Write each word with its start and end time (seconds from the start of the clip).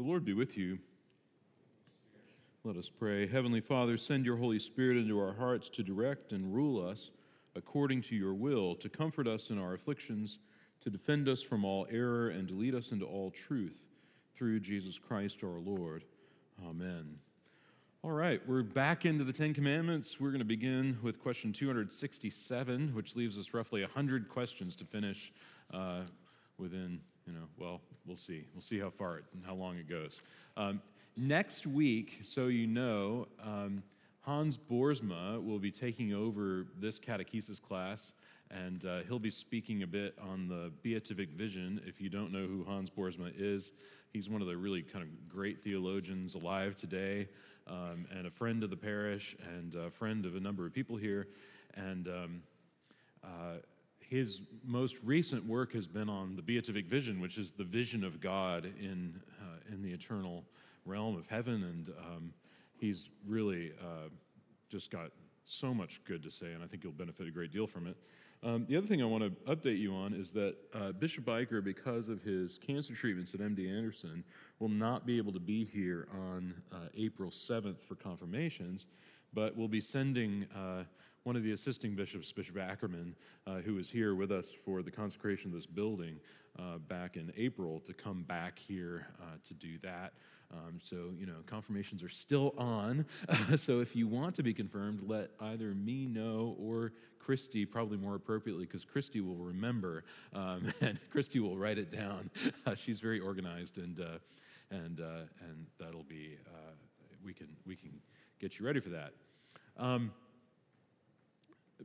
The 0.00 0.06
Lord 0.06 0.24
be 0.24 0.32
with 0.32 0.56
you. 0.56 0.78
Let 2.64 2.78
us 2.78 2.88
pray. 2.88 3.26
Heavenly 3.26 3.60
Father, 3.60 3.98
send 3.98 4.24
your 4.24 4.38
Holy 4.38 4.58
Spirit 4.58 4.96
into 4.96 5.20
our 5.20 5.34
hearts 5.34 5.68
to 5.68 5.82
direct 5.82 6.32
and 6.32 6.54
rule 6.54 6.82
us 6.88 7.10
according 7.54 8.00
to 8.04 8.16
your 8.16 8.32
will, 8.32 8.74
to 8.76 8.88
comfort 8.88 9.28
us 9.28 9.50
in 9.50 9.58
our 9.58 9.74
afflictions, 9.74 10.38
to 10.80 10.88
defend 10.88 11.28
us 11.28 11.42
from 11.42 11.66
all 11.66 11.86
error, 11.90 12.30
and 12.30 12.48
to 12.48 12.54
lead 12.54 12.74
us 12.74 12.92
into 12.92 13.04
all 13.04 13.30
truth 13.30 13.76
through 14.34 14.60
Jesus 14.60 14.98
Christ 14.98 15.44
our 15.44 15.60
Lord. 15.60 16.04
Amen. 16.66 17.16
All 18.02 18.12
right, 18.12 18.40
we're 18.48 18.62
back 18.62 19.04
into 19.04 19.24
the 19.24 19.34
Ten 19.34 19.52
Commandments. 19.52 20.18
We're 20.18 20.30
going 20.30 20.38
to 20.38 20.46
begin 20.46 20.96
with 21.02 21.20
question 21.20 21.52
267, 21.52 22.94
which 22.94 23.16
leaves 23.16 23.36
us 23.36 23.52
roughly 23.52 23.82
100 23.82 24.30
questions 24.30 24.76
to 24.76 24.86
finish 24.86 25.30
uh, 25.74 26.04
within, 26.56 27.00
you 27.30 27.38
know, 27.38 27.46
well, 27.58 27.80
we'll 28.06 28.16
see. 28.16 28.44
We'll 28.54 28.62
see 28.62 28.78
how 28.78 28.90
far 28.90 29.18
it, 29.18 29.24
and 29.34 29.44
how 29.44 29.54
long 29.54 29.76
it 29.76 29.88
goes. 29.88 30.20
Um, 30.56 30.80
next 31.16 31.66
week, 31.66 32.20
so 32.24 32.46
you 32.46 32.66
know, 32.66 33.28
um, 33.42 33.82
Hans 34.22 34.58
Boersma 34.58 35.42
will 35.42 35.58
be 35.58 35.70
taking 35.70 36.12
over 36.12 36.66
this 36.78 36.98
catechesis 36.98 37.60
class, 37.60 38.12
and 38.50 38.84
uh, 38.84 39.00
he'll 39.06 39.18
be 39.18 39.30
speaking 39.30 39.82
a 39.82 39.86
bit 39.86 40.14
on 40.20 40.48
the 40.48 40.72
beatific 40.82 41.30
vision. 41.30 41.80
If 41.86 42.00
you 42.00 42.08
don't 42.08 42.32
know 42.32 42.46
who 42.46 42.64
Hans 42.64 42.90
Boersma 42.90 43.32
is, 43.36 43.72
he's 44.12 44.28
one 44.28 44.42
of 44.42 44.48
the 44.48 44.56
really 44.56 44.82
kind 44.82 45.04
of 45.04 45.28
great 45.28 45.62
theologians 45.62 46.34
alive 46.34 46.74
today 46.76 47.28
um, 47.68 48.06
and 48.16 48.26
a 48.26 48.30
friend 48.30 48.64
of 48.64 48.70
the 48.70 48.76
parish 48.76 49.36
and 49.56 49.74
a 49.74 49.90
friend 49.90 50.26
of 50.26 50.34
a 50.34 50.40
number 50.40 50.66
of 50.66 50.72
people 50.72 50.96
here. 50.96 51.28
And 51.74 52.08
um, 52.08 52.42
uh, 53.22 53.58
his 54.10 54.42
most 54.64 54.96
recent 55.04 55.46
work 55.46 55.72
has 55.72 55.86
been 55.86 56.08
on 56.08 56.34
the 56.34 56.42
beatific 56.42 56.86
vision, 56.86 57.20
which 57.20 57.38
is 57.38 57.52
the 57.52 57.62
vision 57.62 58.02
of 58.02 58.20
God 58.20 58.64
in, 58.64 59.20
uh, 59.40 59.72
in 59.72 59.82
the 59.82 59.90
eternal 59.90 60.44
realm 60.84 61.16
of 61.16 61.28
heaven. 61.28 61.62
And 61.62 61.92
um, 62.04 62.32
he's 62.76 63.08
really 63.24 63.70
uh, 63.80 64.08
just 64.68 64.90
got 64.90 65.12
so 65.44 65.72
much 65.72 66.00
good 66.04 66.24
to 66.24 66.30
say, 66.30 66.52
and 66.52 66.62
I 66.62 66.66
think 66.66 66.82
you'll 66.82 66.92
benefit 66.92 67.28
a 67.28 67.30
great 67.30 67.52
deal 67.52 67.68
from 67.68 67.86
it. 67.86 67.96
Um, 68.42 68.66
the 68.68 68.76
other 68.76 68.86
thing 68.86 69.00
I 69.00 69.04
want 69.04 69.22
to 69.22 69.30
update 69.54 69.78
you 69.78 69.94
on 69.94 70.12
is 70.12 70.32
that 70.32 70.56
uh, 70.74 70.90
Bishop 70.90 71.26
Iker, 71.26 71.62
because 71.62 72.08
of 72.08 72.20
his 72.22 72.58
cancer 72.66 72.94
treatments 72.94 73.32
at 73.34 73.40
MD 73.40 73.70
Anderson, 73.70 74.24
will 74.58 74.70
not 74.70 75.06
be 75.06 75.18
able 75.18 75.32
to 75.34 75.40
be 75.40 75.64
here 75.64 76.08
on 76.12 76.54
uh, 76.72 76.76
April 76.96 77.30
7th 77.30 77.80
for 77.86 77.94
confirmations, 77.94 78.86
but 79.32 79.56
we'll 79.56 79.68
be 79.68 79.80
sending 79.80 80.46
uh, 80.56 80.82
one 81.24 81.36
of 81.36 81.42
the 81.42 81.52
assisting 81.52 81.94
bishops, 81.94 82.32
Bishop 82.32 82.58
Ackerman, 82.58 83.14
uh, 83.46 83.56
who 83.56 83.74
was 83.74 83.90
here 83.90 84.14
with 84.14 84.32
us 84.32 84.54
for 84.64 84.82
the 84.82 84.90
consecration 84.90 85.50
of 85.50 85.54
this 85.54 85.66
building 85.66 86.16
uh, 86.58 86.78
back 86.78 87.16
in 87.16 87.32
April, 87.36 87.80
to 87.80 87.92
come 87.92 88.22
back 88.22 88.58
here 88.58 89.06
uh, 89.20 89.36
to 89.46 89.54
do 89.54 89.78
that. 89.82 90.12
Um, 90.52 90.78
so, 90.82 91.12
you 91.16 91.26
know, 91.26 91.36
confirmations 91.46 92.02
are 92.02 92.08
still 92.08 92.54
on. 92.58 93.06
so, 93.56 93.80
if 93.80 93.94
you 93.94 94.08
want 94.08 94.34
to 94.36 94.42
be 94.42 94.52
confirmed, 94.52 95.02
let 95.06 95.30
either 95.40 95.74
me 95.74 96.06
know 96.06 96.56
or 96.58 96.92
Christy, 97.20 97.64
probably 97.64 97.98
more 97.98 98.16
appropriately, 98.16 98.64
because 98.64 98.84
Christy 98.84 99.20
will 99.20 99.36
remember 99.36 100.04
um, 100.32 100.72
and 100.80 100.98
Christy 101.10 101.38
will 101.38 101.56
write 101.56 101.78
it 101.78 101.92
down. 101.92 102.30
She's 102.76 102.98
very 102.98 103.20
organized, 103.20 103.78
and 103.78 104.00
uh, 104.00 104.18
and 104.70 105.00
uh, 105.00 105.22
and 105.48 105.66
that'll 105.78 106.02
be 106.02 106.36
uh, 106.48 106.72
we 107.24 107.32
can 107.32 107.48
we 107.64 107.76
can 107.76 107.92
get 108.40 108.58
you 108.58 108.66
ready 108.66 108.80
for 108.80 108.90
that. 108.90 109.12
Um, 109.76 110.10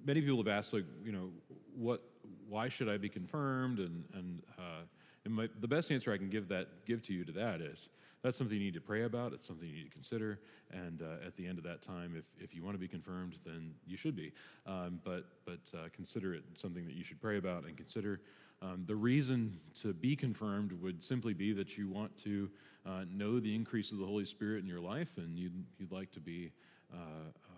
many 0.03 0.21
people 0.21 0.37
have 0.37 0.47
asked, 0.47 0.73
like, 0.73 0.85
you 1.03 1.11
know, 1.11 1.29
what, 1.75 2.03
why 2.49 2.67
should 2.69 2.89
I 2.89 2.97
be 2.97 3.09
confirmed? 3.09 3.79
And 3.79 4.03
and, 4.13 4.41
uh, 4.57 4.83
and 5.25 5.33
my, 5.33 5.49
the 5.59 5.67
best 5.67 5.91
answer 5.91 6.11
I 6.11 6.17
can 6.17 6.29
give 6.29 6.47
that 6.49 6.85
give 6.85 7.01
to 7.03 7.13
you 7.13 7.23
to 7.25 7.31
that 7.33 7.61
is 7.61 7.89
that's 8.25 8.39
something 8.39 8.57
you 8.57 8.63
need 8.63 8.73
to 8.73 8.81
pray 8.81 9.03
about. 9.03 9.33
It's 9.33 9.45
something 9.45 9.67
you 9.69 9.75
need 9.75 9.83
to 9.83 9.91
consider. 9.91 10.39
And 10.71 11.03
uh, 11.03 11.25
at 11.25 11.35
the 11.35 11.45
end 11.45 11.59
of 11.59 11.63
that 11.65 11.83
time, 11.83 12.15
if, 12.17 12.25
if 12.43 12.55
you 12.55 12.63
want 12.63 12.73
to 12.73 12.79
be 12.79 12.87
confirmed, 12.87 13.35
then 13.45 13.75
you 13.85 13.97
should 13.97 14.15
be. 14.15 14.31
Um, 14.65 14.99
but 15.03 15.25
but 15.45 15.59
uh, 15.77 15.89
consider 15.93 16.33
it 16.33 16.43
something 16.55 16.85
that 16.85 16.95
you 16.95 17.03
should 17.03 17.21
pray 17.21 17.37
about 17.37 17.65
and 17.65 17.77
consider. 17.77 18.21
Um, 18.61 18.83
the 18.87 18.95
reason 18.95 19.59
to 19.81 19.93
be 19.93 20.15
confirmed 20.15 20.71
would 20.81 21.03
simply 21.03 21.33
be 21.33 21.53
that 21.53 21.77
you 21.77 21.87
want 21.87 22.17
to 22.23 22.49
uh, 22.85 23.03
know 23.11 23.39
the 23.39 23.53
increase 23.53 23.91
of 23.91 23.99
the 23.99 24.05
Holy 24.05 24.25
Spirit 24.25 24.63
in 24.63 24.67
your 24.67 24.79
life, 24.79 25.17
and 25.17 25.37
you'd, 25.37 25.63
you'd 25.77 25.91
like 25.91 26.11
to 26.13 26.19
be. 26.19 26.51
Uh, 26.93 26.97
uh, 26.97 27.54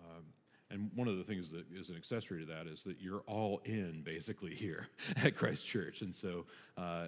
and 0.70 0.90
one 0.94 1.08
of 1.08 1.16
the 1.16 1.24
things 1.24 1.50
that 1.50 1.64
is 1.74 1.88
an 1.88 1.96
accessory 1.96 2.40
to 2.40 2.46
that 2.46 2.66
is 2.66 2.82
that 2.84 3.00
you're 3.00 3.22
all 3.26 3.60
in 3.64 4.02
basically 4.04 4.54
here 4.54 4.88
at 5.22 5.36
Christ 5.36 5.66
Church. 5.66 6.02
And 6.02 6.14
so 6.14 6.44
uh, 6.76 7.06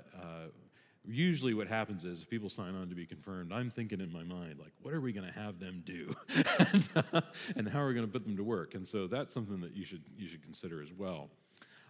usually 1.05 1.55
what 1.55 1.69
happens 1.69 2.05
is 2.05 2.23
if 2.23 2.29
people 2.29 2.51
sign 2.51 2.75
on 2.75 2.89
to 2.89 2.95
be 2.95 3.07
confirmed 3.07 3.53
i'm 3.53 3.71
thinking 3.71 4.01
in 4.01 4.13
my 4.13 4.23
mind 4.23 4.59
like 4.59 4.73
what 4.83 4.93
are 4.95 5.01
we 5.01 5.13
going 5.13 5.27
to 5.27 5.33
have 5.33 5.59
them 5.59 5.83
do? 5.85 6.15
And, 6.59 6.89
uh, 7.13 7.21
and, 7.57 7.69
how 7.69 7.81
are 7.81 7.89
we 7.89 7.95
going 7.95 8.07
to 8.07 8.13
put 8.13 8.25
them 8.25 8.37
to 8.37 8.45
work? 8.45 8.75
And 8.75 8.87
so 8.87 9.07
that's 9.07 9.33
something 9.33 9.61
that 9.61 9.75
you 9.75 9.85
should 9.85 10.03
you 10.17 10.29
should 10.29 10.43
consider 10.43 10.83
as 10.83 10.93
well. 10.93 11.29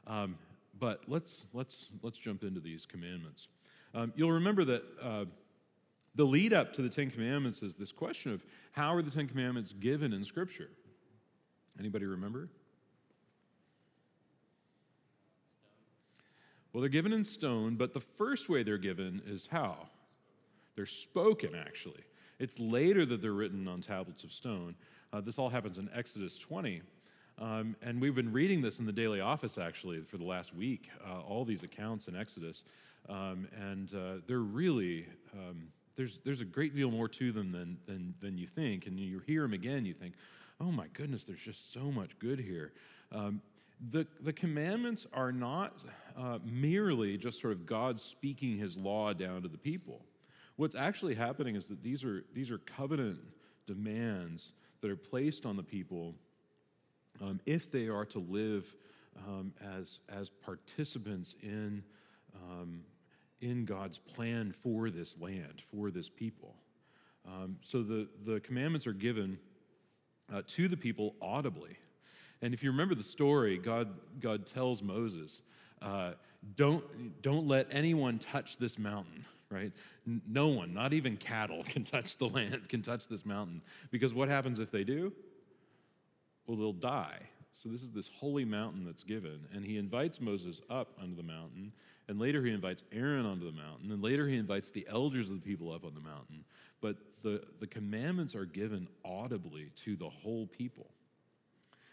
Um, 0.06 0.36
but 0.78 1.02
let's 1.06 1.46
let's 1.52 1.86
let's 2.02 2.18
jump 2.18 2.42
into 2.42 2.60
these 2.60 2.86
commandments. 2.86 3.48
Um, 3.94 4.12
you'll 4.16 4.32
remember 4.32 4.64
that 4.64 4.82
uh, 5.02 5.24
the 6.14 6.24
lead 6.24 6.52
up 6.52 6.72
to 6.74 6.82
the 6.82 6.88
ten 6.88 7.10
commandments 7.10 7.62
is 7.62 7.74
this 7.74 7.92
question 7.92 8.32
of 8.32 8.44
how 8.72 8.94
are 8.94 9.02
the 9.02 9.10
ten 9.10 9.28
commandments 9.28 9.72
given 9.72 10.12
in 10.12 10.24
scripture 10.24 10.70
anybody 11.78 12.06
remember 12.06 12.48
Well, 16.72 16.82
they're 16.82 16.88
given 16.88 17.12
in 17.12 17.24
stone, 17.24 17.74
but 17.74 17.94
the 17.94 18.00
first 18.00 18.48
way 18.48 18.62
they're 18.62 18.78
given 18.78 19.22
is 19.26 19.48
how? 19.50 19.88
They're 20.76 20.86
spoken, 20.86 21.54
actually. 21.54 22.04
It's 22.38 22.60
later 22.60 23.04
that 23.06 23.20
they're 23.20 23.32
written 23.32 23.66
on 23.66 23.80
tablets 23.80 24.22
of 24.22 24.32
stone. 24.32 24.76
Uh, 25.12 25.20
this 25.20 25.38
all 25.38 25.48
happens 25.48 25.78
in 25.78 25.90
Exodus 25.94 26.38
20. 26.38 26.82
Um, 27.38 27.74
and 27.82 28.00
we've 28.00 28.14
been 28.14 28.32
reading 28.32 28.60
this 28.60 28.78
in 28.78 28.86
the 28.86 28.92
daily 28.92 29.20
office, 29.20 29.58
actually, 29.58 30.02
for 30.02 30.16
the 30.16 30.24
last 30.24 30.54
week, 30.54 30.90
uh, 31.04 31.20
all 31.20 31.44
these 31.44 31.64
accounts 31.64 32.06
in 32.06 32.14
Exodus. 32.14 32.62
Um, 33.08 33.48
and 33.58 33.92
uh, 33.92 34.20
they're 34.28 34.38
really, 34.38 35.06
um, 35.32 35.68
there's, 35.96 36.20
there's 36.24 36.40
a 36.40 36.44
great 36.44 36.74
deal 36.74 36.90
more 36.90 37.08
to 37.08 37.32
them 37.32 37.50
than, 37.50 37.78
than, 37.86 38.14
than 38.20 38.38
you 38.38 38.46
think. 38.46 38.86
And 38.86 39.00
you 39.00 39.20
hear 39.26 39.42
them 39.42 39.54
again, 39.54 39.84
you 39.84 39.94
think, 39.94 40.14
oh 40.60 40.70
my 40.70 40.86
goodness, 40.92 41.24
there's 41.24 41.40
just 41.40 41.72
so 41.72 41.90
much 41.90 42.18
good 42.18 42.38
here. 42.38 42.72
Um, 43.12 43.40
the, 43.90 44.06
the 44.20 44.32
commandments 44.32 45.06
are 45.12 45.32
not 45.32 45.74
uh, 46.16 46.38
merely 46.44 47.16
just 47.16 47.40
sort 47.40 47.54
of 47.54 47.64
God 47.64 47.98
speaking 47.98 48.58
his 48.58 48.76
law 48.76 49.12
down 49.12 49.42
to 49.42 49.48
the 49.48 49.58
people. 49.58 50.02
What's 50.56 50.74
actually 50.74 51.14
happening 51.14 51.56
is 51.56 51.66
that 51.68 51.82
these 51.82 52.04
are, 52.04 52.24
these 52.34 52.50
are 52.50 52.58
covenant 52.58 53.20
demands 53.66 54.52
that 54.82 54.90
are 54.90 54.96
placed 54.96 55.46
on 55.46 55.56
the 55.56 55.62
people 55.62 56.14
um, 57.22 57.40
if 57.46 57.70
they 57.70 57.88
are 57.88 58.04
to 58.06 58.18
live 58.18 58.74
um, 59.26 59.52
as, 59.78 60.00
as 60.10 60.28
participants 60.28 61.34
in, 61.42 61.82
um, 62.34 62.80
in 63.40 63.64
God's 63.64 63.98
plan 63.98 64.52
for 64.52 64.90
this 64.90 65.16
land, 65.18 65.62
for 65.70 65.90
this 65.90 66.10
people. 66.10 66.54
Um, 67.26 67.56
so 67.62 67.82
the, 67.82 68.08
the 68.26 68.40
commandments 68.40 68.86
are 68.86 68.92
given 68.92 69.38
uh, 70.32 70.42
to 70.46 70.68
the 70.68 70.76
people 70.76 71.14
audibly. 71.20 71.76
And 72.42 72.54
if 72.54 72.62
you 72.62 72.70
remember 72.70 72.94
the 72.94 73.02
story, 73.02 73.58
God, 73.58 73.88
God 74.20 74.46
tells 74.46 74.82
Moses, 74.82 75.42
uh, 75.82 76.12
don't, 76.56 77.22
don't 77.22 77.46
let 77.46 77.66
anyone 77.70 78.18
touch 78.18 78.56
this 78.56 78.78
mountain, 78.78 79.26
right? 79.50 79.72
No 80.06 80.48
one, 80.48 80.72
not 80.72 80.92
even 80.92 81.16
cattle, 81.16 81.62
can 81.68 81.84
touch 81.84 82.16
the 82.16 82.28
land, 82.28 82.68
can 82.68 82.82
touch 82.82 83.08
this 83.08 83.26
mountain. 83.26 83.62
Because 83.90 84.14
what 84.14 84.28
happens 84.28 84.58
if 84.58 84.70
they 84.70 84.84
do? 84.84 85.12
Well, 86.46 86.56
they'll 86.56 86.72
die. 86.72 87.20
So 87.52 87.68
this 87.68 87.82
is 87.82 87.90
this 87.90 88.08
holy 88.08 88.46
mountain 88.46 88.86
that's 88.86 89.04
given. 89.04 89.40
And 89.52 89.64
he 89.64 89.76
invites 89.76 90.20
Moses 90.20 90.62
up 90.70 90.96
onto 91.00 91.14
the 91.14 91.22
mountain. 91.22 91.72
And 92.08 92.18
later 92.18 92.42
he 92.42 92.52
invites 92.52 92.82
Aaron 92.90 93.26
onto 93.26 93.44
the 93.44 93.56
mountain. 93.56 93.92
And 93.92 94.02
later 94.02 94.26
he 94.26 94.36
invites 94.36 94.70
the 94.70 94.86
elders 94.90 95.28
of 95.28 95.34
the 95.34 95.46
people 95.46 95.70
up 95.70 95.84
on 95.84 95.94
the 95.94 96.00
mountain. 96.00 96.44
But 96.80 96.96
the, 97.22 97.42
the 97.60 97.66
commandments 97.66 98.34
are 98.34 98.46
given 98.46 98.88
audibly 99.04 99.70
to 99.84 99.96
the 99.96 100.08
whole 100.08 100.46
people. 100.46 100.90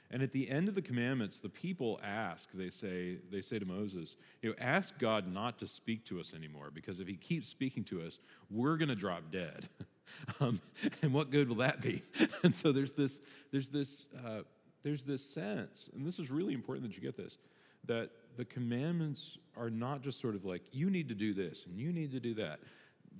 And 0.10 0.24
at 0.24 0.32
the 0.32 0.50
end 0.50 0.70
of 0.70 0.76
the 0.76 0.82
commandments, 0.82 1.42
the 1.42 1.50
people 1.50 2.00
ask, 2.02 2.50
they 2.54 2.70
say, 2.70 3.18
they 3.30 3.42
say 3.42 3.60
to 3.60 3.66
Moses, 3.66 4.16
you 4.42 4.50
know, 4.50 4.56
ask 4.60 4.98
God 5.00 5.34
not 5.34 5.60
to 5.60 5.68
speak 5.68 6.06
to 6.06 6.20
us 6.20 6.34
anymore, 6.34 6.72
because 6.74 7.02
if 7.02 7.08
he 7.08 7.16
keeps 7.16 7.50
speaking 7.50 7.84
to 7.86 8.02
us, 8.02 8.20
we're 8.50 8.78
going 8.78 8.88
to 8.88 8.96
drop 8.96 9.24
dead. 9.32 9.68
um, 10.40 10.62
and 11.02 11.14
what 11.14 11.30
good 11.30 11.50
will 11.50 11.58
that 11.58 11.82
be? 11.82 12.04
and 12.44 12.56
so 12.56 12.72
there's 12.72 12.94
this, 12.94 13.20
there's 13.52 13.68
this, 13.68 14.08
uh, 14.26 14.44
there's 14.84 15.04
this 15.04 15.22
sense, 15.22 15.90
and 15.94 16.08
this 16.08 16.20
is 16.20 16.32
really 16.32 16.54
important 16.54 16.88
that 16.88 16.96
you 16.96 17.04
get 17.04 17.18
this, 17.18 17.38
that 17.86 18.10
the 18.38 18.46
commandments 18.46 19.38
are 19.58 19.70
not 19.70 20.02
just 20.02 20.22
sort 20.22 20.36
of 20.36 20.46
like, 20.46 20.62
you 20.72 20.90
need 20.90 21.10
to 21.10 21.16
do 21.16 21.34
this 21.34 21.66
and 21.66 21.78
you 21.78 21.92
need 21.92 22.12
to 22.12 22.20
do 22.20 22.36
that. 22.36 22.60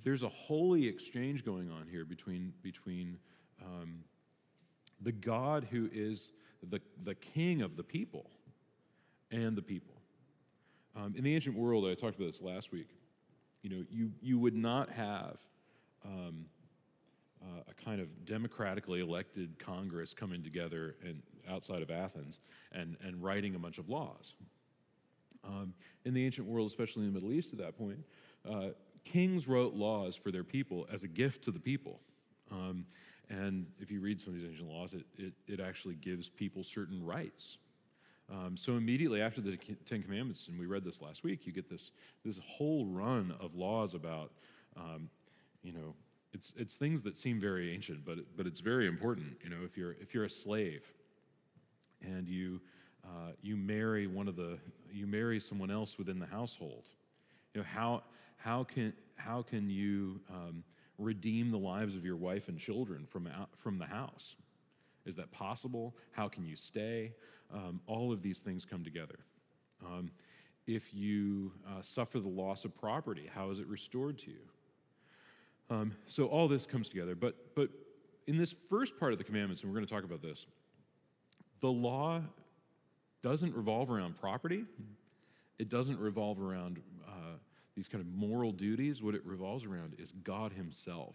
There's 0.04 0.22
a 0.22 0.28
holy 0.28 0.86
exchange 0.86 1.44
going 1.44 1.70
on 1.70 1.86
here 1.90 2.04
between, 2.04 2.52
between 2.62 3.18
um, 3.64 4.04
the 5.00 5.12
God 5.12 5.66
who 5.70 5.88
is 5.92 6.32
the, 6.70 6.80
the 7.04 7.14
king 7.14 7.62
of 7.62 7.76
the 7.76 7.82
people 7.82 8.30
and 9.30 9.56
the 9.56 9.62
people. 9.62 9.94
Um, 10.96 11.14
in 11.16 11.24
the 11.24 11.34
ancient 11.34 11.56
world, 11.56 11.84
I 11.86 11.94
talked 11.94 12.16
about 12.16 12.26
this 12.26 12.40
last 12.40 12.72
week, 12.72 12.88
you 13.62 13.70
know, 13.70 13.84
you, 13.90 14.12
you 14.20 14.38
would 14.38 14.54
not 14.54 14.90
have 14.90 15.38
um, 16.04 16.46
kind 17.88 18.00
of 18.00 18.24
democratically 18.26 19.00
elected 19.00 19.58
Congress 19.58 20.12
coming 20.14 20.42
together 20.42 20.96
and 21.02 21.22
outside 21.48 21.82
of 21.82 21.90
Athens 21.90 22.40
and, 22.72 22.96
and 23.02 23.22
writing 23.22 23.54
a 23.54 23.58
bunch 23.58 23.78
of 23.78 23.88
laws. 23.88 24.34
Um, 25.44 25.72
in 26.04 26.12
the 26.12 26.24
ancient 26.24 26.46
world, 26.46 26.68
especially 26.68 27.06
in 27.06 27.14
the 27.14 27.20
Middle 27.20 27.32
East 27.32 27.52
at 27.52 27.58
that 27.60 27.78
point, 27.78 27.98
uh, 28.46 28.68
kings 29.12 29.48
wrote 29.48 29.74
laws 29.74 30.16
for 30.16 30.30
their 30.30 30.44
people 30.44 30.86
as 30.92 31.02
a 31.02 31.08
gift 31.08 31.44
to 31.44 31.50
the 31.50 31.58
people. 31.60 32.00
Um, 32.50 32.86
and 33.30 33.66
if 33.80 33.90
you 33.90 34.00
read 34.00 34.20
some 34.20 34.34
of 34.34 34.40
these 34.40 34.48
ancient 34.48 34.68
laws, 34.68 34.94
it, 34.94 35.04
it, 35.16 35.32
it 35.46 35.60
actually 35.60 35.94
gives 35.94 36.28
people 36.28 36.64
certain 36.64 37.04
rights. 37.04 37.58
Um, 38.30 38.56
so 38.56 38.72
immediately 38.76 39.22
after 39.22 39.40
the 39.40 39.56
Ten 39.86 40.02
Commandments, 40.02 40.48
and 40.48 40.58
we 40.58 40.66
read 40.66 40.84
this 40.84 41.00
last 41.00 41.24
week, 41.24 41.46
you 41.46 41.52
get 41.52 41.70
this, 41.70 41.90
this 42.24 42.38
whole 42.44 42.84
run 42.84 43.34
of 43.40 43.54
laws 43.54 43.94
about, 43.94 44.30
um, 44.76 45.08
you 45.62 45.72
know, 45.72 45.94
it's, 46.34 46.52
it's 46.56 46.76
things 46.76 47.02
that 47.02 47.16
seem 47.16 47.40
very 47.40 47.72
ancient, 47.74 48.04
but, 48.04 48.18
but 48.36 48.46
it's 48.46 48.60
very 48.60 48.86
important. 48.86 49.38
You 49.42 49.50
know, 49.50 49.64
if 49.64 49.78
you're, 49.78 49.96
if 50.00 50.14
you're 50.14 50.24
a 50.24 50.30
slave 50.30 50.92
and 52.02 52.28
you, 52.28 52.60
uh, 53.04 53.32
you 53.40 53.56
marry 53.56 54.06
one 54.06 54.28
of 54.28 54.36
the, 54.36 54.58
you 54.92 55.06
marry 55.06 55.40
someone 55.40 55.70
else 55.70 55.98
within 55.98 56.18
the 56.18 56.26
household, 56.26 56.84
you 57.54 57.62
know, 57.62 57.66
how, 57.66 58.02
how, 58.38 58.64
can, 58.64 58.92
how 59.16 59.42
can 59.42 59.68
you 59.68 60.20
um, 60.30 60.64
redeem 60.96 61.50
the 61.50 61.58
lives 61.58 61.94
of 61.94 62.04
your 62.04 62.16
wife 62.16 62.48
and 62.48 62.58
children 62.58 63.06
from, 63.06 63.26
out, 63.26 63.50
from 63.56 63.78
the 63.78 63.86
house? 63.86 64.34
Is 65.06 65.16
that 65.16 65.30
possible? 65.30 65.94
How 66.12 66.28
can 66.28 66.44
you 66.44 66.56
stay? 66.56 67.12
Um, 67.52 67.80
all 67.86 68.12
of 68.12 68.22
these 68.22 68.40
things 68.40 68.64
come 68.64 68.84
together. 68.84 69.18
Um, 69.84 70.10
if 70.66 70.92
you 70.92 71.52
uh, 71.66 71.82
suffer 71.82 72.20
the 72.20 72.28
loss 72.28 72.64
of 72.64 72.76
property, 72.76 73.30
how 73.32 73.50
is 73.50 73.58
it 73.58 73.66
restored 73.66 74.18
to 74.18 74.30
you? 74.30 74.40
Um, 75.70 75.92
so 76.06 76.26
all 76.26 76.48
this 76.48 76.66
comes 76.66 76.88
together. 76.88 77.14
But, 77.14 77.54
but 77.54 77.70
in 78.26 78.36
this 78.36 78.54
first 78.68 78.98
part 78.98 79.12
of 79.12 79.18
the 79.18 79.24
commandments, 79.24 79.62
and 79.62 79.70
we're 79.70 79.76
going 79.76 79.86
to 79.86 79.92
talk 79.92 80.04
about 80.04 80.22
this, 80.22 80.46
the 81.60 81.70
law 81.70 82.22
doesn't 83.22 83.54
revolve 83.54 83.90
around 83.90 84.16
property. 84.20 84.64
It 85.58 85.68
doesn't 85.68 85.98
revolve 85.98 86.40
around 86.40 86.80
these 87.78 87.88
kind 87.88 88.04
of 88.04 88.12
moral 88.12 88.50
duties. 88.50 89.00
What 89.02 89.14
it 89.14 89.24
revolves 89.24 89.64
around 89.64 89.94
is 89.98 90.12
God 90.24 90.52
Himself. 90.52 91.14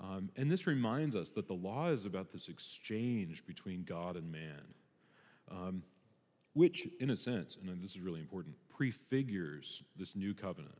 Um, 0.00 0.30
and 0.36 0.48
this 0.48 0.68
reminds 0.68 1.16
us 1.16 1.30
that 1.30 1.48
the 1.48 1.54
law 1.54 1.90
is 1.90 2.04
about 2.04 2.32
this 2.32 2.48
exchange 2.48 3.44
between 3.44 3.82
God 3.82 4.16
and 4.16 4.30
man, 4.30 4.62
um, 5.50 5.82
which, 6.54 6.88
in 7.00 7.10
a 7.10 7.16
sense, 7.16 7.56
and 7.60 7.82
this 7.82 7.90
is 7.90 8.00
really 8.00 8.20
important, 8.20 8.54
prefigures 8.68 9.82
this 9.96 10.14
new 10.14 10.32
covenant. 10.32 10.78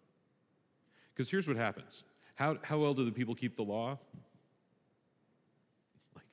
Because 1.12 1.29
here's 1.29 1.49
what 1.49 1.56
happens 1.56 2.05
how, 2.37 2.56
how 2.62 2.79
well 2.79 2.94
do 2.94 3.05
the 3.05 3.12
people 3.12 3.35
keep 3.35 3.56
the 3.56 3.62
law? 3.62 3.99
Like, 6.14 6.25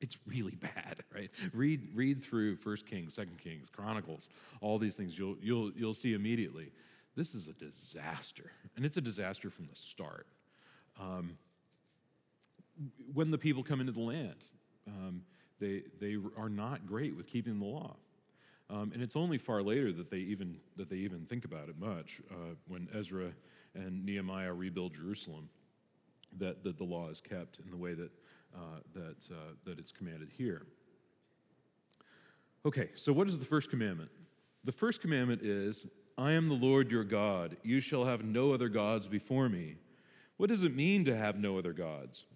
it's 0.00 0.16
really 0.26 0.56
bad, 0.56 1.02
right? 1.14 1.30
Read, 1.52 1.88
read 1.94 2.22
through 2.22 2.56
First 2.56 2.86
Kings, 2.86 3.12
Second 3.12 3.38
Kings, 3.38 3.68
Chronicles, 3.70 4.30
all 4.62 4.78
these 4.78 4.96
things. 4.96 5.18
You'll, 5.18 5.36
you'll, 5.42 5.70
you'll 5.76 5.94
see 5.94 6.14
immediately. 6.14 6.72
This 7.16 7.34
is 7.34 7.48
a 7.48 7.52
disaster, 7.52 8.50
and 8.76 8.84
it's 8.84 8.96
a 8.96 9.00
disaster 9.00 9.50
from 9.50 9.66
the 9.66 9.76
start. 9.76 10.26
Um, 11.00 11.38
when 13.12 13.30
the 13.30 13.38
people 13.38 13.62
come 13.62 13.80
into 13.80 13.92
the 13.92 14.00
land, 14.00 14.44
um, 14.88 15.22
they, 15.60 15.82
they 16.00 16.16
are 16.36 16.48
not 16.48 16.86
great 16.86 17.16
with 17.16 17.26
keeping 17.26 17.58
the 17.58 17.66
law. 17.66 17.96
Um, 18.70 18.90
and 18.92 19.02
it's 19.02 19.14
only 19.14 19.38
far 19.38 19.62
later 19.62 19.92
that 19.92 20.10
they 20.10 20.18
even, 20.18 20.56
that 20.76 20.88
they 20.88 20.96
even 20.96 21.26
think 21.26 21.44
about 21.44 21.68
it 21.68 21.78
much 21.78 22.20
uh, 22.30 22.54
when 22.66 22.88
Ezra 22.94 23.30
and 23.74 24.04
Nehemiah 24.04 24.52
rebuild 24.52 24.94
Jerusalem, 24.94 25.48
that, 26.38 26.64
that 26.64 26.78
the 26.78 26.84
law 26.84 27.10
is 27.10 27.20
kept 27.20 27.58
in 27.64 27.70
the 27.70 27.76
way 27.76 27.94
that, 27.94 28.10
uh, 28.54 28.80
that, 28.94 29.16
uh, 29.30 29.52
that 29.64 29.78
it's 29.78 29.92
commanded 29.92 30.30
here. 30.36 30.66
Okay, 32.66 32.88
so 32.94 33.12
what 33.12 33.28
is 33.28 33.38
the 33.38 33.44
first 33.44 33.70
commandment? 33.70 34.10
The 34.64 34.72
first 34.72 35.00
commandment 35.02 35.42
is, 35.42 35.86
I 36.16 36.32
am 36.32 36.48
the 36.48 36.54
Lord 36.54 36.90
your 36.90 37.04
God. 37.04 37.56
You 37.62 37.80
shall 37.80 38.04
have 38.04 38.24
no 38.24 38.52
other 38.52 38.68
gods 38.68 39.08
before 39.08 39.48
me. 39.48 39.76
What 40.36 40.48
does 40.48 40.62
it 40.62 40.74
mean 40.74 41.04
to 41.06 41.16
have 41.16 41.38
no 41.38 41.58
other 41.58 41.72
gods? 41.72 42.26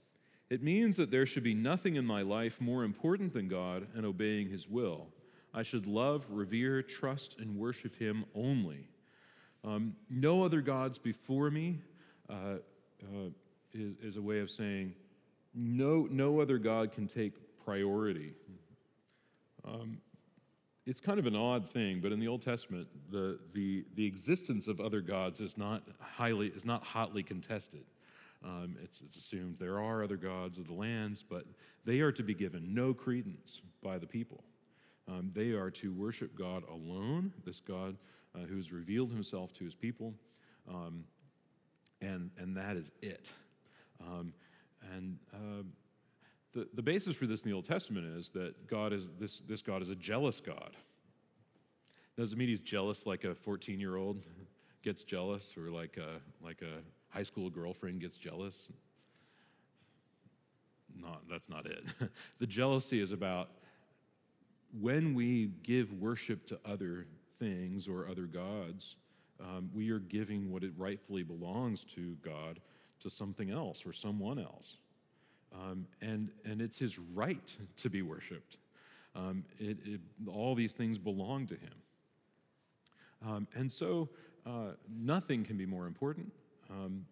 It 0.51 0.63
means 0.63 0.97
that 0.97 1.11
there 1.11 1.27
should 1.27 1.43
be 1.43 1.55
nothing 1.55 1.97
in 1.97 2.05
my 2.05 2.23
life 2.23 2.61
more 2.61 2.83
important 2.83 3.33
than 3.33 3.49
God 3.49 3.87
and 3.95 4.07
obeying 4.07 4.49
his 4.49 4.69
will. 4.69 5.09
I 5.53 5.63
should 5.63 5.87
love, 5.87 6.25
revere, 6.31 6.83
trust, 6.83 7.37
and 7.39 7.57
worship 7.57 7.97
him 7.97 8.25
only. 8.35 8.89
Um, 9.65 9.95
no 10.09 10.45
other 10.45 10.61
gods 10.61 10.99
before 10.99 11.51
me 11.51 11.81
uh, 12.31 12.59
uh, 13.03 13.31
is, 13.73 13.95
is, 14.03 14.17
a 14.17 14.23
way 14.23 14.41
of 14.41 14.51
saying 14.51 14.95
no, 15.55 16.07
no 16.11 16.41
other 16.41 16.59
God 16.59 16.93
can 16.93 17.07
take 17.07 17.33
priority. 17.65 18.33
Um, 19.65 19.99
it's 20.89 21.01
kind 21.03 21.19
of 21.19 21.27
an 21.27 21.37
odd 21.37 21.69
thing, 21.69 22.01
but 22.01 22.13
in 22.13 22.19
the 22.19 22.29
Old 22.29 22.41
Testament, 22.41 22.89
the, 23.11 23.39
the, 23.53 23.85
the 23.95 24.07
existence 24.07 24.69
of 24.69 24.81
other 24.81 25.03
gods 25.03 25.39
is 25.39 25.59
not 25.59 25.83
highly 26.01 26.47
is 26.49 26.65
not 26.65 26.83
hotly 26.83 27.23
contested. 27.23 27.85
Um, 28.43 28.77
it's, 28.83 29.03
it's, 29.03 29.17
assumed 29.17 29.57
there 29.59 29.79
are 29.79 30.03
other 30.03 30.17
gods 30.17 30.59
of 30.59 30.67
the 30.67 30.73
lands, 30.73 31.23
but 31.29 31.45
they 31.85 32.01
are 32.01 32.13
to 32.13 32.23
be 32.23 32.35
given 32.35 32.73
no 32.73 32.95
credence 32.95 33.61
by 33.83 33.99
the 33.99 34.07
people. 34.07 34.43
Um, 35.09 35.31
they 35.35 35.51
are 35.51 35.71
to 35.73 35.93
worship 35.93 36.35
God 36.39 36.63
alone, 36.71 37.35
this 37.45 37.61
God 37.61 37.97
uh, 38.35 38.47
who 38.47 38.57
has 38.57 38.73
revealed 38.73 39.11
himself 39.11 39.53
to 39.55 39.65
his 39.65 39.75
people, 39.75 40.15
um, 40.71 41.05
and, 42.01 42.31
and 42.39 42.57
that 42.57 42.77
is 42.77 42.91
it. 43.03 43.31
Um, 44.01 44.33
and 44.95 45.19
uh, 45.35 45.65
the, 46.55 46.69
the 46.75 46.83
basis 46.83 47.15
for 47.15 47.27
this 47.27 47.45
in 47.45 47.51
the 47.51 47.55
Old 47.55 47.65
Testament 47.65 48.07
is 48.17 48.31
that 48.31 48.67
God 48.67 48.93
is 48.93 49.09
this, 49.19 49.41
this 49.47 49.63
God 49.63 49.83
is 49.83 49.91
a 49.91 49.97
jealous 49.97 50.41
God. 50.41 50.71
Doesn't 52.17 52.37
mean 52.37 52.49
he's 52.49 52.61
jealous 52.61 53.07
like 53.07 53.25
a 53.25 53.35
14 53.35 53.79
year 53.79 53.97
old 53.97 54.23
gets 54.83 55.05
jealous 55.05 55.57
or 55.57 55.71
like 55.71 55.97
a, 55.97 56.21
like 56.45 56.63
a 56.63 56.81
high 57.11 57.23
school 57.23 57.51
girlfriend 57.51 58.01
gets 58.01 58.17
jealous. 58.17 58.71
Not, 60.97 61.23
that's 61.31 61.49
not 61.49 61.67
it. 61.67 61.85
the 62.39 62.47
jealousy 62.47 63.01
is 63.01 63.13
about 63.13 63.51
when 64.79 65.15
we 65.15 65.51
give 65.63 65.93
worship 65.93 66.47
to 66.47 66.59
other 66.65 67.07
things 67.39 67.89
or 67.89 68.09
other 68.09 68.27
gods, 68.27 68.97
um, 69.41 69.71
we 69.73 69.91
are 69.91 70.01
giving 70.01 70.51
what 70.51 70.65
it 70.65 70.73
rightfully 70.77 71.23
belongs 71.23 71.85
to 71.95 72.17
God 72.25 72.61
to 73.01 73.11
something 73.11 73.51
else 73.51 73.87
or 73.87 73.93
someone 73.93 74.39
else. 74.39 74.77
Um, 75.55 75.87
and, 76.01 76.31
and 76.45 76.61
it's 76.61 76.79
his 76.79 76.99
right 76.99 77.57
to 77.77 77.91
be 77.91 78.03
worshiped. 78.03 78.59
Um, 79.17 79.45
it, 79.59 79.79
it, 79.85 80.01
all 80.29 80.55
these 80.55 80.75
things 80.75 80.99
belong 80.99 81.47
to 81.49 81.55
him. 81.55 81.75
Um, 83.27 83.49
and 83.55 83.73
so 83.73 84.09
uh, 84.47 84.73
nothing 84.89 85.45
can 85.45 85.57
be 85.57 85.67
more 85.67 85.87
important, 85.87 86.33
um, 86.71 87.05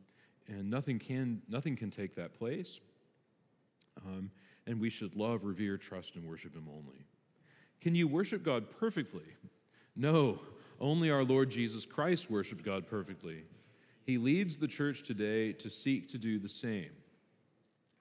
and 0.46 0.70
nothing 0.70 0.98
can, 0.98 1.42
nothing 1.48 1.74
can 1.74 1.90
take 1.90 2.14
that 2.14 2.38
place. 2.38 2.78
Um, 4.06 4.30
and 4.66 4.80
we 4.80 4.90
should 4.90 5.16
love, 5.16 5.44
revere, 5.44 5.76
trust, 5.76 6.16
and 6.16 6.24
worship 6.24 6.54
him 6.54 6.68
only. 6.68 7.04
Can 7.80 7.94
you 7.94 8.06
worship 8.06 8.42
God 8.42 8.70
perfectly? 8.78 9.24
No, 9.96 10.40
only 10.80 11.10
our 11.10 11.24
Lord 11.24 11.50
Jesus 11.50 11.84
Christ 11.84 12.30
worshiped 12.30 12.64
God 12.64 12.86
perfectly. 12.86 13.44
He 14.04 14.18
leads 14.18 14.56
the 14.56 14.68
church 14.68 15.02
today 15.02 15.52
to 15.54 15.70
seek 15.70 16.08
to 16.10 16.18
do 16.18 16.38
the 16.38 16.48
same. 16.48 16.90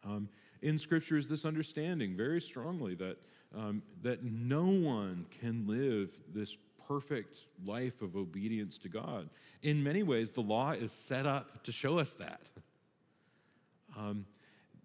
Um, 0.06 0.30
in 0.62 0.78
Scripture 0.78 1.18
is 1.18 1.28
this 1.28 1.46
understanding 1.46 2.16
very 2.16 2.42
strongly 2.42 2.96
that, 2.96 3.18
um, 3.56 3.82
that 4.04 4.24
no 4.24 4.66
one 4.66 5.26
can 5.42 5.68
live 5.68 6.10
this 6.34 6.58
perfect 6.88 7.38
life 7.66 8.02
of 8.02 8.16
obedience 8.16 8.78
to 8.80 8.90
God. 8.90 9.30
In 9.64 9.84
many 9.84 10.04
ways, 10.04 10.32
the 10.32 10.42
law 10.42 10.72
is 10.72 10.92
set 10.92 11.26
up 11.26 11.64
to 11.64 11.72
show 11.72 12.00
us 12.00 12.14
that. 12.14 12.42
Um, 13.98 14.26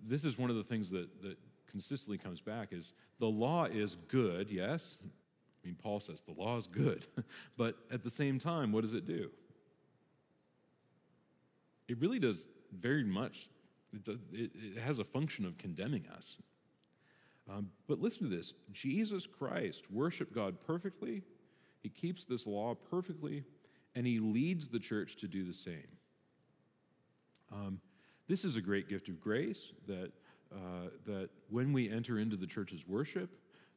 this 0.07 0.25
is 0.25 0.39
one 0.39 0.51
of 0.51 0.57
the 0.57 0.63
things 0.63 0.89
that, 0.91 1.09
that 1.23 1.37
consistently 1.69 2.17
comes 2.17 2.41
back 2.41 2.69
is 2.71 2.93
the 3.19 3.27
law 3.27 3.65
is 3.65 3.97
good, 4.07 4.51
yes, 4.51 4.99
I 5.03 5.67
mean, 5.67 5.77
Paul 5.81 6.01
says 6.01 6.23
the 6.23 6.41
law 6.41 6.57
is 6.57 6.67
good, 6.67 7.07
but 7.57 7.77
at 7.91 8.03
the 8.03 8.11
same 8.11 8.39
time, 8.39 8.73
what 8.73 8.83
does 8.83 8.95
it 8.95 9.07
do? 9.07 9.31
It 11.89 11.99
really 12.01 12.19
does 12.19 12.47
very 12.73 13.05
much, 13.05 13.49
it, 13.93 14.05
does, 14.05 14.19
it, 14.33 14.51
it 14.55 14.79
has 14.79 14.99
a 14.99 15.05
function 15.05 15.45
of 15.45 15.59
condemning 15.59 16.07
us. 16.17 16.37
Um, 17.49 17.71
but 17.89 18.01
listen 18.01 18.29
to 18.29 18.37
this 18.37 18.55
Jesus 18.73 19.27
Christ 19.27 19.91
worshiped 19.91 20.35
God 20.35 20.57
perfectly, 20.67 21.23
he 21.83 21.89
keeps 21.89 22.25
this 22.25 22.47
law 22.47 22.75
perfectly, 22.75 23.45
and 23.95 24.07
he 24.07 24.19
leads 24.19 24.69
the 24.69 24.79
church 24.79 25.17
to 25.17 25.29
do 25.29 25.45
the 25.45 25.53
same. 25.53 25.89
Um, 27.53 27.81
this 28.29 28.45
is 28.45 28.57
a 28.57 28.61
great 28.61 28.89
gift 28.89 29.09
of 29.09 29.21
grace 29.21 29.73
that, 29.89 30.13
uh, 30.55 30.91
that 31.07 31.31
when 31.49 31.73
we 31.73 31.91
enter 31.91 32.19
into 32.19 32.37
the 32.37 32.47
church's 32.47 32.87
worship, 32.87 33.31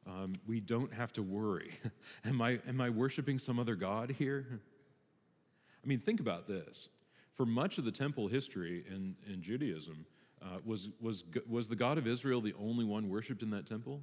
um, 0.06 0.34
we 0.46 0.60
don't 0.60 0.92
have 0.92 1.12
to 1.14 1.22
worry. 1.22 1.72
am, 2.24 2.40
I, 2.40 2.60
am 2.68 2.80
I 2.80 2.90
worshiping 2.90 3.38
some 3.38 3.58
other 3.58 3.74
God 3.74 4.14
here? 4.16 4.60
I 5.82 5.86
mean, 5.86 5.98
think 5.98 6.20
about 6.20 6.46
this. 6.46 6.88
For 7.34 7.44
much 7.46 7.78
of 7.78 7.84
the 7.84 7.92
temple 7.92 8.28
history 8.28 8.84
in, 8.88 9.16
in 9.26 9.42
Judaism, 9.42 10.06
Uh, 10.44 10.60
was, 10.64 10.90
was, 11.00 11.24
was 11.48 11.68
the 11.68 11.76
God 11.76 11.96
of 11.96 12.06
Israel 12.06 12.42
the 12.42 12.52
only 12.58 12.84
one 12.84 13.08
worshiped 13.08 13.42
in 13.42 13.50
that 13.50 13.66
temple? 13.66 14.02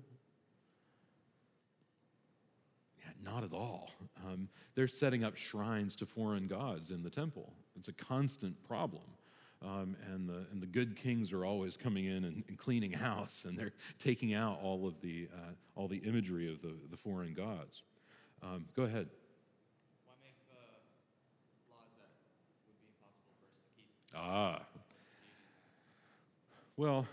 Yeah, 2.98 3.12
not 3.24 3.44
at 3.44 3.54
all. 3.54 3.92
Um, 4.26 4.50
they're 4.74 4.88
setting 4.88 5.24
up 5.24 5.38
shrines 5.38 5.96
to 5.98 6.06
foreign 6.06 6.48
gods 6.48 6.90
in 6.90 7.04
the 7.04 7.12
temple. 7.12 7.54
It's 7.78 7.90
a 7.90 7.94
constant 7.94 8.56
problem. 8.68 9.04
Um, 9.62 9.96
and, 10.12 10.28
the, 10.28 10.48
and 10.52 10.60
the 10.60 10.66
good 10.66 10.96
kings 10.96 11.32
are 11.32 11.46
always 11.46 11.78
coming 11.78 12.06
in 12.06 12.24
and, 12.24 12.44
and 12.48 12.58
cleaning 12.58 12.92
house, 13.10 13.46
and 13.46 13.56
they're 13.56 13.74
taking 14.00 14.34
out 14.34 14.58
all 14.64 14.88
of 14.88 15.00
the, 15.02 15.30
uh, 15.32 15.54
all 15.76 15.88
the 15.88 16.00
imagery 16.00 16.52
of 16.52 16.64
the, 16.64 16.74
the 16.90 16.98
foreign 16.98 17.36
gods. 17.36 17.84
Um, 18.42 18.66
go 18.76 18.84
ahead. 18.90 19.08
Why 20.08 20.16
make 20.26 20.34
uh, 20.50 20.58
laws 21.70 21.94
that 22.02 22.10
would 22.66 22.82
be 22.82 22.90
impossible 22.90 23.38
for 23.38 23.46
us 23.54 23.62
to 23.62 23.70
keep? 23.78 23.86
Ah. 24.15 24.62
Well, 26.77 27.06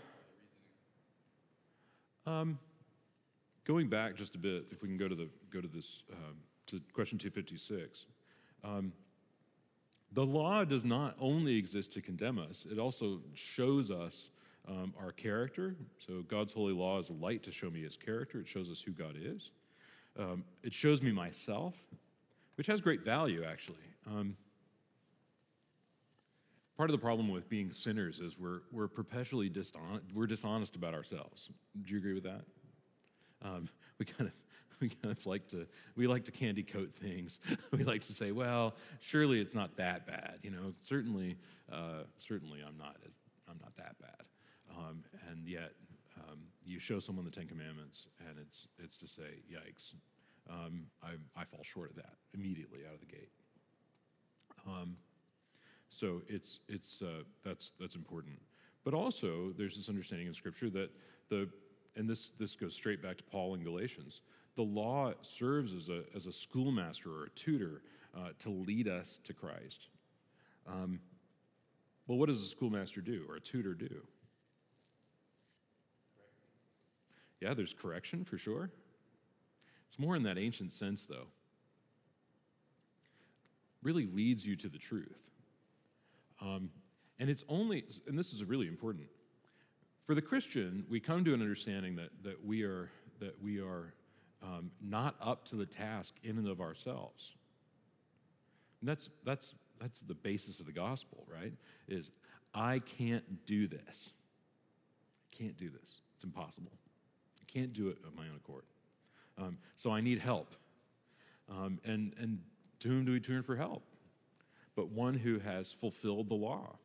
um, 2.25 2.59
going 3.65 3.87
back 3.87 4.15
just 4.15 4.35
a 4.35 4.37
bit, 4.37 4.65
if 4.71 4.81
we 4.81 4.87
can 4.87 4.97
go 4.97 5.07
to 5.07 5.15
the 5.15 5.29
go 5.51 5.61
to 5.61 5.67
this 5.67 6.03
um, 6.11 6.35
to 6.67 6.81
question 6.93 7.17
256. 7.17 8.05
Um, 8.63 8.93
the 10.11 10.25
law 10.25 10.63
does 10.65 10.83
not 10.83 11.15
only 11.19 11.55
exist 11.55 11.93
to 11.93 12.01
condemn 12.01 12.39
us; 12.39 12.65
it 12.69 12.79
also 12.79 13.19
shows 13.33 13.91
us 13.91 14.29
um, 14.67 14.93
our 14.99 15.11
character. 15.11 15.75
So 16.05 16.23
God's 16.27 16.53
holy 16.53 16.73
law 16.73 16.99
is 16.99 17.09
a 17.09 17.13
light 17.13 17.43
to 17.43 17.51
show 17.51 17.69
me 17.69 17.81
His 17.81 17.95
character. 17.95 18.39
It 18.39 18.47
shows 18.47 18.69
us 18.69 18.81
who 18.81 18.91
God 18.91 19.15
is. 19.21 19.51
Um, 20.17 20.43
it 20.63 20.73
shows 20.73 21.01
me 21.01 21.11
myself, 21.11 21.75
which 22.55 22.67
has 22.67 22.81
great 22.81 23.05
value, 23.05 23.43
actually. 23.43 23.77
Um, 24.07 24.35
part 26.79 26.89
of 26.89 26.93
the 26.93 27.03
problem 27.05 27.27
with 27.27 27.49
being 27.49 27.73
sinners 27.73 28.21
is 28.21 28.39
we're, 28.39 28.61
we're 28.71 28.87
perpetually 28.87 29.49
dishonest, 29.49 30.05
we're 30.13 30.25
dishonest 30.25 30.77
about 30.77 30.93
ourselves. 30.93 31.49
Do 31.81 31.91
you 31.91 31.97
agree 31.97 32.13
with 32.13 32.23
that? 32.23 32.43
Um, 33.41 33.67
we 33.97 34.05
kind 34.05 34.29
of 34.29 34.31
we 34.79 34.87
kind 34.87 35.11
of 35.11 35.25
like 35.25 35.49
to 35.49 35.67
we 35.97 36.07
like 36.07 36.23
to 36.23 36.31
candy 36.31 36.63
coat 36.63 36.93
things. 36.93 37.41
we 37.73 37.83
like 37.83 38.05
to 38.05 38.13
say, 38.13 38.31
well, 38.31 38.75
surely 39.01 39.41
it's 39.41 39.53
not 39.53 39.75
that 39.75 40.07
bad. 40.07 40.35
You 40.41 40.51
know, 40.51 40.73
certainly 40.87 41.35
uh, 41.69 42.03
certainly 42.17 42.61
I'm 42.65 42.77
not 42.77 42.95
as, 43.05 43.13
I'm 43.49 43.59
not 43.61 43.75
that 43.75 43.99
bad. 43.99 44.23
Um, 44.77 45.03
and 45.29 45.45
yet 45.45 45.73
um, 46.17 46.39
you 46.65 46.79
show 46.79 47.01
someone 47.01 47.25
the 47.25 47.31
Ten 47.31 47.47
Commandments, 47.47 48.07
and 48.25 48.37
it's 48.39 48.69
it's 48.81 48.95
to 48.99 49.07
say, 49.07 49.43
yikes, 49.51 49.95
um, 50.49 50.83
I, 51.03 51.09
I 51.35 51.43
fall 51.43 51.65
short 51.65 51.89
of 51.89 51.97
that 51.97 52.13
immediately 52.33 52.79
out 52.87 52.93
of 52.93 53.01
the 53.01 53.05
gate. 53.05 53.31
Um, 54.65 54.95
so 55.89 56.21
it's 56.27 56.59
it's 56.67 57.01
uh, 57.01 57.23
that's 57.43 57.73
that's 57.79 57.95
important. 57.95 58.39
But 58.83 58.93
also, 58.93 59.53
there's 59.57 59.75
this 59.75 59.89
understanding 59.89 60.27
in 60.27 60.33
Scripture 60.33 60.69
that 60.71 60.89
the 61.29 61.49
and 61.95 62.09
this 62.09 62.31
this 62.39 62.55
goes 62.55 62.73
straight 62.73 63.01
back 63.01 63.17
to 63.17 63.23
Paul 63.23 63.55
in 63.55 63.63
Galatians. 63.63 64.21
The 64.55 64.63
law 64.63 65.13
serves 65.21 65.73
as 65.73 65.89
a 65.89 66.03
as 66.15 66.25
a 66.25 66.31
schoolmaster 66.31 67.09
or 67.09 67.25
a 67.25 67.29
tutor 67.29 67.81
uh, 68.15 68.29
to 68.39 68.49
lead 68.49 68.87
us 68.87 69.19
to 69.25 69.33
Christ. 69.33 69.87
Um, 70.67 70.99
well, 72.07 72.17
what 72.17 72.29
does 72.29 72.41
a 72.41 72.47
schoolmaster 72.47 73.01
do 73.01 73.25
or 73.27 73.35
a 73.35 73.39
tutor 73.39 73.73
do? 73.73 74.01
Yeah, 77.41 77.53
there's 77.53 77.73
correction 77.73 78.23
for 78.23 78.37
sure. 78.37 78.71
It's 79.87 79.97
more 79.97 80.15
in 80.15 80.23
that 80.23 80.37
ancient 80.37 80.73
sense, 80.73 81.05
though. 81.05 81.27
Really 83.81 84.05
leads 84.05 84.45
you 84.45 84.55
to 84.57 84.69
the 84.69 84.77
truth. 84.77 85.28
Um, 86.41 86.69
and 87.19 87.29
it's 87.29 87.43
only, 87.49 87.83
and 88.07 88.17
this 88.17 88.33
is 88.33 88.43
really 88.43 88.67
important. 88.67 89.07
For 90.05 90.15
the 90.15 90.21
Christian, 90.21 90.85
we 90.89 90.99
come 90.99 91.23
to 91.25 91.33
an 91.33 91.41
understanding 91.41 91.95
that, 91.97 92.09
that 92.23 92.43
we 92.43 92.63
are, 92.63 92.89
that 93.19 93.41
we 93.41 93.59
are 93.59 93.93
um, 94.41 94.71
not 94.81 95.15
up 95.21 95.45
to 95.49 95.55
the 95.55 95.65
task 95.65 96.15
in 96.23 96.37
and 96.37 96.47
of 96.47 96.61
ourselves. 96.61 97.33
And 98.81 98.89
that's, 98.89 99.09
that's, 99.25 99.53
that's 99.79 99.99
the 99.99 100.13
basis 100.13 100.59
of 100.59 100.65
the 100.65 100.71
gospel, 100.71 101.25
right? 101.31 101.53
Is 101.87 102.11
I 102.53 102.79
can't 102.79 103.45
do 103.45 103.67
this. 103.67 104.11
I 105.31 105.35
can't 105.35 105.57
do 105.57 105.69
this. 105.69 106.01
It's 106.15 106.23
impossible. 106.23 106.71
I 107.41 107.51
can't 107.51 107.73
do 107.73 107.89
it 107.89 107.97
of 108.07 108.15
my 108.15 108.23
own 108.23 108.37
accord. 108.37 108.63
Um, 109.37 109.57
so 109.75 109.91
I 109.91 110.01
need 110.01 110.19
help. 110.19 110.55
Um, 111.49 111.79
and, 111.83 112.13
and 112.19 112.39
to 112.79 112.87
whom 112.87 113.05
do 113.05 113.11
we 113.11 113.19
turn 113.19 113.43
for 113.43 113.55
help? 113.55 113.83
But 114.79 114.91
one 114.91 115.15
who 115.15 115.39
has 115.39 115.73
fulfilled 115.73 116.29
the 116.29 116.35
law. 116.35 116.77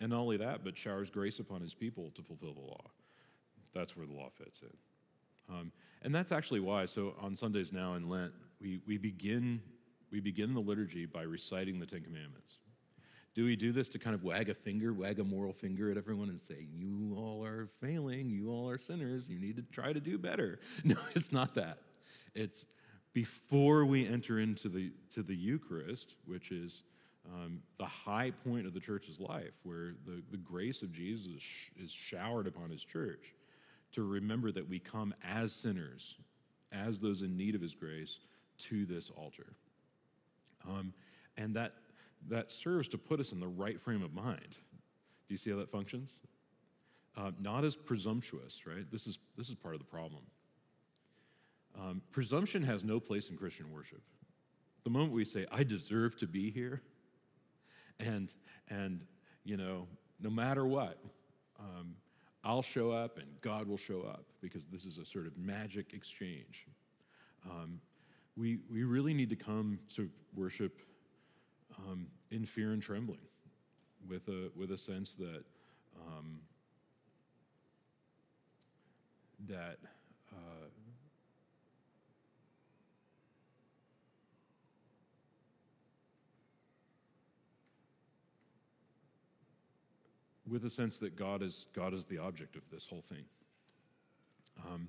And 0.00 0.12
not 0.12 0.20
only 0.20 0.38
that, 0.38 0.64
but 0.64 0.78
showers 0.78 1.10
grace 1.10 1.40
upon 1.40 1.60
his 1.60 1.74
people 1.74 2.10
to 2.14 2.22
fulfill 2.22 2.54
the 2.54 2.62
law. 2.62 2.86
That's 3.74 3.94
where 3.94 4.06
the 4.06 4.14
law 4.14 4.30
fits 4.30 4.62
in. 4.62 5.54
Um, 5.54 5.72
and 6.00 6.14
that's 6.14 6.32
actually 6.32 6.60
why, 6.60 6.86
so 6.86 7.14
on 7.20 7.36
Sundays 7.36 7.70
now 7.70 7.96
in 7.96 8.08
Lent, 8.08 8.32
we, 8.62 8.80
we, 8.86 8.96
begin, 8.96 9.60
we 10.10 10.20
begin 10.20 10.54
the 10.54 10.60
liturgy 10.62 11.04
by 11.04 11.20
reciting 11.20 11.80
the 11.80 11.84
Ten 11.84 12.00
Commandments. 12.00 12.54
Do 13.34 13.44
we 13.44 13.56
do 13.56 13.72
this 13.72 13.90
to 13.90 13.98
kind 13.98 14.14
of 14.14 14.24
wag 14.24 14.48
a 14.48 14.54
finger, 14.54 14.94
wag 14.94 15.18
a 15.20 15.24
moral 15.24 15.52
finger 15.52 15.90
at 15.90 15.98
everyone 15.98 16.30
and 16.30 16.40
say, 16.40 16.66
you 16.72 17.14
all 17.18 17.44
are 17.44 17.66
failing, 17.82 18.30
you 18.30 18.48
all 18.48 18.70
are 18.70 18.78
sinners, 18.78 19.28
you 19.28 19.38
need 19.38 19.56
to 19.56 19.62
try 19.70 19.92
to 19.92 20.00
do 20.00 20.16
better? 20.16 20.60
No, 20.82 20.96
it's 21.14 21.30
not 21.30 21.56
that. 21.56 21.76
It's 22.34 22.64
before 23.12 23.84
we 23.84 24.06
enter 24.06 24.38
into 24.38 24.70
the, 24.70 24.92
to 25.12 25.22
the 25.22 25.36
Eucharist, 25.36 26.14
which 26.24 26.50
is 26.50 26.84
um, 27.26 27.60
the 27.78 27.86
high 27.86 28.32
point 28.44 28.66
of 28.66 28.74
the 28.74 28.80
church's 28.80 29.20
life, 29.20 29.52
where 29.62 29.94
the, 30.06 30.22
the 30.30 30.36
grace 30.36 30.82
of 30.82 30.92
Jesus 30.92 31.42
is 31.82 31.90
showered 31.90 32.46
upon 32.46 32.70
his 32.70 32.84
church, 32.84 33.34
to 33.92 34.02
remember 34.02 34.50
that 34.50 34.68
we 34.68 34.78
come 34.78 35.14
as 35.22 35.52
sinners, 35.52 36.16
as 36.72 37.00
those 37.00 37.22
in 37.22 37.36
need 37.36 37.54
of 37.54 37.60
his 37.60 37.74
grace, 37.74 38.20
to 38.58 38.86
this 38.86 39.10
altar. 39.10 39.54
Um, 40.68 40.92
and 41.36 41.54
that 41.56 41.74
that 42.28 42.52
serves 42.52 42.88
to 42.88 42.98
put 42.98 43.20
us 43.20 43.32
in 43.32 43.40
the 43.40 43.48
right 43.48 43.80
frame 43.80 44.02
of 44.02 44.14
mind. 44.14 44.58
Do 45.28 45.34
you 45.34 45.36
see 45.36 45.50
how 45.50 45.56
that 45.56 45.70
functions? 45.70 46.18
Uh, 47.16 47.32
not 47.40 47.64
as 47.64 47.76
presumptuous, 47.76 48.66
right? 48.66 48.90
This 48.90 49.06
is, 49.06 49.18
this 49.36 49.48
is 49.48 49.54
part 49.54 49.74
of 49.74 49.80
the 49.80 49.86
problem. 49.86 50.22
Um, 51.78 52.02
presumption 52.10 52.62
has 52.62 52.84
no 52.84 53.00
place 53.00 53.28
in 53.30 53.36
Christian 53.36 53.72
worship. 53.72 54.02
The 54.84 54.90
moment 54.90 55.12
we 55.12 55.24
say, 55.24 55.46
I 55.50 55.64
deserve 55.64 56.16
to 56.18 56.26
be 56.26 56.50
here, 56.50 56.82
and, 58.02 58.32
and 58.68 59.00
you 59.44 59.56
know, 59.56 59.86
no 60.20 60.30
matter 60.30 60.66
what, 60.66 60.98
um, 61.58 61.94
I'll 62.44 62.62
show 62.62 62.90
up 62.90 63.18
and 63.18 63.26
God 63.40 63.68
will 63.68 63.76
show 63.76 64.02
up 64.02 64.24
because 64.40 64.66
this 64.66 64.84
is 64.84 64.98
a 64.98 65.04
sort 65.04 65.26
of 65.26 65.36
magic 65.38 65.94
exchange. 65.94 66.66
Um, 67.48 67.80
we, 68.36 68.58
we 68.70 68.84
really 68.84 69.14
need 69.14 69.30
to 69.30 69.36
come 69.36 69.78
to 69.96 70.08
worship 70.34 70.80
um, 71.78 72.06
in 72.30 72.44
fear 72.44 72.72
and 72.72 72.82
trembling, 72.82 73.20
with 74.08 74.28
a, 74.28 74.50
with 74.56 74.72
a 74.72 74.78
sense 74.78 75.14
that, 75.14 75.44
um, 76.08 76.40
that 79.48 79.78
with 90.52 90.66
a 90.66 90.70
sense 90.70 90.98
that 90.98 91.16
God 91.16 91.42
is, 91.42 91.66
God 91.72 91.94
is 91.94 92.04
the 92.04 92.18
object 92.18 92.56
of 92.56 92.62
this 92.70 92.86
whole 92.86 93.02
thing. 93.08 93.24
Um, 94.66 94.88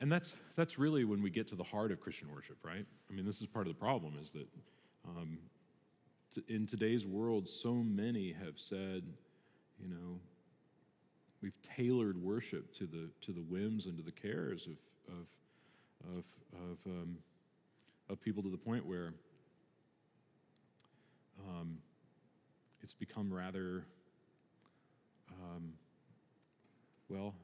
and 0.00 0.10
that's, 0.10 0.34
that's 0.56 0.76
really 0.76 1.04
when 1.04 1.22
we 1.22 1.30
get 1.30 1.46
to 1.48 1.54
the 1.54 1.62
heart 1.62 1.92
of 1.92 2.00
Christian 2.00 2.28
worship, 2.34 2.56
right? 2.64 2.84
I 3.08 3.14
mean, 3.14 3.24
this 3.24 3.40
is 3.40 3.46
part 3.46 3.68
of 3.68 3.74
the 3.74 3.78
problem 3.78 4.14
is 4.20 4.32
that 4.32 4.48
um, 5.08 5.38
in 6.48 6.66
today's 6.66 7.06
world, 7.06 7.48
so 7.48 7.74
many 7.74 8.32
have 8.32 8.54
said, 8.56 9.04
you 9.80 9.88
know, 9.88 10.18
we've 11.40 11.60
tailored 11.62 12.20
worship 12.20 12.74
to 12.74 12.86
the 12.86 13.08
to 13.20 13.32
the 13.32 13.42
whims 13.42 13.86
and 13.86 13.96
to 13.96 14.02
the 14.02 14.12
cares 14.12 14.66
of 14.66 15.14
of 15.14 16.16
of 16.16 16.24
of, 16.54 16.78
um, 16.86 17.18
of 18.08 18.20
people 18.20 18.42
to 18.42 18.50
the 18.50 18.56
point 18.56 18.86
where 18.86 19.12
um, 21.48 21.78
it's 22.82 22.94
become 22.94 23.32
rather 23.32 23.84
um, 25.30 25.74
well. 27.08 27.34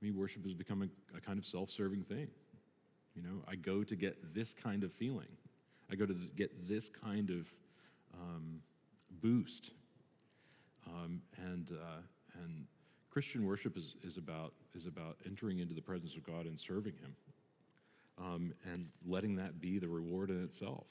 Me, 0.00 0.10
worship 0.12 0.44
has 0.44 0.54
become 0.54 0.82
a, 0.82 1.16
a 1.16 1.20
kind 1.20 1.38
of 1.38 1.44
self-serving 1.44 2.04
thing. 2.04 2.28
You 3.16 3.22
know, 3.22 3.42
I 3.48 3.56
go 3.56 3.82
to 3.82 3.96
get 3.96 4.34
this 4.34 4.54
kind 4.54 4.84
of 4.84 4.92
feeling. 4.92 5.26
I 5.90 5.96
go 5.96 6.06
to 6.06 6.14
get 6.36 6.68
this 6.68 6.88
kind 6.88 7.30
of 7.30 7.52
um, 8.14 8.60
boost. 9.20 9.72
Um, 10.86 11.22
and, 11.36 11.68
uh, 11.72 12.00
and 12.42 12.66
Christian 13.10 13.44
worship 13.44 13.76
is, 13.76 13.96
is, 14.04 14.18
about, 14.18 14.52
is 14.74 14.86
about 14.86 15.16
entering 15.26 15.58
into 15.58 15.74
the 15.74 15.82
presence 15.82 16.14
of 16.14 16.24
God 16.24 16.46
and 16.46 16.60
serving 16.60 16.94
Him 16.94 17.16
um, 18.20 18.54
and 18.64 18.86
letting 19.06 19.36
that 19.36 19.60
be 19.60 19.78
the 19.78 19.88
reward 19.88 20.30
in 20.30 20.42
itself. 20.44 20.86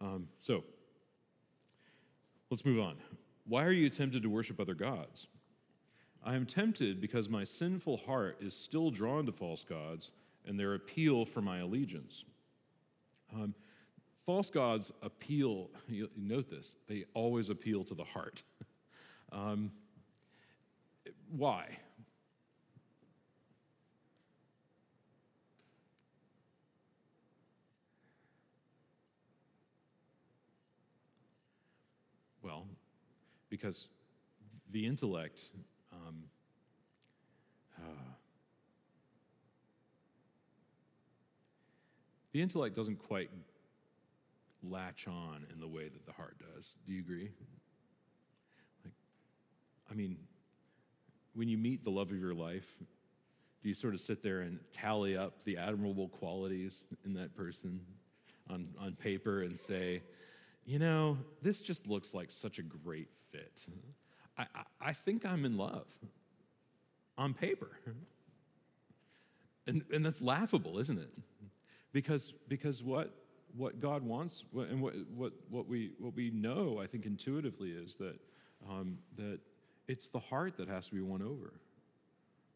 Um, 0.00 0.28
so, 0.40 0.62
let's 2.50 2.64
move 2.64 2.80
on. 2.80 2.96
Why 3.46 3.64
are 3.64 3.72
you 3.72 3.88
tempted 3.90 4.22
to 4.22 4.28
worship 4.28 4.60
other 4.60 4.74
gods? 4.74 5.26
I 6.24 6.34
am 6.34 6.46
tempted 6.46 7.00
because 7.00 7.28
my 7.28 7.44
sinful 7.44 7.98
heart 7.98 8.38
is 8.40 8.54
still 8.54 8.90
drawn 8.90 9.26
to 9.26 9.32
false 9.32 9.64
gods 9.64 10.10
and 10.46 10.58
their 10.58 10.74
appeal 10.74 11.24
for 11.24 11.40
my 11.40 11.58
allegiance. 11.58 12.24
Um, 13.34 13.54
false 14.26 14.50
gods 14.50 14.92
appeal, 15.02 15.70
you 15.88 16.10
note 16.16 16.50
this, 16.50 16.74
they 16.86 17.04
always 17.14 17.50
appeal 17.50 17.84
to 17.84 17.94
the 17.94 18.04
heart. 18.04 18.42
um, 19.32 19.70
why? 21.30 21.78
Well, 32.42 32.66
because 33.50 33.88
the 34.70 34.86
intellect 34.86 35.40
um, 35.92 36.24
uh, 37.78 38.12
the 42.32 42.42
intellect 42.42 42.76
doesn't 42.76 42.98
quite 42.98 43.30
latch 44.62 45.06
on 45.06 45.46
in 45.52 45.60
the 45.60 45.68
way 45.68 45.88
that 45.88 46.06
the 46.06 46.12
heart 46.12 46.36
does. 46.38 46.74
Do 46.86 46.92
you 46.92 47.00
agree? 47.00 47.30
Like, 48.84 48.94
I 49.90 49.94
mean, 49.94 50.18
when 51.34 51.48
you 51.48 51.56
meet 51.56 51.84
the 51.84 51.90
love 51.90 52.10
of 52.10 52.18
your 52.18 52.34
life, 52.34 52.68
do 53.62 53.68
you 53.68 53.74
sort 53.74 53.94
of 53.94 54.00
sit 54.00 54.22
there 54.22 54.40
and 54.40 54.58
tally 54.72 55.16
up 55.16 55.44
the 55.44 55.56
admirable 55.56 56.08
qualities 56.08 56.84
in 57.04 57.14
that 57.14 57.36
person 57.36 57.80
on, 58.50 58.68
on 58.80 58.94
paper 58.94 59.42
and 59.42 59.58
say, 59.58 60.02
you 60.68 60.78
know, 60.78 61.16
this 61.40 61.60
just 61.60 61.88
looks 61.88 62.12
like 62.12 62.30
such 62.30 62.58
a 62.58 62.62
great 62.62 63.08
fit. 63.32 63.64
I, 64.36 64.42
I, 64.42 64.88
I 64.88 64.92
think 64.92 65.24
I'm 65.24 65.46
in 65.46 65.56
love 65.56 65.86
on 67.16 67.32
paper. 67.32 67.70
And, 69.66 69.82
and 69.90 70.04
that's 70.04 70.20
laughable, 70.20 70.78
isn't 70.78 70.98
it? 70.98 71.10
Because, 71.90 72.34
because 72.48 72.82
what, 72.82 73.14
what 73.56 73.80
God 73.80 74.02
wants 74.02 74.44
and 74.54 74.82
what, 74.82 74.92
what, 75.16 75.32
what, 75.48 75.66
we, 75.66 75.92
what 75.98 76.14
we 76.14 76.28
know, 76.30 76.78
I 76.82 76.86
think, 76.86 77.06
intuitively 77.06 77.70
is 77.70 77.96
that, 77.96 78.18
um, 78.68 78.98
that 79.16 79.40
it's 79.86 80.08
the 80.08 80.18
heart 80.18 80.58
that 80.58 80.68
has 80.68 80.88
to 80.88 80.94
be 80.94 81.00
won 81.00 81.22
over. 81.22 81.54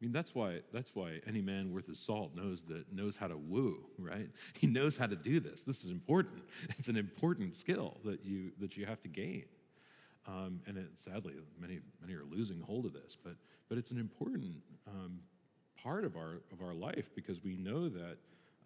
I 0.03 0.05
mean, 0.05 0.13
that's 0.13 0.35
why, 0.35 0.63
that's 0.73 0.97
why 0.97 1.21
any 1.29 1.41
man 1.41 1.73
worth 1.73 1.87
his 1.87 2.01
salt 2.01 2.35
knows, 2.35 2.65
that, 2.65 2.93
knows 2.93 3.15
how 3.15 3.29
to 3.29 3.37
woo, 3.37 3.85
right? 3.99 4.29
He 4.55 4.67
knows 4.67 4.97
how 4.97 5.07
to 5.07 5.15
do 5.15 5.39
this. 5.39 5.63
This 5.63 5.85
is 5.85 5.93
important. 5.93 6.43
It's 6.77 6.89
an 6.89 6.97
important 6.97 7.55
skill 7.55 7.99
that 8.05 8.25
you, 8.25 8.51
that 8.59 8.77
you 8.77 8.85
have 8.85 9.01
to 9.03 9.09
gain. 9.09 9.45
Um, 10.27 10.61
and 10.67 10.77
it, 10.77 10.89
sadly, 10.97 11.35
many, 11.57 11.79
many 12.01 12.15
are 12.15 12.25
losing 12.29 12.61
hold 12.61 12.85
of 12.85 12.93
this, 12.93 13.17
but, 13.23 13.35
but 13.69 13.79
it's 13.79 13.93
an 13.93 13.99
important 13.99 14.57
um, 14.89 15.21
part 15.81 16.05
of 16.05 16.17
our, 16.17 16.41
of 16.51 16.63
our 16.65 16.75
life 16.75 17.11
because 17.15 17.45
we 17.45 17.57
know 17.57 17.89
that, 17.89 18.17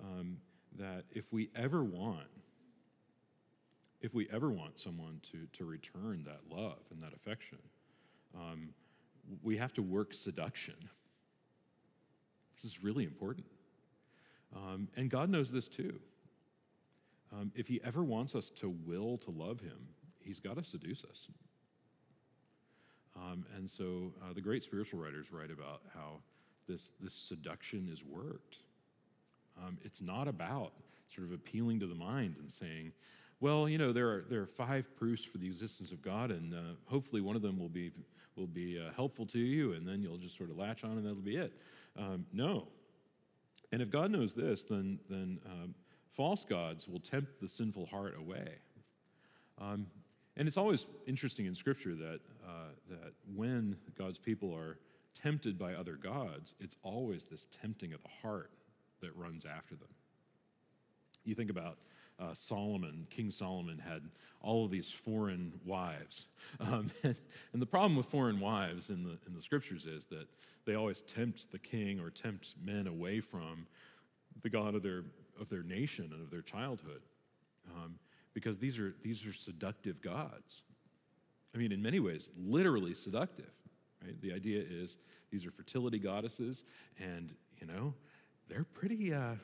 um, 0.00 0.38
that 0.78 1.04
if 1.10 1.30
we 1.34 1.50
ever 1.54 1.84
want, 1.84 2.28
if 4.00 4.14
we 4.14 4.26
ever 4.32 4.50
want 4.50 4.80
someone 4.80 5.20
to, 5.32 5.46
to 5.52 5.66
return 5.66 6.24
that 6.24 6.40
love 6.50 6.80
and 6.90 7.02
that 7.02 7.12
affection, 7.12 7.58
um, 8.34 8.70
we 9.42 9.58
have 9.58 9.74
to 9.74 9.82
work 9.82 10.14
seduction 10.14 10.76
this 12.56 12.72
is 12.72 12.82
really 12.82 13.04
important. 13.04 13.46
Um, 14.54 14.88
and 14.96 15.10
God 15.10 15.28
knows 15.28 15.50
this 15.50 15.68
too. 15.68 16.00
Um, 17.32 17.52
if 17.54 17.68
He 17.68 17.80
ever 17.84 18.02
wants 18.02 18.34
us 18.34 18.50
to 18.60 18.68
will 18.68 19.18
to 19.18 19.30
love 19.30 19.60
Him, 19.60 19.88
He's 20.20 20.40
got 20.40 20.56
to 20.56 20.64
seduce 20.64 21.04
us. 21.04 21.28
Um, 23.16 23.44
and 23.56 23.68
so 23.68 24.12
uh, 24.22 24.32
the 24.34 24.40
great 24.40 24.62
spiritual 24.62 25.00
writers 25.00 25.32
write 25.32 25.50
about 25.50 25.82
how 25.94 26.20
this, 26.68 26.92
this 27.00 27.14
seduction 27.14 27.88
is 27.92 28.04
worked. 28.04 28.58
Um, 29.62 29.78
it's 29.84 30.02
not 30.02 30.28
about 30.28 30.73
sort 31.14 31.26
of 31.26 31.32
appealing 31.32 31.80
to 31.80 31.86
the 31.86 31.95
mind 31.95 32.36
and 32.38 32.50
saying, 32.50 32.92
well, 33.40 33.69
you 33.69 33.78
know, 33.78 33.92
there 33.92 34.08
are, 34.08 34.25
there 34.28 34.40
are 34.40 34.47
five 34.47 34.95
proofs 34.97 35.25
for 35.25 35.38
the 35.38 35.47
existence 35.47 35.92
of 35.92 36.02
God, 36.02 36.30
and 36.30 36.54
uh, 36.54 36.58
hopefully 36.86 37.21
one 37.21 37.36
of 37.36 37.42
them 37.42 37.58
will 37.58 37.69
be, 37.69 37.92
will 38.34 38.47
be 38.47 38.78
uh, 38.78 38.92
helpful 38.95 39.26
to 39.26 39.38
you, 39.38 39.73
and 39.73 39.86
then 39.86 40.02
you'll 40.02 40.16
just 40.16 40.36
sort 40.36 40.50
of 40.50 40.56
latch 40.56 40.84
on 40.84 40.92
and 40.92 41.04
that'll 41.04 41.16
be 41.16 41.36
it. 41.36 41.52
Um, 41.99 42.26
no. 42.32 42.69
And 43.73 43.82
if 43.82 43.91
God 43.91 44.11
knows 44.11 44.35
this, 44.35 44.65
then, 44.65 44.99
then 45.09 45.39
um, 45.47 45.75
false 46.15 46.45
gods 46.45 46.89
will 46.89 47.00
tempt 47.00 47.41
the 47.41 47.49
sinful 47.49 47.87
heart 47.87 48.15
away. 48.19 48.56
Um, 49.61 49.87
and 50.37 50.47
it's 50.47 50.56
always 50.56 50.87
interesting 51.06 51.47
in 51.47 51.54
Scripture 51.54 51.95
that, 51.95 52.21
uh, 52.47 52.71
that 52.91 53.13
when 53.35 53.76
God's 53.99 54.19
people 54.19 54.54
are 54.54 54.78
tempted 55.15 55.59
by 55.59 55.75
other 55.75 55.97
gods, 55.97 56.54
it's 56.61 56.76
always 56.82 57.25
this 57.25 57.47
tempting 57.63 57.93
of 57.93 58.02
the 58.02 58.11
heart 58.23 58.50
that 59.00 59.17
runs 59.17 59.45
after 59.47 59.75
them. 59.75 59.89
You 61.25 61.35
think 61.35 61.50
about 61.50 61.78
uh, 62.18 62.34
Solomon, 62.34 63.06
King 63.10 63.30
Solomon 63.30 63.78
had 63.78 64.02
all 64.40 64.64
of 64.64 64.70
these 64.70 64.90
foreign 64.90 65.52
wives. 65.64 66.26
Um, 66.60 66.92
and, 67.02 67.16
and, 67.52 67.60
the 67.60 67.66
problem 67.66 67.96
with 67.96 68.06
foreign 68.06 68.38
wives 68.38 68.88
in 68.88 69.02
the, 69.02 69.18
in 69.26 69.34
the 69.34 69.42
scriptures 69.42 69.84
is 69.84 70.04
that 70.06 70.28
they 70.64 70.76
always 70.76 71.02
tempt 71.02 71.50
the 71.50 71.58
king 71.58 71.98
or 71.98 72.08
tempt 72.08 72.54
men 72.64 72.86
away 72.86 73.18
from 73.18 73.66
the 74.42 74.48
God 74.48 74.76
of 74.76 74.84
their, 74.84 75.02
of 75.40 75.48
their 75.48 75.64
nation 75.64 76.10
and 76.12 76.22
of 76.22 76.30
their 76.30 76.42
childhood. 76.42 77.02
Um, 77.74 77.96
because 78.32 78.58
these 78.58 78.78
are, 78.78 78.94
these 79.02 79.26
are 79.26 79.32
seductive 79.32 80.00
gods. 80.00 80.62
I 81.52 81.58
mean, 81.58 81.72
in 81.72 81.82
many 81.82 81.98
ways, 81.98 82.30
literally 82.38 82.94
seductive. 82.94 83.50
Right? 84.04 84.20
The 84.22 84.32
idea 84.32 84.62
is 84.62 84.96
these 85.32 85.44
are 85.46 85.50
fertility 85.50 85.98
goddesses, 85.98 86.62
and, 86.98 87.32
you 87.60 87.66
know, 87.66 87.94
they're 88.48 88.66
pretty. 88.72 89.12
Uh, 89.12 89.34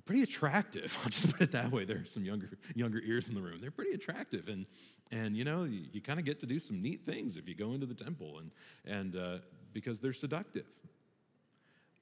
they're 0.00 0.14
pretty 0.14 0.22
attractive. 0.22 0.96
I'll 1.04 1.10
just 1.10 1.30
put 1.32 1.40
it 1.42 1.52
that 1.52 1.70
way. 1.70 1.84
There 1.84 1.98
are 1.98 2.04
some 2.04 2.24
younger 2.24 2.50
younger 2.74 3.00
ears 3.04 3.28
in 3.28 3.34
the 3.34 3.40
room. 3.40 3.58
They're 3.60 3.70
pretty 3.70 3.92
attractive, 3.92 4.48
and 4.48 4.66
and 5.12 5.36
you 5.36 5.44
know 5.44 5.64
you, 5.64 5.82
you 5.92 6.00
kind 6.00 6.18
of 6.18 6.24
get 6.24 6.40
to 6.40 6.46
do 6.46 6.58
some 6.58 6.80
neat 6.80 7.04
things 7.04 7.36
if 7.36 7.48
you 7.48 7.54
go 7.54 7.72
into 7.72 7.86
the 7.86 7.94
temple, 7.94 8.38
and 8.38 8.50
and 8.84 9.16
uh, 9.16 9.38
because 9.72 10.00
they're 10.00 10.12
seductive. 10.12 10.66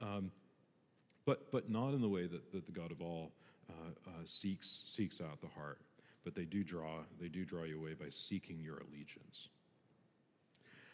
Um, 0.00 0.30
but 1.26 1.50
but 1.50 1.70
not 1.70 1.94
in 1.94 2.00
the 2.00 2.08
way 2.08 2.26
that, 2.26 2.52
that 2.52 2.66
the 2.66 2.72
God 2.72 2.92
of 2.92 3.00
all 3.00 3.32
uh, 3.68 3.72
uh, 4.06 4.10
seeks 4.26 4.82
seeks 4.86 5.20
out 5.20 5.40
the 5.40 5.48
heart. 5.48 5.80
But 6.24 6.34
they 6.34 6.44
do 6.44 6.62
draw 6.62 7.00
they 7.20 7.28
do 7.28 7.44
draw 7.44 7.64
you 7.64 7.80
away 7.80 7.94
by 7.94 8.10
seeking 8.10 8.60
your 8.60 8.78
allegiance. 8.78 9.48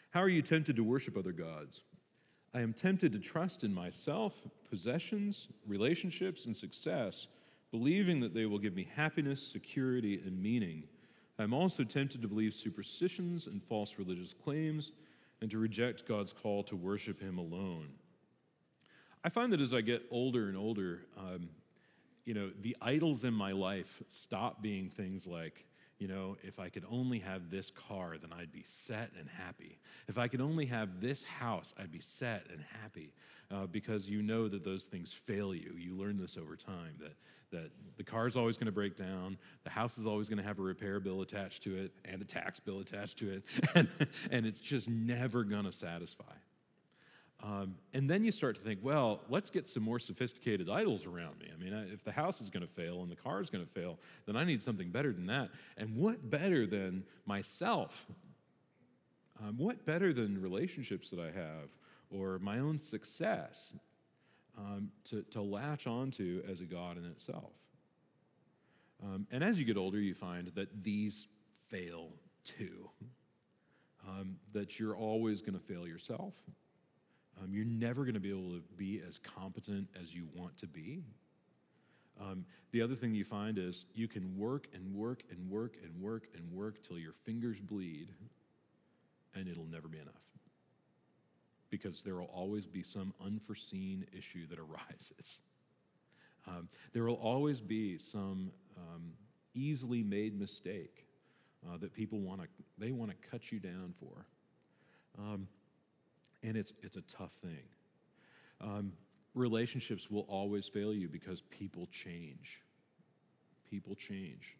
How 0.09 0.21
are 0.21 0.29
you 0.29 0.41
tempted 0.41 0.77
to 0.77 0.83
worship 0.83 1.17
other 1.17 1.33
gods? 1.33 1.81
I 2.55 2.61
am 2.61 2.71
tempted 2.71 3.11
to 3.11 3.19
trust 3.19 3.65
in 3.65 3.73
myself, 3.73 4.33
possessions, 4.69 5.49
relationships, 5.67 6.45
and 6.45 6.55
success, 6.55 7.27
believing 7.69 8.21
that 8.21 8.33
they 8.33 8.45
will 8.45 8.59
give 8.59 8.73
me 8.73 8.87
happiness, 8.95 9.45
security, 9.45 10.21
and 10.25 10.41
meaning. 10.41 10.83
I 11.37 11.43
am 11.43 11.53
also 11.53 11.83
tempted 11.83 12.21
to 12.21 12.29
believe 12.29 12.53
superstitions 12.53 13.47
and 13.47 13.61
false 13.61 13.99
religious 13.99 14.31
claims 14.31 14.93
and 15.41 15.51
to 15.51 15.57
reject 15.57 16.07
God's 16.07 16.31
call 16.31 16.63
to 16.63 16.77
worship 16.77 17.19
Him 17.19 17.39
alone. 17.39 17.89
I 19.21 19.27
find 19.27 19.51
that 19.51 19.59
as 19.59 19.73
I 19.73 19.81
get 19.81 20.03
older 20.09 20.47
and 20.47 20.55
older, 20.55 21.01
um, 21.17 21.49
you 22.23 22.33
know, 22.33 22.51
the 22.61 22.77
idols 22.81 23.25
in 23.25 23.33
my 23.33 23.51
life 23.51 24.01
stop 24.07 24.61
being 24.61 24.89
things 24.89 25.27
like 25.27 25.65
you 25.97 26.07
know, 26.07 26.35
if 26.43 26.59
I 26.59 26.69
could 26.69 26.85
only 26.89 27.19
have 27.19 27.49
this 27.49 27.71
car, 27.71 28.15
then 28.19 28.31
I'd 28.33 28.51
be 28.51 28.63
set 28.65 29.11
and 29.17 29.29
happy. 29.29 29.79
If 30.07 30.17
I 30.17 30.27
could 30.27 30.41
only 30.41 30.65
have 30.65 30.99
this 30.99 31.23
house, 31.23 31.73
I'd 31.79 31.91
be 31.91 32.01
set 32.01 32.47
and 32.51 32.61
happy. 32.81 33.13
Uh, 33.51 33.65
because 33.67 34.09
you 34.09 34.21
know 34.21 34.47
that 34.47 34.65
those 34.65 34.83
things 34.83 35.13
fail 35.13 35.53
you. 35.53 35.75
You 35.77 35.95
learn 35.95 36.17
this 36.17 36.35
over 36.35 36.55
time 36.55 36.95
that, 36.99 37.13
that 37.51 37.71
the 37.95 38.03
car 38.03 38.27
is 38.27 38.35
always 38.35 38.57
going 38.57 38.65
to 38.65 38.71
break 38.71 38.97
down, 38.97 39.37
the 39.63 39.69
house 39.69 39.97
is 39.99 40.07
always 40.07 40.27
going 40.27 40.39
to 40.39 40.43
have 40.43 40.57
a 40.57 40.63
repair 40.63 40.99
bill 40.99 41.21
attached 41.21 41.63
to 41.63 41.77
it, 41.77 41.91
and 42.03 42.21
a 42.21 42.25
tax 42.25 42.59
bill 42.59 42.79
attached 42.79 43.19
to 43.19 43.31
it, 43.31 43.43
and, 43.75 43.87
and 44.31 44.45
it's 44.47 44.59
just 44.59 44.89
never 44.89 45.43
going 45.43 45.65
to 45.65 45.71
satisfy. 45.71 46.23
Um, 47.43 47.75
and 47.93 48.09
then 48.09 48.23
you 48.23 48.31
start 48.31 48.55
to 48.55 48.61
think, 48.61 48.79
well, 48.81 49.21
let's 49.29 49.49
get 49.49 49.67
some 49.67 49.83
more 49.83 49.99
sophisticated 49.99 50.69
idols 50.69 51.05
around 51.05 51.39
me. 51.39 51.47
I 51.53 51.61
mean, 51.61 51.73
if 51.93 52.03
the 52.03 52.11
house 52.11 52.41
is 52.41 52.49
going 52.49 52.65
to 52.65 52.73
fail 52.73 53.01
and 53.01 53.11
the 53.11 53.15
car 53.15 53.41
is 53.41 53.49
going 53.49 53.65
to 53.65 53.71
fail, 53.71 53.99
then 54.25 54.35
I 54.35 54.45
need 54.45 54.63
something 54.63 54.89
better 54.89 55.11
than 55.11 55.27
that. 55.27 55.49
And 55.77 55.95
what 55.95 56.29
better 56.29 56.65
than 56.65 57.03
myself? 57.25 58.05
Um, 59.43 59.57
what 59.57 59.85
better 59.85 60.13
than 60.13 60.41
relationships 60.41 61.09
that 61.09 61.19
I 61.19 61.25
have 61.25 61.69
or 62.09 62.39
my 62.39 62.59
own 62.59 62.79
success 62.79 63.73
um, 64.57 64.89
to, 65.09 65.23
to 65.31 65.41
latch 65.41 65.87
onto 65.87 66.41
as 66.49 66.61
a 66.61 66.65
God 66.65 66.97
in 66.97 67.05
itself? 67.05 67.51
Um, 69.03 69.27
and 69.29 69.43
as 69.43 69.59
you 69.59 69.65
get 69.65 69.77
older, 69.77 69.99
you 69.99 70.15
find 70.15 70.47
that 70.55 70.83
these 70.83 71.27
fail 71.67 72.07
too, 72.45 72.89
um, 74.07 74.37
that 74.53 74.79
you're 74.79 74.95
always 74.95 75.41
going 75.41 75.53
to 75.53 75.59
fail 75.59 75.85
yourself 75.85 76.33
um, 77.41 77.53
you're 77.53 77.65
never 77.65 78.03
going 78.03 78.13
to 78.13 78.19
be 78.19 78.29
able 78.29 78.53
to 78.53 78.63
be 78.77 79.01
as 79.07 79.19
competent 79.19 79.87
as 80.01 80.13
you 80.13 80.27
want 80.33 80.57
to 80.57 80.67
be. 80.67 81.03
Um, 82.19 82.45
the 82.71 82.81
other 82.81 82.95
thing 82.95 83.13
you 83.13 83.25
find 83.25 83.57
is 83.57 83.85
you 83.93 84.07
can 84.07 84.37
work 84.37 84.67
and 84.73 84.95
work 84.95 85.23
and 85.29 85.49
work 85.49 85.75
and 85.83 86.01
work 86.01 86.27
and 86.35 86.51
work 86.51 86.81
till 86.83 86.97
your 86.97 87.13
fingers 87.25 87.59
bleed, 87.59 88.07
and 89.33 89.47
it'll 89.47 89.67
never 89.67 89.87
be 89.87 89.99
enough. 89.99 90.13
Because 91.69 92.03
there 92.03 92.15
will 92.15 92.31
always 92.33 92.65
be 92.65 92.83
some 92.83 93.13
unforeseen 93.23 94.05
issue 94.17 94.47
that 94.47 94.59
arises. 94.59 95.41
Um, 96.47 96.69
there 96.93 97.03
will 97.03 97.15
always 97.15 97.59
be 97.59 97.97
some 97.97 98.51
um, 98.77 99.11
easily 99.53 100.03
made 100.03 100.39
mistake 100.39 101.05
uh, 101.67 101.77
that 101.77 101.93
people 101.93 102.19
want 102.19 102.41
to 102.41 102.47
they 102.77 102.91
want 102.91 103.11
to 103.11 103.29
cut 103.29 103.51
you 103.51 103.59
down 103.59 103.93
for, 103.99 104.25
um, 105.17 105.47
and 106.45 106.57
it's 106.57 106.73
it's 106.81 106.97
a 106.97 107.01
tough 107.01 107.33
thing. 107.33 107.63
Um, 108.61 108.93
relationships 109.33 110.09
will 110.09 110.25
always 110.29 110.67
fail 110.67 110.93
you 110.93 111.07
because 111.09 111.41
people 111.41 111.87
change. 111.91 112.61
People 113.69 113.95
change, 113.95 114.55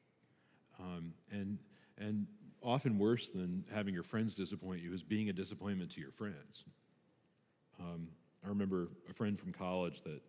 um, 0.80 1.14
and 1.32 1.60
and 1.98 2.28
often 2.62 2.98
worse 2.98 3.30
than 3.30 3.64
having 3.72 3.94
your 3.94 4.04
friends 4.04 4.34
disappoint 4.34 4.82
you 4.82 4.92
is 4.94 5.04
being 5.04 5.30
a 5.30 5.34
disappointment 5.34 5.92
to 5.92 6.02
your 6.02 6.12
friends. 6.12 6.66
Um, 7.80 8.08
I 8.44 8.50
remember 8.50 8.90
a 9.10 9.14
friend 9.14 9.40
from 9.40 9.54
college 9.54 10.02
that 10.02 10.22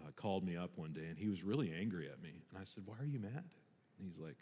uh, 0.00 0.10
called 0.16 0.44
me 0.44 0.56
up 0.56 0.70
one 0.76 0.92
day 0.92 1.06
and 1.08 1.18
he 1.18 1.28
was 1.28 1.42
really 1.42 1.72
angry 1.72 2.08
at 2.08 2.22
me. 2.22 2.30
And 2.50 2.60
I 2.60 2.64
said, 2.64 2.82
Why 2.86 2.96
are 3.00 3.06
you 3.06 3.20
mad? 3.20 3.44
And 3.98 4.06
he's 4.06 4.18
like, 4.18 4.38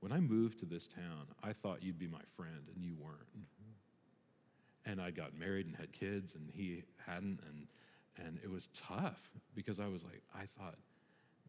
When 0.00 0.12
I 0.12 0.20
moved 0.20 0.58
to 0.60 0.66
this 0.66 0.86
town, 0.86 1.26
I 1.42 1.52
thought 1.52 1.82
you'd 1.82 1.98
be 1.98 2.08
my 2.08 2.22
friend 2.36 2.68
and 2.74 2.84
you 2.84 2.94
weren't. 2.98 3.28
And 4.84 5.00
I 5.00 5.10
got 5.10 5.38
married 5.38 5.66
and 5.66 5.76
had 5.76 5.92
kids 5.92 6.34
and 6.34 6.50
he 6.52 6.82
hadn't. 7.06 7.40
And, 7.48 7.66
and 8.16 8.38
it 8.42 8.50
was 8.50 8.68
tough 8.88 9.20
because 9.54 9.78
I 9.78 9.86
was 9.86 10.02
like, 10.02 10.22
I 10.34 10.44
thought, 10.44 10.76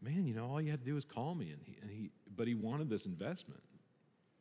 man, 0.02 0.26
you 0.28 0.34
know, 0.34 0.46
all 0.46 0.62
you 0.62 0.72
had 0.72 0.82
to 0.82 0.86
do 0.86 0.96
was 0.96 1.06
call 1.06 1.36
me. 1.36 1.52
And 1.52 1.62
he, 1.66 1.78
and 1.82 1.90
he 1.90 2.10
but 2.36 2.48
he 2.48 2.56
wanted 2.56 2.90
this 2.90 3.06
investment. 3.06 3.62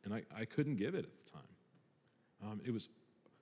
And 0.03 0.13
I, 0.13 0.23
I 0.35 0.45
couldn't 0.45 0.75
give 0.75 0.95
it 0.95 1.05
at 1.05 1.25
the 1.25 1.31
time. 1.31 2.51
Um, 2.51 2.61
it, 2.65 2.71
was, 2.71 2.89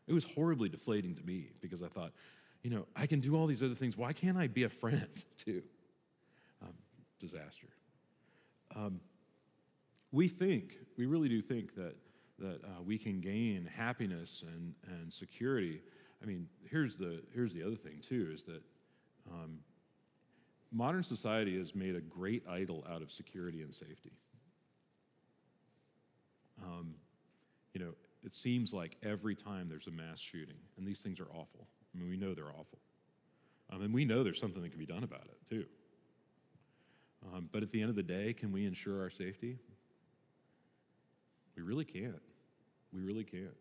it 0.08 0.14
was 0.14 0.24
horribly 0.24 0.70
deflating 0.70 1.16
to 1.16 1.24
me 1.24 1.50
because 1.60 1.82
I 1.82 1.88
thought, 1.88 2.12
you 2.62 2.70
know, 2.70 2.86
I 2.96 3.08
can 3.08 3.20
do 3.20 3.36
all 3.36 3.48
these 3.48 3.64
other 3.64 3.76
things. 3.76 3.98
Why 3.98 4.14
can't 4.14 4.38
I 4.38 4.48
be 4.48 4.64
a 4.64 4.70
friend 4.70 5.24
too? 5.38 5.64
Um, 6.62 6.74
disaster. 7.20 7.68
Um, 8.76 9.00
we 10.12 10.28
think, 10.28 10.76
we 10.98 11.06
really 11.06 11.30
do 11.30 11.42
think 11.42 11.76
that, 11.76 11.96
that 12.42 12.64
uh, 12.64 12.82
we 12.86 12.98
can 12.98 13.22
gain 13.22 13.70
happiness 13.74 14.44
and, 14.46 14.74
and 14.88 15.14
security. 15.14 15.82
I 16.22 16.26
mean, 16.26 16.48
here's 16.70 16.96
the, 16.96 17.22
here's 17.34 17.54
the 17.54 17.64
other 17.64 17.76
thing 17.76 18.00
too 18.02 18.32
is 18.34 18.44
that 18.44 18.62
um, 19.32 19.60
modern 20.72 21.04
society 21.04 21.58
has 21.58 21.76
made 21.76 21.96
a 21.96 22.02
great 22.02 22.44
idol 22.50 22.86
out 22.90 23.02
of 23.02 23.12
security 23.12 23.62
and 23.62 23.74
safety. 23.74 24.12
Um, 26.64 26.96
you 27.74 27.80
know, 27.80 27.94
it 28.24 28.34
seems 28.34 28.74
like 28.74 28.98
every 29.04 29.36
time 29.36 29.68
there's 29.68 29.88
a 29.88 29.92
mass 29.92 30.20
shooting, 30.20 30.58
and 30.78 30.86
these 30.86 31.00
things 31.00 31.20
are 31.20 31.30
awful. 31.32 31.68
I 31.94 32.00
mean, 32.00 32.10
we 32.10 32.18
know 32.18 32.34
they're 32.34 32.52
awful. 32.52 32.80
Um, 33.72 33.82
and 33.82 33.94
we 33.94 34.06
know 34.06 34.24
there's 34.24 34.40
something 34.40 34.62
that 34.62 34.70
can 34.70 34.80
be 34.80 34.86
done 34.86 35.04
about 35.04 35.26
it, 35.26 35.38
too. 35.50 35.66
Um, 37.34 37.50
but 37.52 37.64
at 37.64 37.72
the 37.72 37.82
end 37.82 37.90
of 37.90 37.96
the 37.96 38.04
day, 38.04 38.34
can 38.34 38.52
we 38.52 38.66
ensure 38.66 39.02
our 39.02 39.10
safety? 39.10 39.58
We 41.56 41.64
really 41.64 41.86
can't. 41.86 42.22
We 42.94 43.02
really 43.02 43.24
can't. 43.24 43.56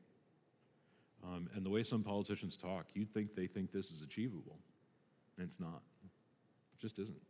Um, 1.23 1.49
and 1.55 1.64
the 1.64 1.71
way 1.71 1.83
some 1.83 2.03
politicians 2.03 2.57
talk, 2.57 2.87
you'd 2.95 3.12
think 3.12 3.35
they 3.35 3.47
think 3.47 3.73
this 3.73 3.90
is 3.90 4.03
achievable, 4.03 4.59
and 5.37 5.47
it's 5.47 5.61
not. 5.61 5.83
It 6.05 6.81
just 6.81 6.99
isn't. 6.99 7.21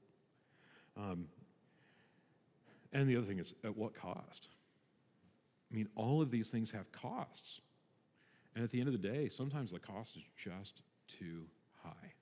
Um, 0.96 1.26
and 2.92 3.08
the 3.08 3.16
other 3.16 3.26
thing 3.26 3.38
is, 3.38 3.54
at 3.64 3.76
what 3.76 3.94
cost? 3.94 4.48
I 5.70 5.74
mean, 5.74 5.88
all 5.94 6.20
of 6.20 6.30
these 6.30 6.48
things 6.48 6.70
have 6.70 6.90
costs. 6.92 7.60
And 8.54 8.64
at 8.64 8.70
the 8.70 8.80
end 8.80 8.88
of 8.88 9.00
the 9.00 9.08
day, 9.08 9.28
sometimes 9.28 9.70
the 9.70 9.78
cost 9.78 10.16
is 10.16 10.22
just 10.36 10.82
too 11.06 11.44
high. 11.82 12.12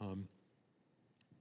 Um, 0.00 0.28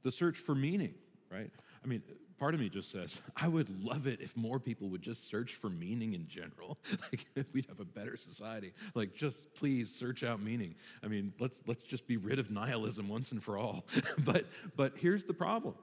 the 0.03 0.11
search 0.11 0.37
for 0.37 0.53
meaning, 0.53 0.93
right? 1.31 1.49
I 1.83 1.87
mean, 1.87 2.03
part 2.39 2.53
of 2.53 2.59
me 2.59 2.69
just 2.69 2.91
says, 2.91 3.21
I 3.35 3.47
would 3.47 3.83
love 3.83 4.07
it 4.07 4.21
if 4.21 4.35
more 4.35 4.59
people 4.59 4.89
would 4.89 5.01
just 5.01 5.29
search 5.29 5.53
for 5.53 5.69
meaning 5.69 6.13
in 6.13 6.27
general. 6.27 6.77
like 7.11 7.25
if 7.35 7.51
we'd 7.53 7.65
have 7.67 7.79
a 7.79 7.85
better 7.85 8.17
society. 8.17 8.73
Like 8.93 9.15
just 9.15 9.53
please 9.55 9.93
search 9.93 10.23
out 10.23 10.41
meaning. 10.41 10.75
I 11.03 11.07
mean, 11.07 11.33
let's 11.39 11.61
let's 11.67 11.83
just 11.83 12.07
be 12.07 12.17
rid 12.17 12.39
of 12.39 12.51
nihilism 12.51 13.07
once 13.07 13.31
and 13.31 13.43
for 13.43 13.57
all. 13.57 13.85
but 14.19 14.45
but 14.75 14.93
here's 14.97 15.25
the 15.25 15.33
problem. 15.33 15.75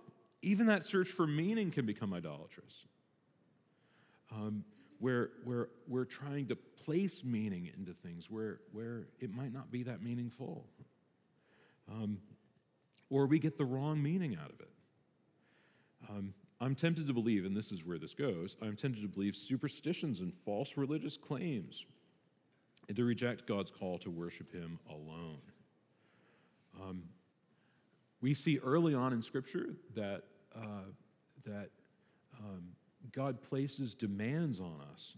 Even 0.42 0.66
that 0.66 0.84
search 0.84 1.08
for 1.08 1.26
meaning 1.26 1.70
can 1.70 1.86
become 1.86 2.12
idolatrous. 2.12 2.74
Um, 4.32 4.64
where, 5.02 5.30
where 5.44 5.68
we're 5.88 6.04
trying 6.04 6.46
to 6.46 6.54
place 6.54 7.24
meaning 7.24 7.68
into 7.76 7.92
things 7.92 8.30
where, 8.30 8.60
where 8.70 9.08
it 9.18 9.34
might 9.34 9.52
not 9.52 9.68
be 9.68 9.82
that 9.82 10.00
meaningful. 10.00 10.64
Um, 11.90 12.18
or 13.10 13.26
we 13.26 13.40
get 13.40 13.58
the 13.58 13.64
wrong 13.64 14.00
meaning 14.00 14.38
out 14.40 14.50
of 14.50 14.60
it. 14.60 14.68
Um, 16.08 16.34
I'm 16.62 16.76
tempted 16.76 17.08
to 17.08 17.12
believe, 17.12 17.44
and 17.44 17.56
this 17.56 17.72
is 17.72 17.84
where 17.84 17.98
this 17.98 18.14
goes, 18.14 18.56
I'm 18.62 18.76
tempted 18.76 19.02
to 19.02 19.08
believe 19.08 19.34
superstitions 19.34 20.20
and 20.20 20.32
false 20.32 20.76
religious 20.76 21.16
claims 21.16 21.84
and 22.86 22.96
to 22.96 23.04
reject 23.04 23.48
God's 23.48 23.72
call 23.72 23.98
to 23.98 24.10
worship 24.10 24.52
Him 24.52 24.78
alone. 24.88 25.40
Um, 26.80 27.02
we 28.20 28.32
see 28.32 28.60
early 28.62 28.94
on 28.94 29.12
in 29.12 29.22
Scripture 29.22 29.74
that, 29.96 30.22
uh, 30.54 30.84
that 31.44 31.70
um, 32.38 32.62
God 33.10 33.42
places 33.42 33.96
demands 33.96 34.60
on 34.60 34.78
us 34.92 35.14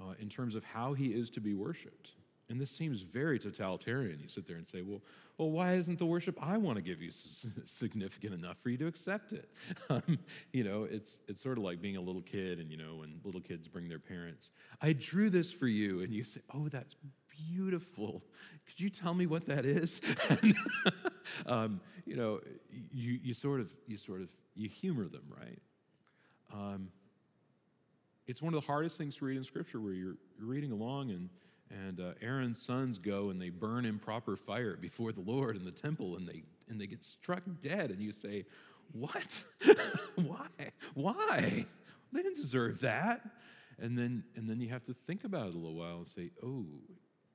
uh, 0.00 0.14
in 0.18 0.30
terms 0.30 0.54
of 0.54 0.64
how 0.64 0.94
he 0.94 1.08
is 1.08 1.28
to 1.30 1.40
be 1.42 1.52
worshiped. 1.52 2.12
And 2.50 2.60
this 2.60 2.70
seems 2.70 3.00
very 3.00 3.38
totalitarian. 3.38 4.20
You 4.20 4.28
sit 4.28 4.46
there 4.46 4.56
and 4.56 4.68
say, 4.68 4.82
well, 4.82 5.00
well 5.38 5.50
why 5.50 5.74
isn't 5.74 5.98
the 5.98 6.04
worship 6.04 6.38
I 6.42 6.58
want 6.58 6.76
to 6.76 6.82
give 6.82 7.00
you 7.00 7.10
significant 7.64 8.34
enough 8.34 8.58
for 8.62 8.68
you 8.68 8.76
to 8.78 8.86
accept 8.86 9.32
it? 9.32 9.50
Um, 9.90 10.18
you 10.52 10.64
know, 10.64 10.84
it's, 10.84 11.18
it's 11.28 11.42
sort 11.42 11.58
of 11.58 11.64
like 11.64 11.82
being 11.82 11.96
a 11.96 12.00
little 12.00 12.22
kid, 12.22 12.58
and, 12.58 12.70
you 12.70 12.76
know, 12.76 12.96
when 12.96 13.20
little 13.22 13.40
kids 13.40 13.68
bring 13.68 13.88
their 13.88 13.98
parents, 13.98 14.50
I 14.80 14.92
drew 14.92 15.28
this 15.28 15.52
for 15.52 15.66
you. 15.66 16.00
And 16.00 16.12
you 16.12 16.24
say, 16.24 16.40
oh, 16.54 16.68
that's 16.68 16.96
beautiful. 17.48 18.22
Could 18.66 18.80
you 18.80 18.88
tell 18.88 19.12
me 19.12 19.26
what 19.26 19.46
that 19.46 19.66
is? 19.66 20.00
um, 21.46 21.80
you 22.06 22.16
know, 22.16 22.40
you, 22.92 23.18
you 23.22 23.34
sort 23.34 23.60
of, 23.60 23.72
you 23.86 23.98
sort 23.98 24.22
of, 24.22 24.28
you 24.54 24.68
humor 24.68 25.06
them, 25.06 25.24
right? 25.28 25.58
Um, 26.52 26.88
it's 28.26 28.40
one 28.40 28.54
of 28.54 28.60
the 28.60 28.66
hardest 28.66 28.96
things 28.96 29.16
to 29.16 29.24
read 29.26 29.36
in 29.36 29.44
Scripture 29.44 29.80
where 29.80 29.92
you're, 29.92 30.16
you're 30.38 30.48
reading 30.48 30.72
along 30.72 31.10
and, 31.10 31.28
and 31.70 32.00
uh, 32.00 32.12
Aaron's 32.20 32.60
sons 32.60 32.98
go 32.98 33.30
and 33.30 33.40
they 33.40 33.48
burn 33.48 33.84
improper 33.84 34.36
fire 34.36 34.76
before 34.76 35.12
the 35.12 35.20
Lord 35.20 35.56
in 35.56 35.64
the 35.64 35.70
temple 35.70 36.16
and 36.16 36.28
they, 36.28 36.42
and 36.68 36.80
they 36.80 36.86
get 36.86 37.04
struck 37.04 37.42
dead. 37.62 37.90
And 37.90 38.00
you 38.00 38.12
say, 38.12 38.44
What? 38.92 39.42
Why? 40.16 40.46
Why? 40.94 41.66
They 42.12 42.22
didn't 42.22 42.40
deserve 42.40 42.80
that. 42.80 43.22
And 43.80 43.98
then, 43.98 44.22
and 44.36 44.48
then 44.48 44.60
you 44.60 44.68
have 44.68 44.84
to 44.84 44.94
think 45.06 45.24
about 45.24 45.48
it 45.48 45.54
a 45.54 45.58
little 45.58 45.74
while 45.74 45.98
and 45.98 46.08
say, 46.08 46.30
Oh, 46.42 46.64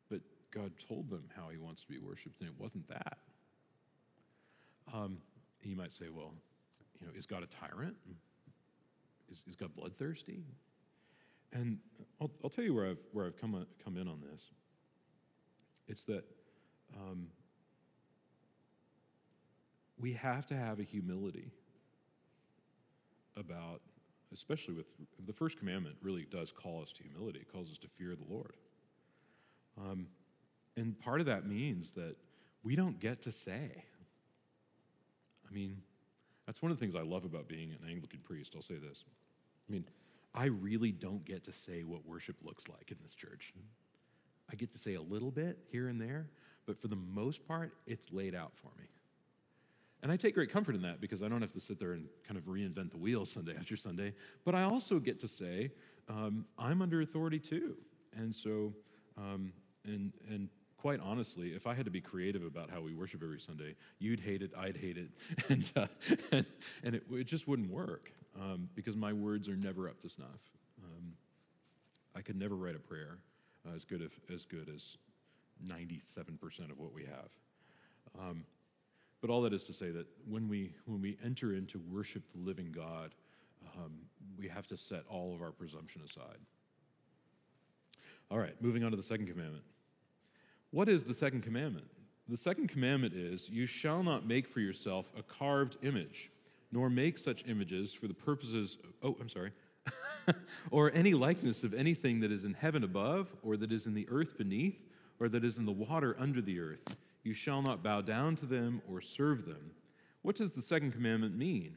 but 0.10 0.22
God 0.52 0.72
told 0.88 1.10
them 1.10 1.24
how 1.36 1.50
He 1.50 1.58
wants 1.58 1.82
to 1.82 1.88
be 1.90 1.98
worshiped, 2.00 2.40
and 2.40 2.50
it 2.50 2.56
wasn't 2.58 2.88
that. 2.90 3.18
Um, 4.94 5.18
you 5.64 5.76
might 5.76 5.92
say, 5.92 6.06
Well, 6.14 6.34
you 7.02 7.08
know, 7.08 7.14
is 7.16 7.26
God 7.26 7.44
a 7.44 7.48
tyrant? 7.48 7.96
Is, 9.32 9.44
is 9.48 9.56
God 9.56 9.76
bloodthirsty? 9.76 10.44
And 11.54 11.80
I'll, 12.22 12.32
I'll 12.44 12.50
tell 12.50 12.64
you 12.64 12.74
where 12.74 12.88
I've, 12.88 13.00
where 13.12 13.26
I've 13.26 13.38
come, 13.40 13.66
come 13.84 13.98
in 13.98 14.08
on 14.08 14.22
this. 14.32 14.42
It's 15.88 16.04
that 16.06 16.24
um, 16.96 17.28
we 20.00 20.14
have 20.14 20.46
to 20.48 20.56
have 20.56 20.80
a 20.80 20.84
humility 20.84 21.52
about, 23.36 23.82
especially 24.34 24.76
with 24.76 24.86
the 25.26 25.34
first 25.34 25.58
commandment, 25.58 25.96
really 26.02 26.28
does 26.30 26.52
call 26.52 26.82
us 26.82 26.92
to 26.94 27.04
humility. 27.04 27.40
It 27.40 27.52
calls 27.52 27.72
us 27.72 27.78
to 27.80 27.88
fear 27.88 28.16
the 28.16 28.32
Lord. 28.34 28.56
Um, 29.78 30.08
and 30.78 31.00
part 31.00 31.20
of 31.20 31.26
that 31.26 31.48
means 31.48 31.94
that 31.94 32.16
we 32.64 32.76
don't 32.76 33.00
get 33.00 33.22
to 33.24 33.32
say. 33.32 33.84
I 35.50 35.54
mean, 35.54 35.82
that's 36.46 36.62
one 36.62 36.72
of 36.72 36.78
the 36.78 36.86
things 36.86 36.96
I 36.96 37.02
love 37.02 37.26
about 37.26 37.48
being 37.48 37.72
an 37.72 37.90
Anglican 37.90 38.20
priest. 38.24 38.54
I'll 38.56 38.62
say 38.62 38.76
this. 38.76 39.04
I 39.68 39.72
mean, 39.72 39.86
I 40.34 40.46
really 40.46 40.92
don't 40.92 41.26
get 41.26 41.44
to 41.46 41.54
say 41.54 41.84
what 41.84 42.06
worship 42.06 42.38
looks 42.44 42.68
like 42.68 42.92
in 42.92 42.98
this 43.02 43.14
church. 43.14 43.54
I 44.52 44.56
get 44.56 44.72
to 44.72 44.78
say 44.78 44.96
a 44.96 45.02
little 45.02 45.32
bit 45.32 45.58
here 45.72 45.88
and 45.88 46.00
there, 46.00 46.30
but 46.66 46.80
for 46.80 46.88
the 46.88 46.96
most 46.96 47.48
part, 47.48 47.74
it's 47.88 48.12
laid 48.12 48.36
out 48.36 48.52
for 48.56 48.72
me. 48.80 48.88
And 50.02 50.12
I 50.12 50.16
take 50.16 50.36
great 50.36 50.52
comfort 50.52 50.76
in 50.76 50.82
that 50.84 51.02
because 51.02 51.22
I 51.22 51.28
don't 51.28 51.42
have 51.42 51.52
to 51.54 51.60
sit 51.60 51.78
there 51.78 51.92
and 51.92 52.08
kind 52.26 52.38
of 52.38 52.46
reinvent 52.46 52.92
the 52.92 52.98
wheel 52.98 53.26
Sunday 53.26 53.56
after 53.58 53.76
Sunday. 53.76 54.14
But 54.46 54.56
I 54.56 54.64
also 54.64 55.00
get 55.00 55.20
to 55.20 55.28
say, 55.28 55.72
um, 56.08 56.46
I'm 56.58 56.82
under 56.82 57.02
authority 57.02 57.40
too. 57.40 57.76
And 58.16 58.34
so, 58.34 58.74
um, 59.18 59.52
and, 59.84 60.14
and 60.30 60.50
quite 60.82 61.00
honestly, 61.02 61.50
if 61.50 61.68
I 61.68 61.74
had 61.74 61.86
to 61.86 61.92
be 61.92 62.00
creative 62.00 62.44
about 62.44 62.70
how 62.70 62.82
we 62.82 62.94
worship 62.94 63.22
every 63.22 63.40
Sunday, 63.40 63.76
you'd 64.00 64.20
hate 64.20 64.42
it, 64.42 64.52
I'd 64.58 64.78
hate 64.78 64.98
it, 64.98 65.10
and, 65.50 65.72
uh, 65.76 65.88
and, 66.32 66.46
and 66.84 66.96
it, 66.96 67.04
it, 67.12 67.26
just 67.26 67.48
wouldn't 67.48 67.70
work 67.70 68.12
um, 68.40 68.70
because 68.76 68.96
my 68.96 69.12
words 69.12 69.50
are 69.50 69.56
never 69.56 69.90
up 69.90 70.02
to 70.02 70.10
snuff. 70.10 70.40
Um, 70.84 71.14
I 72.16 72.22
could 72.22 72.38
never 72.38 72.56
write 72.56 72.76
a 72.76 72.80
prayer 72.80 73.18
uh, 73.68 73.76
as 73.76 73.84
good 73.84 74.02
as, 74.02 74.12
as 74.34 74.46
good 74.46 74.70
as 74.74 74.98
97% 75.68 76.72
of 76.72 76.80
what 76.80 76.94
we 76.94 77.04
have. 77.04 77.30
Um, 78.18 78.46
but 79.22 79.30
all 79.30 79.42
that 79.42 79.54
is 79.54 79.64
to 79.64 79.74
say 79.74 79.92
that 79.92 80.08
when 80.28 80.48
we, 80.48 80.72
when 80.86 81.02
we 81.02 81.18
enter 81.24 81.54
into 81.54 81.80
worship 81.92 82.24
the 82.34 82.40
living 82.40 82.72
God, 82.72 83.14
um, 83.78 83.92
we 84.38 84.48
have 84.48 84.66
to 84.68 84.78
set 84.78 85.04
all 85.10 85.36
of 85.36 85.42
our 85.42 85.52
presumption 85.52 86.02
aside. 86.06 86.38
All 88.32 88.38
right, 88.38 88.56
moving 88.62 88.86
on 88.86 88.92
to 88.92 88.98
the 88.98 89.04
second 89.04 89.28
commandment. 89.28 89.64
What 90.72 90.88
is 90.88 91.04
the 91.04 91.14
second 91.14 91.42
commandment? 91.42 91.88
The 92.28 92.38
second 92.38 92.70
commandment 92.70 93.16
is 93.16 93.50
You 93.50 93.66
shall 93.66 94.04
not 94.04 94.28
make 94.28 94.48
for 94.48 94.60
yourself 94.60 95.12
a 95.18 95.24
carved 95.24 95.78
image, 95.82 96.30
nor 96.72 96.90
make 96.90 97.18
such 97.18 97.48
images 97.48 97.94
for 97.94 98.08
the 98.08 98.14
purposes, 98.14 98.78
of, 98.84 98.94
oh, 99.02 99.18
I'm 99.20 99.30
sorry, 99.30 99.52
or 100.72 100.92
any 100.94 101.16
likeness 101.16 101.64
of 101.64 101.74
anything 101.74 102.20
that 102.20 102.32
is 102.32 102.46
in 102.46 102.54
heaven 102.54 102.84
above, 102.84 103.36
or 103.42 103.58
that 103.58 103.72
is 103.72 103.88
in 103.88 103.96
the 103.96 104.08
earth 104.12 104.38
beneath, 104.38 104.78
or 105.20 105.28
that 105.30 105.44
is 105.44 105.58
in 105.58 105.66
the 105.66 105.72
water 105.72 106.16
under 106.20 106.42
the 106.42 106.60
earth. 106.60 106.96
You 107.24 107.34
shall 107.34 107.64
not 107.64 107.82
bow 107.82 108.02
down 108.02 108.36
to 108.38 108.46
them 108.46 108.84
or 108.88 109.02
serve 109.02 109.46
them. 109.46 109.72
What 110.22 110.36
does 110.36 110.52
the 110.52 110.62
second 110.62 110.92
commandment 110.92 111.36
mean? 111.36 111.76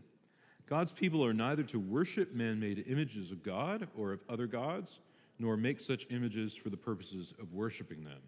God's 0.68 0.92
people 0.92 1.24
are 1.24 1.32
neither 1.32 1.62
to 1.64 1.78
worship 1.78 2.34
man 2.34 2.60
made 2.60 2.84
images 2.86 3.30
of 3.30 3.42
God 3.42 3.88
or 3.96 4.12
of 4.12 4.20
other 4.28 4.46
gods, 4.46 4.98
nor 5.38 5.56
make 5.56 5.80
such 5.80 6.06
images 6.10 6.54
for 6.54 6.70
the 6.70 6.76
purposes 6.76 7.34
of 7.40 7.52
worshiping 7.52 8.04
them. 8.04 8.20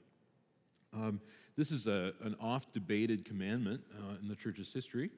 Um, 0.95 1.21
this 1.57 1.71
is 1.71 1.87
a, 1.87 2.13
an 2.23 2.37
oft 2.41 2.73
debated 2.73 3.25
commandment 3.25 3.83
uh, 3.99 4.17
in 4.21 4.29
the 4.29 4.37
church's 4.37 4.73
history. 4.73 5.11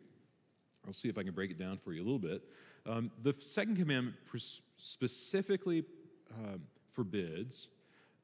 I'll 0.86 0.92
see 0.92 1.08
if 1.08 1.18
I 1.18 1.22
can 1.22 1.32
break 1.32 1.50
it 1.50 1.58
down 1.58 1.78
for 1.78 1.92
you 1.92 2.02
a 2.02 2.04
little 2.04 2.18
bit. 2.18 2.42
Um, 2.86 3.10
the 3.22 3.34
second 3.40 3.76
commandment 3.76 4.16
specifically 4.76 5.84
um, 6.34 6.62
forbids 6.92 7.68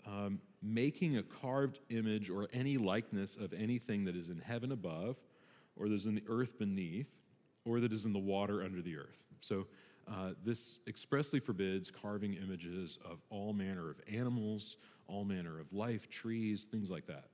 um, 0.07 0.41
making 0.63 1.17
a 1.17 1.23
carved 1.23 1.81
image 1.91 2.31
or 2.31 2.49
any 2.53 2.77
likeness 2.77 3.37
of 3.37 3.53
anything 3.53 4.05
that 4.05 4.17
is 4.17 4.31
in 4.31 4.39
heaven 4.39 4.73
above, 4.73 5.17
or 5.77 5.89
that 5.89 5.95
is 5.95 6.07
in 6.07 6.15
the 6.15 6.25
earth 6.29 6.59
beneath, 6.59 7.09
or 7.65 7.81
that 7.81 7.93
is 7.93 8.05
in 8.05 8.13
the 8.13 8.19
water 8.19 8.63
under 8.63 8.83
the 8.83 8.97
earth. 8.97 9.19
So, 9.39 9.67
uh, 10.11 10.31
this 10.45 10.81
expressly 10.89 11.39
forbids 11.39 11.93
carving 11.93 12.35
images 12.35 12.99
of 13.05 13.21
all 13.31 13.53
manner 13.53 13.89
of 13.89 14.01
animals, 14.13 14.77
all 15.07 15.25
manner 15.25 15.61
of 15.61 15.73
life, 15.73 16.11
trees, 16.11 16.67
things 16.69 16.91
like 16.91 17.07
that. 17.07 17.27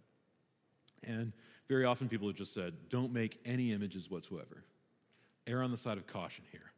And 1.04 1.32
very 1.68 1.84
often 1.84 2.08
people 2.08 2.28
have 2.28 2.36
just 2.36 2.54
said, 2.54 2.74
don't 2.88 3.12
make 3.12 3.38
any 3.44 3.72
images 3.72 4.10
whatsoever. 4.10 4.64
Err 5.46 5.62
on 5.62 5.70
the 5.70 5.76
side 5.76 5.98
of 5.98 6.06
caution 6.06 6.44
here. 6.50 6.72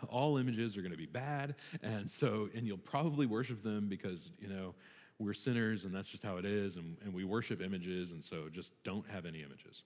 all 0.08 0.36
images 0.36 0.76
are 0.76 0.80
going 0.80 0.92
to 0.92 0.98
be 0.98 1.06
bad, 1.06 1.54
and 1.82 2.08
so, 2.08 2.48
and 2.54 2.66
you'll 2.66 2.76
probably 2.76 3.26
worship 3.26 3.62
them 3.62 3.88
because, 3.88 4.30
you 4.38 4.48
know, 4.48 4.74
we're 5.18 5.32
sinners 5.32 5.84
and 5.84 5.94
that's 5.94 6.08
just 6.08 6.22
how 6.22 6.36
it 6.36 6.44
is, 6.44 6.76
and, 6.76 6.96
and 7.04 7.14
we 7.14 7.24
worship 7.24 7.60
images, 7.60 8.12
and 8.12 8.22
so 8.22 8.48
just 8.52 8.72
don't 8.84 9.08
have 9.08 9.24
any 9.24 9.42
images. 9.42 9.82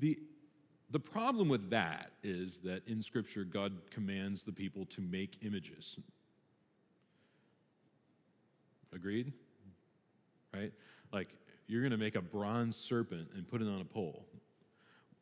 The, 0.00 0.18
the 0.90 1.00
problem 1.00 1.48
with 1.48 1.70
that 1.70 2.12
is 2.22 2.58
that 2.60 2.86
in 2.86 3.02
Scripture, 3.02 3.44
God 3.44 3.72
commands 3.90 4.42
the 4.42 4.52
people 4.52 4.86
to 4.86 5.00
make 5.00 5.38
images. 5.42 5.96
Agreed? 8.92 9.32
Right? 10.52 10.72
Like, 11.12 11.28
you're 11.72 11.80
going 11.80 11.92
to 11.92 11.96
make 11.96 12.16
a 12.16 12.20
bronze 12.20 12.76
serpent 12.76 13.28
and 13.34 13.48
put 13.48 13.62
it 13.62 13.66
on 13.66 13.80
a 13.80 13.84
pole. 13.84 14.26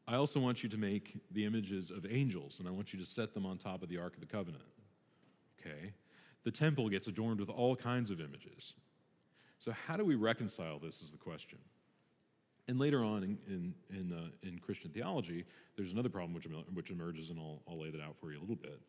I 0.09 0.17
also 0.17 0.41
want 0.41 0.65
you 0.65 0.69
to 0.71 0.77
make 0.77 1.21
the 1.31 1.45
images 1.45 1.93
of 1.93 2.05
angels, 2.11 2.59
and 2.59 2.67
I 2.67 2.73
want 2.73 2.93
you 2.93 2.99
to 2.99 3.07
set 3.07 3.33
them 3.35 3.47
on 3.47 3.57
top 3.57 3.85
of 3.85 3.89
the 3.89 3.99
Ark 3.99 4.15
of 4.15 4.21
the 4.21 4.27
Covenant. 4.27 4.65
Okay? 5.61 5.93
The 6.43 6.51
temple 6.51 6.89
gets 6.89 7.07
adorned 7.07 7.39
with 7.39 7.51
all 7.51 7.77
kinds 7.77 8.11
of 8.11 8.21
images. 8.21 8.75
So, 9.61 9.73
how 9.87 9.97
do 9.97 10.05
we 10.05 10.17
reconcile 10.17 10.81
this, 10.81 11.01
is 11.03 11.13
the 11.13 11.19
question. 11.19 11.59
And 12.67 12.79
later 12.79 13.05
on 13.05 13.23
in, 13.23 13.39
in, 13.47 13.75
in, 13.91 14.13
uh, 14.13 14.49
in 14.49 14.59
Christian 14.59 14.91
theology, 14.91 15.45
there's 15.77 15.93
another 15.93 16.09
problem 16.09 16.35
which, 16.35 16.47
which 16.75 16.91
emerges, 16.91 17.31
and 17.31 17.39
I'll, 17.39 17.63
I'll 17.69 17.81
lay 17.81 17.91
that 17.91 18.01
out 18.01 18.17
for 18.21 18.33
you 18.33 18.39
a 18.39 18.41
little 18.41 18.57
bit. 18.57 18.81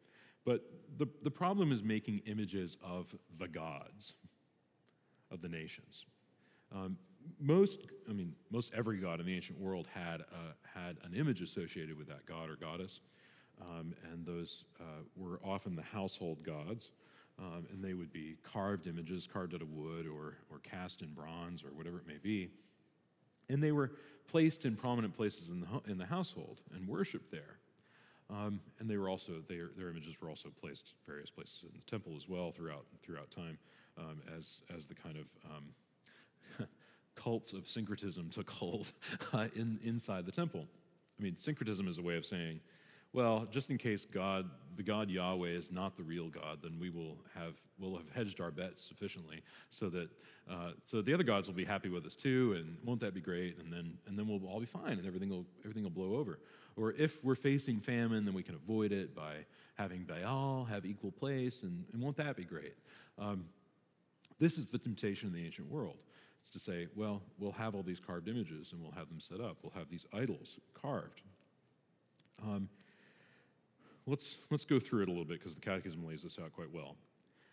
But 0.46 0.64
the, 0.98 1.08
the 1.24 1.32
problem 1.32 1.72
is 1.72 1.84
making 1.84 2.22
images 2.26 2.78
of 2.84 3.14
the 3.38 3.48
gods 3.48 4.14
of 5.30 5.42
the 5.42 5.50
nations. 5.50 6.06
Um, 6.74 6.98
most, 7.40 7.82
I 8.10 8.14
mean, 8.14 8.34
most 8.50 8.72
every 8.74 8.98
god 8.98 9.20
in 9.20 9.26
the 9.26 9.36
ancient 9.36 9.60
world 9.60 9.88
had, 9.94 10.22
a, 10.22 10.80
had 10.80 10.98
an 11.04 11.14
image 11.14 11.42
associated 11.42 11.98
with 11.98 12.08
that 12.08 12.26
god 12.26 12.50
or 12.50 12.56
goddess, 12.56 13.02
um, 13.62 13.94
and 14.12 14.26
those 14.26 14.66
uh, 14.80 15.04
were 15.16 15.40
often 15.44 15.76
the 15.76 15.82
household 15.82 16.44
gods, 16.44 16.92
um, 17.40 17.68
and 17.72 17.84
they 17.84 17.94
would 17.94 18.12
be 18.12 18.38
carved 18.44 18.88
images, 18.88 19.28
carved 19.32 19.54
out 19.54 19.62
of 19.62 19.70
wood 19.72 20.08
or, 20.08 20.38
or 20.50 20.60
cast 20.60 21.02
in 21.02 21.14
bronze 21.14 21.64
or 21.64 21.70
whatever 21.70 21.98
it 21.98 22.08
may 22.08 22.18
be. 22.22 22.50
And 23.50 23.62
they 23.62 23.72
were 23.72 23.92
placed 24.28 24.66
in 24.66 24.76
prominent 24.76 25.16
places 25.16 25.50
in 25.50 25.62
the, 25.62 25.92
in 25.92 25.98
the 25.98 26.06
household 26.06 26.62
and 26.74 26.88
worshiped 26.88 27.32
there. 27.32 27.58
Um, 28.30 28.62
and 28.80 28.90
they 28.90 28.98
were 28.98 29.10
also 29.10 29.44
their, 29.48 29.72
their 29.76 29.90
images 29.90 30.22
were 30.22 30.30
also 30.30 30.50
placed 30.50 30.94
various 31.06 31.30
places 31.30 31.64
in 31.64 31.70
the 31.74 31.92
temple 31.92 32.14
as 32.16 32.30
well 32.30 32.52
throughout 32.52 32.86
throughout 33.04 33.30
time 33.30 33.58
um, 33.98 34.22
as 34.38 34.62
as 34.74 34.88
the 34.88 34.96
kind 34.96 35.18
of 35.18 35.28
um, 35.46 36.68
cults 37.16 37.54
of 37.54 37.68
syncretism 37.68 38.30
took 38.30 38.50
hold 38.50 38.92
uh, 39.34 39.48
in, 39.56 39.80
inside 39.84 40.26
the 40.26 40.32
temple. 40.32 40.66
I 41.20 41.24
mean, 41.24 41.38
syncretism 41.38 41.88
is 41.88 41.98
a 41.98 42.02
way 42.02 42.16
of 42.16 42.26
saying, 42.26 42.60
well, 43.14 43.48
just 43.52 43.70
in 43.70 43.78
case 43.78 44.06
God, 44.06 44.50
the 44.78 44.84
God 44.84 45.10
Yahweh, 45.10 45.50
is 45.50 45.72
not 45.72 45.98
the 45.98 46.04
real 46.04 46.30
God, 46.30 46.60
then 46.64 46.78
we 46.80 46.90
will 46.90 47.18
have 47.36 47.56
will 47.78 47.98
have 47.98 48.10
hedged 48.14 48.40
our 48.40 48.52
bets 48.52 48.84
sufficiently 48.84 49.42
so 49.70 49.90
that 49.90 50.08
uh, 50.50 50.72
so 50.86 51.02
the 51.02 51.14
other 51.14 51.24
gods 51.24 51.48
will 51.48 51.56
be 51.56 51.66
happy 51.66 51.90
with 51.90 52.06
us 52.06 52.16
too, 52.16 52.54
and 52.58 52.78
won't 52.86 53.02
that 53.02 53.14
be 53.14 53.20
great? 53.20 53.58
And 53.60 53.72
then 53.72 53.98
and 54.08 54.18
then 54.18 54.28
we'll 54.28 54.50
all 54.50 54.60
be 54.60 54.66
fine, 54.66 54.94
and 54.94 55.06
everything 55.06 55.30
will 55.30 55.46
everything 55.64 55.84
will 55.84 55.90
blow 55.90 56.16
over. 56.16 56.40
Or 56.78 56.94
if 56.94 57.22
we're 57.24 57.36
facing 57.36 57.82
famine, 57.82 58.24
then 58.24 58.34
we 58.34 58.44
can 58.44 58.56
avoid 58.56 58.94
it 58.94 59.14
by 59.14 59.46
having 59.76 60.04
Baal 60.04 60.66
have 60.66 60.86
equal 60.86 61.12
place, 61.12 61.64
and, 61.64 61.84
and 61.92 62.02
won't 62.02 62.16
that 62.18 62.38
be 62.38 62.46
great? 62.46 62.76
Um, 63.20 63.46
this 64.40 64.58
is 64.58 64.68
the 64.68 64.78
temptation 64.78 65.28
in 65.28 65.34
the 65.34 65.46
ancient 65.46 65.70
world. 65.70 65.98
It's 66.42 66.50
to 66.52 66.60
say, 66.60 66.88
well, 66.96 67.22
we'll 67.38 67.52
have 67.52 67.76
all 67.76 67.84
these 67.84 68.00
carved 68.00 68.28
images 68.28 68.72
and 68.72 68.82
we'll 68.82 68.92
have 68.92 69.08
them 69.10 69.20
set 69.20 69.40
up. 69.40 69.58
We'll 69.62 69.74
have 69.76 69.90
these 69.90 70.06
idols 70.14 70.60
carved. 70.74 71.22
Um, 72.44 72.68
let's, 74.08 74.36
let's 74.50 74.66
go 74.66 74.80
through 74.80 75.04
it 75.04 75.08
a 75.08 75.12
little 75.12 75.26
bit 75.26 75.40
because 75.40 75.56
the 75.56 75.62
Catechism 75.62 76.06
lays 76.06 76.24
this 76.24 76.40
out 76.40 76.52
quite 76.54 76.74
well. 76.74 76.96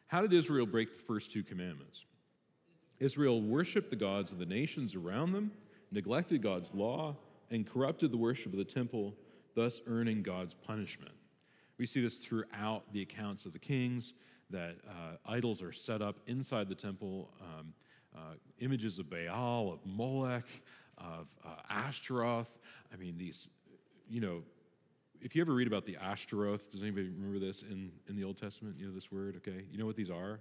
How 0.06 0.22
did 0.22 0.32
Israel 0.32 0.66
break 0.66 0.92
the 0.92 1.02
first 1.02 1.30
two 1.30 1.42
commandments? 1.42 2.06
Israel 2.98 3.42
worshiped 3.42 3.90
the 3.90 3.96
gods 3.96 4.32
of 4.32 4.38
the 4.38 4.46
nations 4.46 4.94
around 4.94 5.32
them, 5.32 5.52
neglected 5.92 6.42
God's 6.42 6.72
law, 6.74 7.14
and 7.50 7.66
corrupted 7.70 8.10
the 8.10 8.16
worship 8.16 8.52
of 8.52 8.58
the 8.58 8.64
temple, 8.64 9.14
thus 9.54 9.80
earning 9.86 10.22
God's 10.22 10.54
punishment. 10.54 11.12
We 11.78 11.86
see 11.86 12.00
this 12.00 12.18
throughout 12.18 12.92
the 12.92 13.02
accounts 13.02 13.46
of 13.46 13.52
the 13.52 13.58
kings 13.58 14.14
that 14.50 14.76
uh, 14.88 15.16
idols 15.26 15.62
are 15.62 15.72
set 15.72 16.02
up 16.02 16.16
inside 16.26 16.68
the 16.68 16.74
temple. 16.74 17.30
Um, 17.40 17.72
uh, 18.18 18.34
images 18.60 18.98
of 18.98 19.08
Baal, 19.08 19.72
of 19.72 19.80
Molech, 19.84 20.46
of 20.98 21.26
uh, 21.44 21.48
Ashtaroth. 21.70 22.58
I 22.92 22.96
mean, 22.96 23.16
these, 23.16 23.48
you 24.08 24.20
know, 24.20 24.42
if 25.20 25.34
you 25.34 25.42
ever 25.42 25.54
read 25.54 25.66
about 25.66 25.84
the 25.84 25.96
Ashtaroth, 25.96 26.70
does 26.70 26.82
anybody 26.82 27.08
remember 27.08 27.38
this 27.38 27.62
in, 27.62 27.90
in 28.08 28.16
the 28.16 28.24
Old 28.24 28.38
Testament? 28.38 28.76
You 28.78 28.86
know 28.86 28.94
this 28.94 29.10
word, 29.10 29.36
okay? 29.36 29.64
You 29.70 29.78
know 29.78 29.86
what 29.86 29.96
these 29.96 30.10
are? 30.10 30.40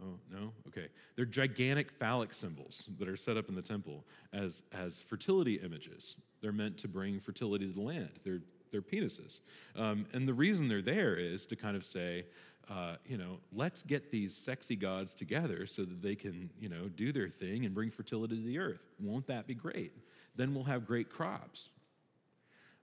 Oh, 0.00 0.18
no? 0.30 0.52
Okay. 0.68 0.88
They're 1.16 1.24
gigantic 1.24 1.90
phallic 1.90 2.32
symbols 2.32 2.84
that 2.98 3.08
are 3.08 3.16
set 3.16 3.36
up 3.36 3.48
in 3.48 3.54
the 3.54 3.62
temple 3.62 4.04
as, 4.32 4.62
as 4.72 5.00
fertility 5.00 5.54
images. 5.54 6.16
They're 6.40 6.52
meant 6.52 6.78
to 6.78 6.88
bring 6.88 7.18
fertility 7.18 7.66
to 7.66 7.72
the 7.72 7.80
land. 7.80 8.20
They're, 8.24 8.42
they're 8.70 8.82
penises. 8.82 9.40
Um, 9.74 10.06
and 10.12 10.28
the 10.28 10.34
reason 10.34 10.68
they're 10.68 10.82
there 10.82 11.16
is 11.16 11.46
to 11.46 11.56
kind 11.56 11.76
of 11.76 11.84
say, 11.84 12.26
uh, 12.70 12.96
you 13.06 13.16
know, 13.16 13.38
let's 13.52 13.82
get 13.82 14.10
these 14.10 14.36
sexy 14.36 14.76
gods 14.76 15.14
together 15.14 15.66
so 15.66 15.84
that 15.84 16.02
they 16.02 16.14
can, 16.14 16.50
you 16.60 16.68
know, 16.68 16.88
do 16.88 17.12
their 17.12 17.28
thing 17.28 17.64
and 17.64 17.74
bring 17.74 17.90
fertility 17.90 18.36
to 18.36 18.42
the 18.42 18.58
earth. 18.58 18.82
Won't 19.00 19.26
that 19.28 19.46
be 19.46 19.54
great? 19.54 19.92
Then 20.36 20.54
we'll 20.54 20.64
have 20.64 20.86
great 20.86 21.08
crops. 21.08 21.70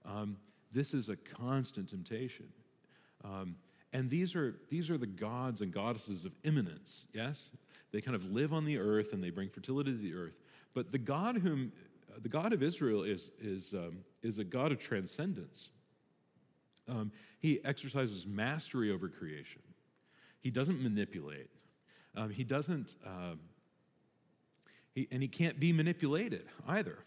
Um, 0.04 0.38
this 0.72 0.92
is 0.92 1.08
a 1.08 1.16
constant 1.16 1.88
temptation. 1.88 2.46
Um, 3.24 3.56
and 3.92 4.10
these 4.10 4.34
are, 4.34 4.56
these 4.70 4.90
are 4.90 4.98
the 4.98 5.06
gods 5.06 5.60
and 5.60 5.72
goddesses 5.72 6.24
of 6.24 6.32
immanence, 6.42 7.04
yes? 7.14 7.50
They 7.92 8.00
kind 8.00 8.16
of 8.16 8.32
live 8.32 8.52
on 8.52 8.64
the 8.64 8.78
earth 8.78 9.12
and 9.12 9.22
they 9.22 9.30
bring 9.30 9.48
fertility 9.48 9.92
to 9.92 9.98
the 9.98 10.14
earth. 10.14 10.34
But 10.74 10.92
the 10.92 10.98
God 10.98 11.38
whom, 11.38 11.72
the 12.20 12.28
God 12.28 12.52
of 12.52 12.62
Israel 12.62 13.04
is, 13.04 13.30
is, 13.40 13.72
um, 13.72 13.98
is 14.22 14.38
a 14.38 14.44
God 14.44 14.72
of 14.72 14.78
transcendence. 14.78 15.70
Um, 16.88 17.12
he 17.38 17.60
exercises 17.64 18.26
mastery 18.26 18.92
over 18.92 19.08
creation. 19.08 19.62
He 20.40 20.50
doesn't 20.50 20.82
manipulate. 20.82 21.50
Um, 22.16 22.30
he 22.30 22.44
doesn't. 22.44 22.94
Uh, 23.04 23.34
he, 24.94 25.06
and 25.10 25.22
he 25.22 25.28
can't 25.28 25.60
be 25.60 25.72
manipulated 25.72 26.46
either. 26.66 26.98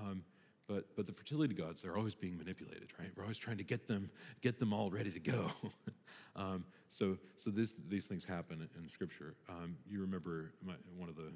Um, 0.00 0.24
but, 0.68 0.84
but 0.96 1.06
the 1.06 1.12
fertility 1.12 1.54
gods, 1.54 1.80
they're 1.80 1.96
always 1.96 2.14
being 2.14 2.36
manipulated, 2.36 2.92
right? 2.98 3.08
We're 3.16 3.22
always 3.22 3.38
trying 3.38 3.56
to 3.56 3.64
get 3.64 3.88
them, 3.88 4.10
get 4.42 4.58
them 4.58 4.74
all 4.74 4.90
ready 4.90 5.10
to 5.10 5.20
go. 5.20 5.50
um, 6.36 6.64
so 6.90 7.16
so 7.36 7.50
this, 7.50 7.72
these 7.88 8.06
things 8.06 8.24
happen 8.24 8.68
in 8.76 8.88
Scripture. 8.88 9.34
Um, 9.48 9.76
you 9.88 10.00
remember 10.00 10.52
my, 10.64 10.74
one 10.96 11.08
of 11.08 11.16
the, 11.16 11.32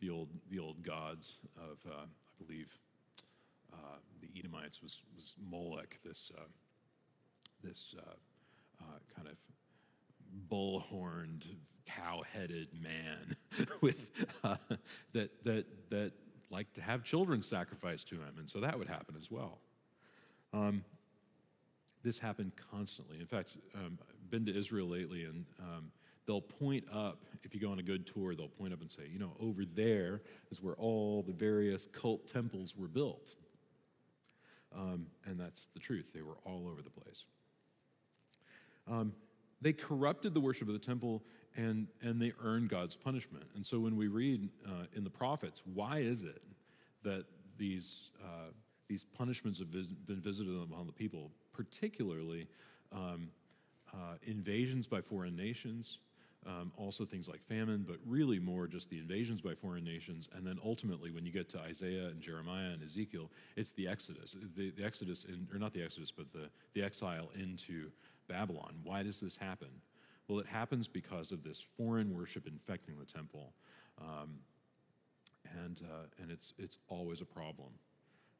the, 0.00 0.08
old, 0.08 0.28
the 0.50 0.58
old 0.58 0.82
gods 0.82 1.34
of, 1.58 1.78
uh, 1.90 2.04
I 2.04 2.44
believe, 2.44 2.68
uh, 3.72 3.98
the 4.22 4.28
Edomites 4.38 4.82
was, 4.82 4.98
was 5.14 5.34
Molech, 5.50 5.98
this, 6.04 6.32
uh, 6.36 6.42
this 7.62 7.94
uh, 8.80 8.98
kind 9.14 9.28
of 9.28 9.36
bull-horned, 10.48 11.46
cow-headed 11.86 12.68
man 12.80 13.36
with 13.80 14.10
uh, 14.44 14.56
that 15.12 15.30
that 15.44 15.66
that 15.90 16.12
liked 16.50 16.74
to 16.74 16.82
have 16.82 17.04
children 17.04 17.42
sacrificed 17.42 18.08
to 18.08 18.16
him, 18.16 18.34
and 18.38 18.50
so 18.50 18.60
that 18.60 18.78
would 18.78 18.88
happen 18.88 19.14
as 19.18 19.30
well. 19.30 19.58
Um, 20.52 20.84
this 22.02 22.18
happened 22.18 22.52
constantly. 22.70 23.20
In 23.20 23.26
fact, 23.26 23.50
um, 23.74 23.98
I've 24.02 24.30
been 24.30 24.46
to 24.46 24.58
Israel 24.58 24.88
lately, 24.88 25.24
and 25.24 25.44
um, 25.60 25.92
they'll 26.26 26.40
point 26.40 26.84
up, 26.92 27.24
if 27.42 27.54
you 27.54 27.60
go 27.60 27.70
on 27.70 27.78
a 27.78 27.82
good 27.82 28.06
tour, 28.06 28.34
they'll 28.34 28.48
point 28.48 28.72
up 28.72 28.80
and 28.80 28.90
say, 28.90 29.02
you 29.12 29.18
know, 29.18 29.32
over 29.40 29.64
there 29.64 30.22
is 30.50 30.62
where 30.62 30.74
all 30.74 31.22
the 31.22 31.32
various 31.32 31.86
cult 31.92 32.26
temples 32.26 32.74
were 32.76 32.88
built. 32.88 33.34
Um, 34.74 35.06
and 35.26 35.38
that's 35.38 35.66
the 35.74 35.80
truth. 35.80 36.06
They 36.14 36.22
were 36.22 36.36
all 36.44 36.68
over 36.70 36.82
the 36.82 36.90
place. 36.90 37.24
Um, 38.88 39.12
they 39.60 39.72
corrupted 39.72 40.34
the 40.34 40.40
worship 40.40 40.68
of 40.68 40.74
the 40.74 40.80
temple 40.80 41.22
and, 41.56 41.86
and 42.02 42.20
they 42.20 42.32
earned 42.42 42.68
God's 42.68 42.96
punishment. 42.96 43.44
And 43.54 43.66
so 43.66 43.80
when 43.80 43.96
we 43.96 44.08
read 44.08 44.48
uh, 44.66 44.86
in 44.94 45.04
the 45.04 45.10
prophets, 45.10 45.62
why 45.74 45.98
is 45.98 46.22
it 46.22 46.42
that 47.02 47.24
these, 47.58 48.10
uh, 48.22 48.50
these 48.88 49.04
punishments 49.04 49.58
have 49.58 49.70
been 49.70 50.20
visited 50.20 50.54
upon 50.62 50.86
the 50.86 50.92
people, 50.92 51.30
particularly 51.52 52.46
um, 52.92 53.28
uh, 53.92 54.14
invasions 54.22 54.86
by 54.86 55.00
foreign 55.00 55.36
nations, 55.36 55.98
um, 56.46 56.72
also 56.76 57.04
things 57.04 57.28
like 57.28 57.42
famine, 57.44 57.84
but 57.86 57.96
really 58.06 58.38
more 58.38 58.66
just 58.66 58.88
the 58.88 58.98
invasions 58.98 59.42
by 59.42 59.54
foreign 59.54 59.84
nations. 59.84 60.28
And 60.34 60.46
then 60.46 60.58
ultimately, 60.64 61.10
when 61.10 61.26
you 61.26 61.32
get 61.32 61.50
to 61.50 61.58
Isaiah 61.60 62.06
and 62.06 62.20
Jeremiah 62.20 62.70
and 62.70 62.82
Ezekiel, 62.82 63.30
it's 63.56 63.72
the 63.72 63.86
Exodus. 63.86 64.34
The, 64.56 64.70
the 64.70 64.84
Exodus, 64.84 65.24
in, 65.24 65.46
or 65.52 65.58
not 65.58 65.74
the 65.74 65.82
Exodus, 65.82 66.10
but 66.10 66.32
the, 66.32 66.48
the 66.72 66.82
exile 66.82 67.28
into 67.34 67.90
Babylon. 68.30 68.76
Why 68.84 69.02
does 69.02 69.20
this 69.20 69.36
happen? 69.36 69.68
Well, 70.28 70.38
it 70.38 70.46
happens 70.46 70.86
because 70.86 71.32
of 71.32 71.42
this 71.42 71.62
foreign 71.76 72.14
worship 72.14 72.46
infecting 72.46 72.94
the 72.98 73.04
temple. 73.04 73.52
Um, 74.00 74.38
and 75.64 75.80
uh, 75.84 76.06
and 76.22 76.30
it's, 76.30 76.54
it's 76.58 76.78
always 76.88 77.20
a 77.20 77.24
problem. 77.24 77.70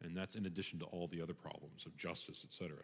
And 0.03 0.17
that's 0.17 0.35
in 0.37 0.47
addition 0.47 0.79
to 0.79 0.85
all 0.87 1.09
the 1.09 1.21
other 1.21 1.35
problems 1.35 1.85
of 1.85 1.97
justice, 1.97 2.45
etc. 2.45 2.77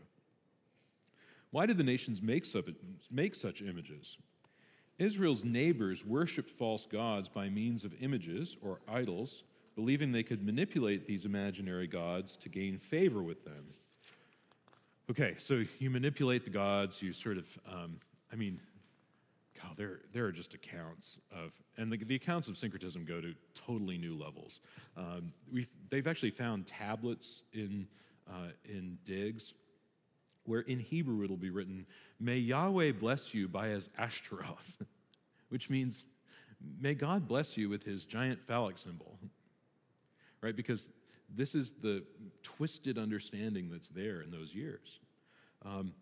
Why 1.50 1.66
did 1.66 1.78
the 1.78 1.84
nations 1.84 2.20
make 2.20 2.44
such, 2.44 2.66
make 3.10 3.34
such 3.34 3.62
images? 3.62 4.18
Israel's 4.98 5.44
neighbors 5.44 6.04
worshiped 6.04 6.50
false 6.50 6.86
gods 6.86 7.28
by 7.28 7.48
means 7.48 7.84
of 7.84 7.94
images 8.02 8.56
or 8.62 8.80
idols, 8.88 9.44
believing 9.74 10.12
they 10.12 10.22
could 10.22 10.44
manipulate 10.44 11.06
these 11.06 11.24
imaginary 11.24 11.86
gods 11.86 12.36
to 12.38 12.48
gain 12.48 12.78
favor 12.78 13.22
with 13.22 13.44
them. 13.44 13.66
Okay, 15.08 15.36
so 15.38 15.62
you 15.78 15.88
manipulate 15.88 16.44
the 16.44 16.50
gods, 16.50 17.00
you 17.00 17.12
sort 17.12 17.38
of, 17.38 17.46
um, 17.72 18.00
I 18.32 18.34
mean, 18.34 18.58
God, 19.62 19.76
there, 19.76 20.00
there 20.12 20.24
are 20.26 20.32
just 20.32 20.52
accounts 20.52 21.20
of, 21.30 21.52
and 21.76 21.92
the, 21.92 21.96
the 21.96 22.16
accounts 22.16 22.48
of 22.48 22.58
syncretism 22.58 23.04
go 23.04 23.20
to 23.20 23.32
totally 23.54 23.98
new 23.98 24.18
levels. 24.18 24.58
Um, 24.96 25.32
we've, 25.52 25.70
they've 25.90 26.08
actually 26.08 26.32
found 26.32 26.66
tablets 26.66 27.42
in, 27.52 27.86
uh, 28.28 28.48
in 28.64 28.98
digs 29.04 29.54
where 30.44 30.60
in 30.62 30.80
Hebrew 30.80 31.22
it'll 31.22 31.36
be 31.36 31.50
written, 31.50 31.86
May 32.18 32.38
Yahweh 32.38 32.92
bless 32.92 33.32
you 33.32 33.46
by 33.46 33.68
his 33.68 33.88
Ashtaroth, 33.98 34.82
which 35.50 35.70
means, 35.70 36.04
May 36.80 36.94
God 36.94 37.28
bless 37.28 37.56
you 37.56 37.68
with 37.68 37.84
his 37.84 38.04
giant 38.04 38.40
phallic 38.46 38.78
symbol, 38.78 39.18
right? 40.40 40.56
Because 40.56 40.88
this 41.36 41.54
is 41.54 41.72
the 41.82 42.04
twisted 42.42 42.98
understanding 42.98 43.68
that's 43.70 43.88
there 43.88 44.20
in 44.22 44.30
those 44.30 44.54
years. 44.54 45.00
Um, 45.64 45.92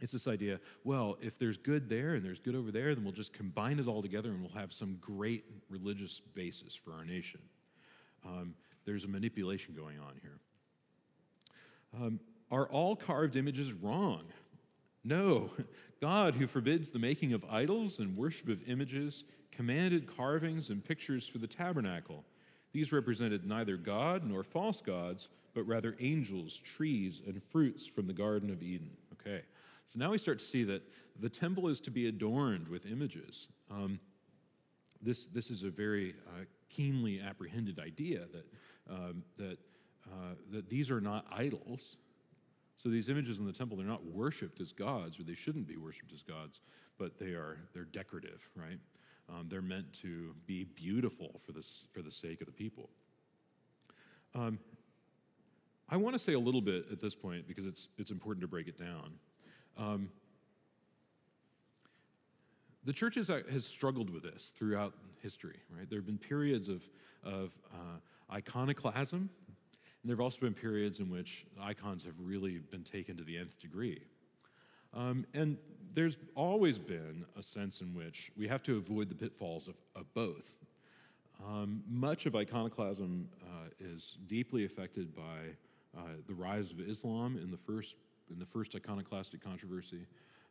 it's 0.00 0.12
this 0.12 0.28
idea 0.28 0.60
well, 0.84 1.16
if 1.20 1.38
there's 1.38 1.56
good 1.56 1.88
there 1.88 2.14
and 2.14 2.24
there's 2.24 2.38
good 2.38 2.54
over 2.54 2.70
there, 2.70 2.94
then 2.94 3.04
we'll 3.04 3.12
just 3.12 3.32
combine 3.32 3.78
it 3.78 3.86
all 3.86 4.02
together 4.02 4.30
and 4.30 4.40
we'll 4.40 4.60
have 4.60 4.72
some 4.72 4.98
great 5.00 5.44
religious 5.68 6.20
basis 6.34 6.74
for 6.74 6.92
our 6.92 7.04
nation. 7.04 7.40
Um, 8.24 8.54
there's 8.84 9.04
a 9.04 9.08
manipulation 9.08 9.74
going 9.74 9.98
on 9.98 10.14
here. 10.22 10.38
Um, 11.94 12.20
are 12.50 12.66
all 12.66 12.96
carved 12.96 13.36
images 13.36 13.72
wrong? 13.72 14.22
No. 15.04 15.50
God, 16.00 16.34
who 16.34 16.46
forbids 16.46 16.90
the 16.90 16.98
making 16.98 17.32
of 17.32 17.44
idols 17.50 17.98
and 17.98 18.16
worship 18.16 18.48
of 18.48 18.62
images, 18.68 19.24
commanded 19.50 20.06
carvings 20.16 20.70
and 20.70 20.84
pictures 20.84 21.26
for 21.26 21.38
the 21.38 21.46
tabernacle. 21.46 22.24
These 22.78 22.92
represented 22.92 23.44
neither 23.44 23.76
God 23.76 24.22
nor 24.22 24.44
false 24.44 24.80
gods, 24.80 25.26
but 25.52 25.64
rather 25.64 25.96
angels, 25.98 26.60
trees, 26.60 27.20
and 27.26 27.42
fruits 27.42 27.88
from 27.88 28.06
the 28.06 28.12
Garden 28.12 28.50
of 28.52 28.62
Eden. 28.62 28.90
Okay, 29.14 29.42
so 29.86 29.98
now 29.98 30.12
we 30.12 30.18
start 30.18 30.38
to 30.38 30.44
see 30.44 30.62
that 30.62 30.84
the 31.18 31.28
temple 31.28 31.66
is 31.66 31.80
to 31.80 31.90
be 31.90 32.06
adorned 32.06 32.68
with 32.68 32.86
images. 32.86 33.48
Um, 33.68 33.98
this, 35.02 35.24
this 35.24 35.50
is 35.50 35.64
a 35.64 35.70
very 35.70 36.14
uh, 36.28 36.44
keenly 36.68 37.20
apprehended 37.20 37.80
idea 37.80 38.26
that, 38.32 38.46
um, 38.88 39.24
that, 39.38 39.58
uh, 40.06 40.34
that 40.52 40.70
these 40.70 40.88
are 40.88 41.00
not 41.00 41.26
idols, 41.32 41.96
so 42.76 42.90
these 42.90 43.08
images 43.08 43.40
in 43.40 43.44
the 43.44 43.52
temple, 43.52 43.76
they're 43.76 43.88
not 43.88 44.04
worshipped 44.04 44.60
as 44.60 44.70
gods, 44.70 45.18
or 45.18 45.24
they 45.24 45.34
shouldn't 45.34 45.66
be 45.66 45.76
worshipped 45.76 46.12
as 46.12 46.22
gods, 46.22 46.60
but 46.96 47.18
they 47.18 47.30
are 47.30 47.58
they're 47.74 47.86
decorative, 47.86 48.48
right? 48.54 48.78
Um, 49.28 49.46
they're 49.48 49.62
meant 49.62 49.92
to 50.02 50.34
be 50.46 50.64
beautiful 50.64 51.40
for 51.44 51.52
this 51.52 51.84
for 51.92 52.02
the 52.02 52.10
sake 52.10 52.40
of 52.40 52.46
the 52.46 52.52
people. 52.52 52.88
Um, 54.34 54.58
I 55.88 55.96
want 55.96 56.14
to 56.14 56.18
say 56.18 56.34
a 56.34 56.38
little 56.38 56.60
bit 56.60 56.86
at 56.92 57.00
this 57.00 57.14
point 57.14 57.46
because 57.46 57.66
it's 57.66 57.88
it's 57.98 58.10
important 58.10 58.42
to 58.42 58.48
break 58.48 58.68
it 58.68 58.78
down. 58.78 59.12
Um, 59.76 60.10
the 62.88 62.92
church 62.94 63.16
has, 63.16 63.28
uh, 63.28 63.42
has 63.52 63.66
struggled 63.66 64.08
with 64.08 64.22
this 64.22 64.52
throughout 64.56 64.94
history, 65.20 65.60
right? 65.76 65.88
There 65.90 65.98
have 65.98 66.06
been 66.06 66.16
periods 66.16 66.68
of, 66.68 66.82
of 67.22 67.52
uh, 67.74 68.32
iconoclasm, 68.32 69.18
and 69.18 69.28
there 70.04 70.16
have 70.16 70.22
also 70.22 70.40
been 70.40 70.54
periods 70.54 70.98
in 70.98 71.10
which 71.10 71.44
icons 71.60 72.04
have 72.04 72.14
really 72.18 72.58
been 72.58 72.84
taken 72.84 73.16
to 73.18 73.24
the 73.24 73.36
nth 73.36 73.60
degree. 73.60 74.00
Um, 74.94 75.26
and 75.34 75.56
there's 75.94 76.16
always 76.34 76.78
been 76.78 77.24
a 77.36 77.42
sense 77.42 77.80
in 77.80 77.94
which 77.94 78.30
we 78.36 78.48
have 78.48 78.62
to 78.64 78.76
avoid 78.76 79.08
the 79.08 79.14
pitfalls 79.14 79.68
of, 79.68 79.74
of 79.96 80.12
both. 80.14 80.56
Um, 81.46 81.82
much 81.88 82.26
of 82.26 82.34
iconoclasm 82.34 83.28
uh, 83.42 83.68
is 83.80 84.18
deeply 84.26 84.64
affected 84.64 85.14
by 85.14 85.56
uh, 85.96 86.02
the 86.26 86.34
rise 86.34 86.70
of 86.70 86.80
Islam 86.80 87.38
in 87.42 87.50
the 87.50 87.56
first, 87.56 87.96
in 88.30 88.38
the 88.38 88.46
first 88.46 88.74
iconoclastic 88.74 89.42
controversy. 89.42 90.06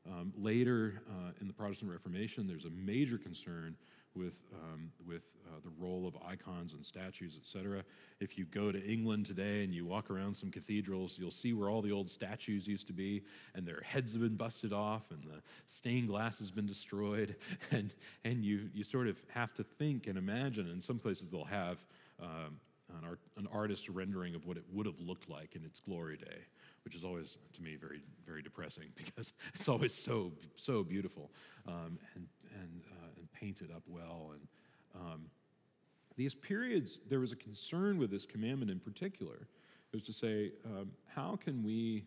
Um, 0.07 0.31
later 0.37 1.01
uh, 1.09 1.31
in 1.41 1.47
the 1.47 1.53
Protestant 1.53 1.91
Reformation, 1.91 2.47
there's 2.47 2.65
a 2.65 2.69
major 2.69 3.17
concern 3.17 3.75
with, 4.17 4.41
um, 4.53 4.91
with 5.05 5.23
uh, 5.47 5.59
the 5.63 5.69
role 5.79 6.07
of 6.07 6.15
icons 6.25 6.73
and 6.73 6.85
statues, 6.85 7.37
etc. 7.39 7.83
If 8.19 8.37
you 8.37 8.45
go 8.45 8.71
to 8.71 8.83
England 8.83 9.25
today 9.25 9.63
and 9.63 9.73
you 9.73 9.85
walk 9.85 10.09
around 10.09 10.35
some 10.35 10.51
cathedrals, 10.51 11.17
you'll 11.19 11.31
see 11.31 11.53
where 11.53 11.69
all 11.69 11.81
the 11.81 11.91
old 11.91 12.09
statues 12.09 12.67
used 12.67 12.87
to 12.87 12.93
be, 12.93 13.23
and 13.55 13.65
their 13.65 13.81
heads 13.81 14.13
have 14.13 14.21
been 14.21 14.35
busted 14.35 14.73
off, 14.73 15.11
and 15.11 15.23
the 15.23 15.41
stained 15.67 16.07
glass 16.07 16.39
has 16.39 16.51
been 16.51 16.65
destroyed, 16.65 17.35
and, 17.71 17.93
and 18.23 18.43
you, 18.43 18.69
you 18.73 18.83
sort 18.83 19.07
of 19.07 19.21
have 19.29 19.53
to 19.55 19.63
think 19.63 20.07
and 20.07 20.17
imagine. 20.17 20.69
In 20.69 20.81
some 20.81 20.99
places, 20.99 21.31
they'll 21.31 21.45
have 21.45 21.77
um, 22.21 22.59
an, 22.97 23.05
art, 23.05 23.19
an 23.37 23.47
artist's 23.51 23.89
rendering 23.89 24.35
of 24.35 24.45
what 24.45 24.57
it 24.57 24.63
would 24.71 24.85
have 24.85 24.99
looked 24.99 25.29
like 25.29 25.55
in 25.55 25.63
its 25.63 25.79
glory 25.79 26.17
day, 26.17 26.39
which 26.83 26.95
is 26.95 27.03
always, 27.03 27.37
to 27.53 27.61
me, 27.61 27.75
very, 27.75 28.01
very 28.25 28.41
depressing 28.41 28.85
because 28.95 29.33
it's 29.53 29.69
always 29.69 29.93
so, 29.93 30.31
so 30.55 30.83
beautiful 30.83 31.31
um, 31.67 31.97
and, 32.15 32.27
and, 32.59 32.81
uh, 32.91 33.06
painted 33.39 33.71
up 33.71 33.83
well. 33.87 34.31
And 34.33 34.47
um, 34.95 35.25
these 36.15 36.33
periods, 36.33 36.99
there 37.09 37.19
was 37.19 37.31
a 37.31 37.35
concern 37.35 37.97
with 37.97 38.09
this 38.09 38.25
commandment 38.25 38.71
in 38.71 38.79
particular. 38.79 39.47
It 39.93 39.95
was 39.95 40.03
to 40.03 40.13
say, 40.13 40.51
um, 40.65 40.91
how 41.05 41.37
can 41.41 41.63
we, 41.63 42.05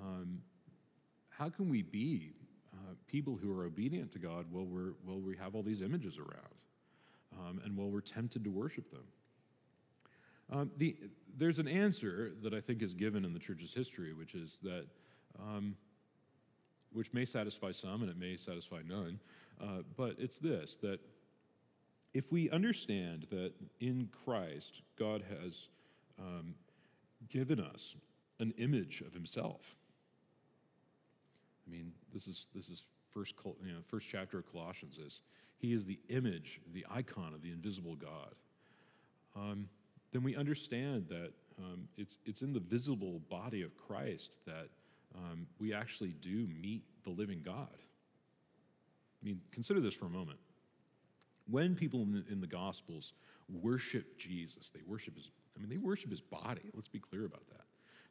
um, 0.00 0.40
how 1.28 1.48
can 1.48 1.68
we 1.68 1.82
be 1.82 2.32
uh, 2.74 2.94
people 3.06 3.38
who 3.40 3.52
are 3.52 3.64
obedient 3.64 4.12
to 4.12 4.18
God 4.18 4.46
while, 4.50 4.64
we're, 4.64 4.94
while 5.04 5.20
we 5.20 5.36
have 5.36 5.54
all 5.54 5.62
these 5.62 5.82
images 5.82 6.18
around 6.18 6.54
um, 7.38 7.60
and 7.64 7.76
while 7.76 7.88
we're 7.88 8.00
tempted 8.00 8.42
to 8.44 8.50
worship 8.50 8.90
them? 8.90 9.04
Um, 10.50 10.70
the, 10.76 10.96
there's 11.38 11.58
an 11.58 11.68
answer 11.68 12.32
that 12.42 12.52
I 12.52 12.60
think 12.60 12.82
is 12.82 12.92
given 12.92 13.24
in 13.24 13.32
the 13.32 13.38
church's 13.38 13.72
history, 13.72 14.12
which 14.12 14.34
is 14.34 14.58
that, 14.62 14.86
um, 15.38 15.76
which 16.92 17.12
may 17.12 17.24
satisfy 17.24 17.72
some 17.72 18.02
and 18.02 18.10
it 18.10 18.18
may 18.18 18.36
satisfy 18.36 18.80
none, 18.86 19.18
uh, 19.60 19.82
but 19.96 20.16
it's 20.18 20.38
this 20.38 20.76
that 20.82 21.00
if 22.14 22.30
we 22.30 22.50
understand 22.50 23.26
that 23.30 23.52
in 23.80 24.08
Christ, 24.24 24.82
God 24.98 25.22
has 25.40 25.68
um, 26.18 26.54
given 27.28 27.58
us 27.58 27.94
an 28.38 28.52
image 28.58 29.02
of 29.06 29.14
himself. 29.14 29.76
I 31.66 31.70
mean, 31.70 31.92
this 32.12 32.26
is, 32.26 32.46
this 32.54 32.68
is 32.68 32.84
first, 33.12 33.34
you 33.64 33.72
know, 33.72 33.78
first 33.88 34.08
chapter 34.10 34.38
of 34.38 34.50
Colossians 34.50 34.98
is 34.98 35.20
he 35.58 35.72
is 35.72 35.84
the 35.84 36.00
image, 36.08 36.60
the 36.72 36.84
icon 36.90 37.32
of 37.34 37.42
the 37.42 37.50
invisible 37.50 37.94
God. 37.94 38.34
Um, 39.36 39.68
then 40.12 40.22
we 40.22 40.36
understand 40.36 41.06
that 41.08 41.32
um, 41.58 41.88
it's, 41.96 42.18
it's 42.26 42.42
in 42.42 42.52
the 42.52 42.60
visible 42.60 43.20
body 43.30 43.62
of 43.62 43.76
Christ 43.76 44.36
that 44.46 44.68
um, 45.14 45.46
we 45.58 45.72
actually 45.72 46.14
do 46.20 46.48
meet 46.60 46.82
the 47.04 47.10
living 47.10 47.42
God. 47.44 47.68
I 49.22 49.26
mean, 49.26 49.40
consider 49.52 49.80
this 49.80 49.94
for 49.94 50.06
a 50.06 50.10
moment. 50.10 50.38
When 51.48 51.74
people 51.74 52.02
in 52.02 52.12
the, 52.12 52.24
in 52.32 52.40
the 52.40 52.46
Gospels 52.46 53.12
worship 53.48 54.18
Jesus, 54.18 54.70
they 54.70 54.80
worship 54.86 55.16
his, 55.16 55.30
I 55.56 55.60
mean, 55.60 55.68
they 55.68 55.76
worship 55.76 56.10
his 56.10 56.20
body. 56.20 56.70
Let's 56.74 56.88
be 56.88 56.98
clear 56.98 57.24
about 57.24 57.46
that. 57.50 57.62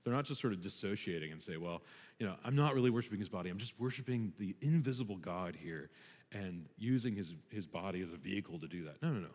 They're 0.04 0.14
not 0.14 0.26
just 0.26 0.42
sort 0.42 0.54
of 0.54 0.62
dissociating 0.62 1.32
and 1.32 1.42
say, 1.42 1.58
well, 1.58 1.82
you 2.18 2.26
know, 2.26 2.36
I'm 2.44 2.56
not 2.56 2.74
really 2.74 2.90
worshiping 2.90 3.20
his 3.20 3.30
body. 3.30 3.50
I'm 3.50 3.58
just 3.58 3.80
worshiping 3.80 4.34
the 4.40 4.56
invisible 4.62 5.18
God 5.18 5.56
here 5.56 5.90
and 6.32 6.66
using 6.78 7.16
his, 7.16 7.36
his 7.50 7.68
body 7.68 8.02
as 8.02 8.12
a 8.12 8.18
vehicle 8.18 8.60
to 8.60 8.68
do 8.68 8.84
that. 8.86 9.02
No, 9.02 9.10
no, 9.10 9.20
no. 9.20 9.28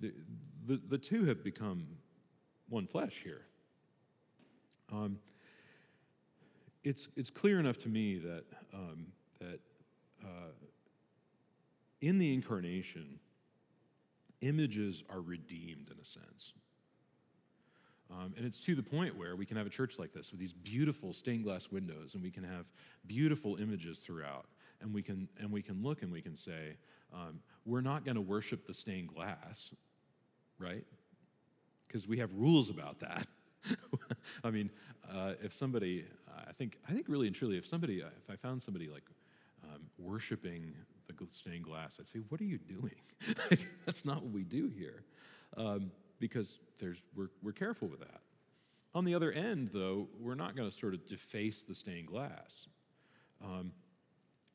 The, 0.00 0.12
the, 0.66 0.80
the 0.88 0.98
two 0.98 1.24
have 1.26 1.44
become 1.44 1.86
one 2.68 2.86
flesh 2.86 3.20
here. 3.22 3.42
Um, 4.90 5.18
it's, 6.82 7.08
it's 7.16 7.30
clear 7.30 7.60
enough 7.60 7.78
to 7.78 7.88
me 7.88 8.18
that, 8.18 8.44
um, 8.72 9.06
that 9.40 9.60
uh, 10.22 10.52
in 12.04 12.18
the 12.18 12.32
incarnation, 12.32 13.18
images 14.42 15.02
are 15.08 15.20
redeemed 15.20 15.90
in 15.90 15.98
a 16.00 16.04
sense. 16.04 16.52
Um, 18.10 18.34
and 18.36 18.44
it's 18.44 18.60
to 18.66 18.74
the 18.74 18.82
point 18.82 19.16
where 19.16 19.36
we 19.36 19.46
can 19.46 19.56
have 19.56 19.66
a 19.66 19.70
church 19.70 19.98
like 19.98 20.12
this 20.12 20.30
with 20.30 20.38
these 20.38 20.52
beautiful 20.52 21.14
stained 21.14 21.44
glass 21.44 21.70
windows, 21.70 22.12
and 22.12 22.22
we 22.22 22.30
can 22.30 22.44
have 22.44 22.66
beautiful 23.06 23.56
images 23.56 24.00
throughout. 24.00 24.44
And 24.82 24.92
we 24.92 25.02
can, 25.02 25.28
and 25.40 25.50
we 25.50 25.62
can 25.62 25.82
look 25.82 26.02
and 26.02 26.12
we 26.12 26.20
can 26.20 26.36
say, 26.36 26.76
um, 27.12 27.40
we're 27.64 27.80
not 27.80 28.04
going 28.04 28.16
to 28.16 28.20
worship 28.20 28.66
the 28.66 28.74
stained 28.74 29.08
glass, 29.08 29.70
right? 30.58 30.84
Because 31.86 32.06
we 32.06 32.18
have 32.18 32.30
rules 32.34 32.68
about 32.68 33.00
that. 33.00 33.26
I 34.44 34.50
mean, 34.50 34.68
uh, 35.10 35.34
if 35.42 35.54
somebody, 35.54 36.04
I 36.46 36.52
think, 36.52 36.76
I 36.86 36.92
think 36.92 37.06
really 37.08 37.28
and 37.28 37.34
truly, 37.34 37.56
if 37.56 37.66
somebody, 37.66 38.02
uh, 38.02 38.08
if 38.22 38.28
I 38.28 38.36
found 38.36 38.60
somebody 38.60 38.90
like 38.90 39.04
um, 39.62 39.80
worshiping 39.98 40.74
stained 41.30 41.64
glass, 41.64 41.98
I'd 42.00 42.08
say, 42.08 42.20
"What 42.28 42.40
are 42.40 42.44
you 42.44 42.58
doing? 42.58 42.96
That's 43.86 44.04
not 44.04 44.22
what 44.22 44.32
we 44.32 44.44
do 44.44 44.68
here," 44.68 45.04
um, 45.56 45.90
because 46.18 46.60
there's 46.78 47.02
we're 47.14 47.30
we're 47.42 47.52
careful 47.52 47.88
with 47.88 48.00
that. 48.00 48.20
On 48.94 49.04
the 49.04 49.14
other 49.14 49.32
end, 49.32 49.70
though, 49.72 50.08
we're 50.20 50.36
not 50.36 50.54
going 50.56 50.70
to 50.70 50.76
sort 50.76 50.94
of 50.94 51.06
deface 51.06 51.64
the 51.64 51.74
stained 51.74 52.06
glass, 52.06 52.68
um, 53.44 53.72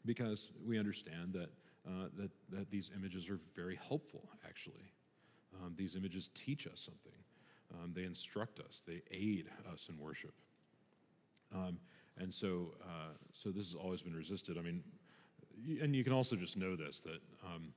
because 0.05 0.51
we 0.66 0.80
understand 0.80 1.34
that 1.34 1.49
uh, 1.88 2.07
that 2.18 2.32
that 2.49 2.72
these 2.72 2.91
images 2.95 3.30
are 3.30 3.39
very 3.55 3.80
helpful. 3.88 4.30
Actually, 4.45 4.91
um, 5.62 5.74
these 5.78 5.95
images 5.95 6.30
teach 6.34 6.68
us 6.68 6.80
something. 6.80 7.20
Um, 7.74 7.93
they 7.93 8.03
instruct 8.03 8.60
us, 8.60 8.82
they 8.88 9.01
aid 9.12 9.47
us 9.72 9.89
in 9.89 9.97
worship. 9.99 10.34
Um, 11.53 11.78
and 12.18 12.34
so, 12.34 12.74
uh, 12.84 13.14
so 13.32 13.49
this 13.49 13.68
has 13.68 13.76
always 13.76 14.01
been 14.01 14.16
resisted. 14.16 14.57
I 14.57 14.62
mean, 14.62 14.84
and 15.82 15.95
you 15.95 16.03
can 16.03 16.14
also 16.14 16.36
just 16.36 16.57
know 16.57 16.76
this 16.76 17.01
that 17.01 17.20
um, 17.45 17.74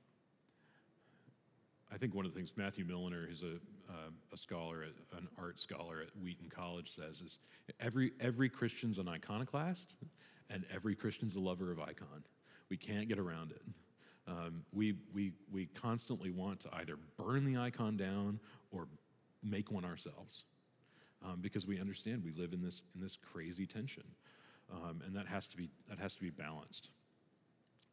I 1.93 1.97
think 1.97 2.15
one 2.15 2.25
of 2.25 2.33
the 2.33 2.37
things 2.37 2.51
Matthew 2.55 2.85
Milliner, 2.85 3.27
who's 3.27 3.43
a, 3.43 3.55
uh, 3.91 4.09
a 4.33 4.37
scholar, 4.37 4.83
at, 4.83 5.17
an 5.19 5.27
art 5.37 5.59
scholar 5.59 6.01
at 6.01 6.09
Wheaton 6.21 6.49
College, 6.49 6.91
says 6.95 7.21
is 7.21 7.37
every, 7.79 8.13
every 8.19 8.49
Christian's 8.49 8.97
an 8.97 9.07
iconoclast 9.07 9.93
and 10.49 10.65
every 10.73 10.95
Christian's 10.95 11.35
a 11.35 11.39
lover 11.39 11.71
of 11.71 11.79
icon. 11.79 12.23
We 12.69 12.77
can't 12.77 13.07
get 13.07 13.19
around 13.19 13.51
it. 13.51 13.61
Um, 14.27 14.63
we, 14.73 14.95
we, 15.13 15.33
we 15.51 15.67
constantly 15.67 16.31
want 16.31 16.61
to 16.61 16.69
either 16.73 16.97
burn 17.17 17.45
the 17.45 17.59
icon 17.59 17.95
down 17.95 18.39
or 18.71 18.87
make 19.43 19.69
one 19.69 19.85
ourselves 19.85 20.43
um, 21.23 21.39
because 21.41 21.67
we 21.67 21.79
understand 21.79 22.23
we 22.23 22.31
live 22.31 22.53
in 22.53 22.63
this, 22.63 22.81
in 22.95 23.01
this 23.01 23.17
crazy 23.31 23.67
tension. 23.67 24.03
Um, 24.73 25.01
and 25.05 25.15
that 25.15 25.27
has 25.27 25.45
to 25.47 25.57
be, 25.57 25.69
that 25.89 25.99
has 25.99 26.15
to 26.15 26.21
be 26.21 26.31
balanced. 26.31 26.89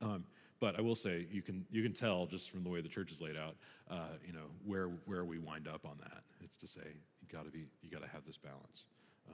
Um, 0.03 0.25
but 0.61 0.79
I 0.79 0.83
will 0.83 0.95
say 0.95 1.27
you 1.31 1.43
can 1.43 1.65
you 1.71 1.83
can 1.83 1.93
tell 1.93 2.27
just 2.27 2.51
from 2.51 2.63
the 2.63 2.69
way 2.69 2.81
the 2.81 2.89
church 2.89 3.13
is 3.13 3.21
laid 3.21 3.37
out, 3.37 3.57
uh, 3.91 4.17
you 4.27 4.33
know 4.33 4.47
where 4.65 4.89
where 5.07 5.25
we 5.25 5.39
wind 5.39 5.67
up 5.67 5.87
on 5.87 5.97
that. 6.01 6.23
It's 6.43 6.57
to 6.59 6.67
say 6.67 6.83
you 6.85 7.29
got 7.33 7.45
to 7.45 7.51
be 7.51 7.67
you 7.83 7.91
got 7.91 8.03
to 8.03 8.09
have 8.09 8.25
this 8.27 8.37
balance. 8.37 8.85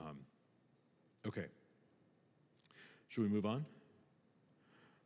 Um, 0.00 0.18
okay. 1.26 1.46
Should 3.08 3.22
we 3.22 3.28
move 3.28 3.46
on? 3.46 3.64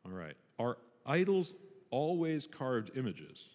All 0.05 0.13
right. 0.13 0.35
Are 0.59 0.79
idols 1.07 1.55
always 1.91 2.47
carved 2.47 2.91
images? 2.97 3.49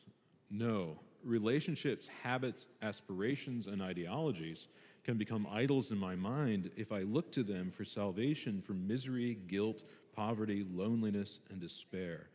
No. 0.49 0.99
Relationships, 1.24 2.08
habits, 2.24 2.68
aspirations, 2.82 3.68
and 3.68 3.82
ideologies 3.82 4.68
can 5.06 5.18
become 5.18 5.47
idols 5.51 5.91
in 5.91 5.99
my 5.99 6.16
mind 6.16 6.72
if 6.76 6.91
I 6.91 7.01
look 7.01 7.32
to 7.34 7.43
them 7.43 7.70
for 7.70 7.86
salvation 7.86 8.60
from 8.60 8.88
misery, 8.88 9.38
guilt, 9.47 9.84
poverty, 10.16 10.66
loneliness, 10.74 11.39
and 11.51 11.62
despair. 11.62 12.28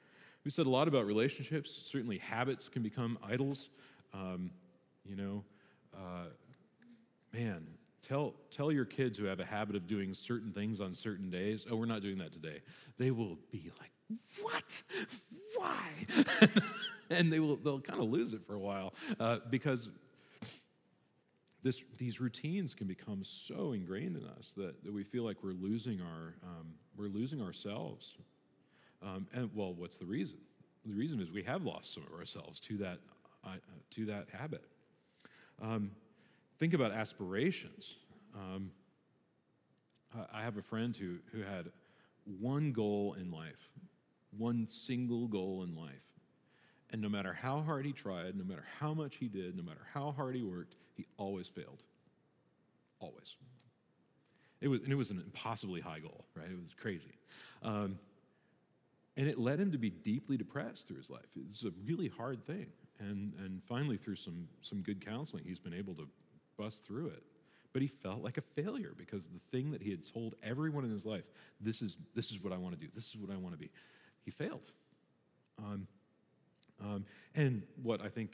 We 0.45 0.53
said 0.53 0.67
a 0.67 0.71
lot 0.71 0.87
about 0.87 1.05
relationships. 1.05 1.77
Certainly, 1.85 2.19
habits 2.19 2.69
can 2.69 2.83
become 2.83 3.19
idols. 3.29 3.71
Um, 4.15 4.53
you 5.05 5.17
know, 5.17 5.45
uh, 5.95 6.29
man, 7.33 7.67
tell 8.03 8.35
tell 8.51 8.71
your 8.71 8.85
kids 8.85 9.19
who 9.19 9.25
have 9.25 9.41
a 9.41 9.45
habit 9.45 9.75
of 9.75 9.89
doing 9.89 10.15
certain 10.15 10.53
things 10.53 10.81
on 10.81 10.95
certain 10.95 11.29
days. 11.29 11.67
Oh, 11.69 11.77
we're 11.77 11.87
not 11.87 12.03
doing 12.03 12.19
that 12.19 12.33
today. 12.33 12.61
They 12.99 13.11
will 13.11 13.37
be 13.51 13.73
like, 13.81 13.91
"What? 14.41 14.83
Why?" 15.57 15.89
and 17.11 17.33
they 17.33 17.41
will 17.41 17.57
they'll 17.57 17.81
kind 17.81 18.01
of 18.01 18.09
lose 18.09 18.33
it 18.33 18.47
for 18.47 18.55
a 18.55 18.61
while 18.61 18.95
uh, 19.19 19.39
because 19.51 19.89
this, 21.63 21.83
these 21.99 22.21
routines 22.21 22.75
can 22.75 22.87
become 22.87 23.23
so 23.23 23.73
ingrained 23.73 24.17
in 24.17 24.25
us 24.39 24.53
that, 24.57 24.83
that 24.85 24.93
we 24.93 25.05
feel 25.05 25.25
like 25.25 25.43
we're 25.43 25.53
losing 25.53 26.01
our 26.01 26.35
um, 26.43 26.75
we're 26.97 27.09
losing 27.09 27.41
ourselves. 27.41 28.17
Um, 29.03 29.27
and 29.33 29.51
well, 29.55 29.73
what's 29.73 29.97
the 29.97 30.05
reason? 30.05 30.39
The 30.87 30.95
reason 30.95 31.21
is 31.21 31.31
we 31.31 31.43
have 31.45 31.63
lost 31.63 31.95
some 31.95 32.05
of 32.07 32.19
ourselves 32.19 32.61
to 32.61 32.77
that 32.79 32.99
uh, 33.45 33.57
to 33.93 34.07
that 34.07 34.29
habit. 34.33 34.65
Um, 35.61 35.91
think 36.59 36.75
about 36.75 36.93
aspirations. 36.93 37.95
Um, 38.35 38.71
I 40.33 40.43
have 40.43 40.57
a 40.57 40.63
friend 40.63 40.97
who 40.97 41.17
who 41.33 41.43
had 41.43 41.71
one 42.41 42.73
goal 42.73 43.17
in 43.19 43.31
life, 43.31 43.71
one 44.37 44.67
single 44.69 45.27
goal 45.29 45.63
in 45.63 45.77
life, 45.77 46.10
and 46.93 47.01
no 47.01 47.09
matter 47.09 47.33
how 47.33 47.61
hard 47.61 47.87
he 47.87 47.93
tried, 47.93 48.37
no 48.37 48.45
matter 48.45 48.65
how 48.79 48.95
much 48.95 49.17
he 49.17 49.29
did, 49.29 49.57
no 49.57 49.63
matter 49.63 49.87
how 49.95 50.13
hard 50.13 50.35
he 50.35 50.43
worked, 50.43 50.75
he 50.97 51.07
always 51.17 51.49
failed. 51.49 51.83
Always. 52.99 53.37
It 54.61 54.69
was, 54.69 54.81
and 54.83 54.93
it 54.93 54.97
was 54.97 55.11
an 55.11 55.23
impossibly 55.25 55.81
high 55.81 56.01
goal, 56.01 56.25
right? 56.35 56.51
It 56.51 56.57
was 56.57 56.75
crazy. 56.75 57.13
Um, 57.63 57.99
and 59.17 59.29
it 59.29 59.39
led 59.39 59.59
him 59.59 59.73
to 59.73 59.79
be 59.79 59.91
deeply 59.91 60.37
depressed 60.37 60.87
through 60.87 60.99
his 60.99 61.11
life. 61.11 61.27
It's 61.49 61.63
a 61.65 61.73
really 61.85 62.09
hard 62.09 62.45
thing. 62.47 62.67
And, 62.99 63.33
and 63.39 63.63
finally, 63.67 63.97
through 63.97 64.17
some, 64.17 64.49
some 64.61 64.83
good 64.83 65.05
counseling, 65.05 65.45
he's 65.47 65.59
been 65.59 65.75
able 65.75 65.95
to 65.95 66.09
bust 66.59 66.85
through 66.87 67.09
it. 67.09 67.23
But 67.73 67.83
he 67.83 67.89
felt 67.89 68.23
like 68.23 68.37
a 68.37 68.43
failure 68.43 68.93
because 68.97 69.29
the 69.29 69.41
thing 69.51 69.71
that 69.71 69.81
he 69.81 69.91
had 69.91 70.01
told 70.13 70.35
everyone 70.43 70.85
in 70.85 70.91
his 70.91 71.07
life, 71.07 71.25
this 71.61 71.83
is, 71.83 71.97
this 72.15 72.31
is 72.31 72.43
what 72.43 72.53
I 72.53 72.59
want 72.59 72.79
to 72.79 72.81
do, 72.81 72.91
this 72.95 73.09
is 73.09 73.17
what 73.17 73.31
I 73.31 73.39
want 73.39 73.55
to 73.55 73.59
be, 73.59 73.71
he 74.25 74.31
failed. 74.31 74.71
Um, 75.59 75.87
um, 76.81 77.05
and 77.35 77.63
what 77.83 78.01
I 78.01 78.09
think 78.09 78.33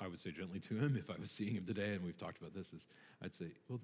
I 0.00 0.08
would 0.08 0.18
say 0.18 0.30
gently 0.30 0.60
to 0.60 0.76
him 0.76 0.96
if 0.98 1.10
I 1.10 1.20
was 1.20 1.30
seeing 1.30 1.54
him 1.54 1.64
today, 1.66 1.94
and 1.94 2.04
we've 2.04 2.18
talked 2.18 2.38
about 2.38 2.54
this, 2.54 2.72
is 2.72 2.86
I'd 3.22 3.34
say, 3.34 3.46
well, 3.68 3.80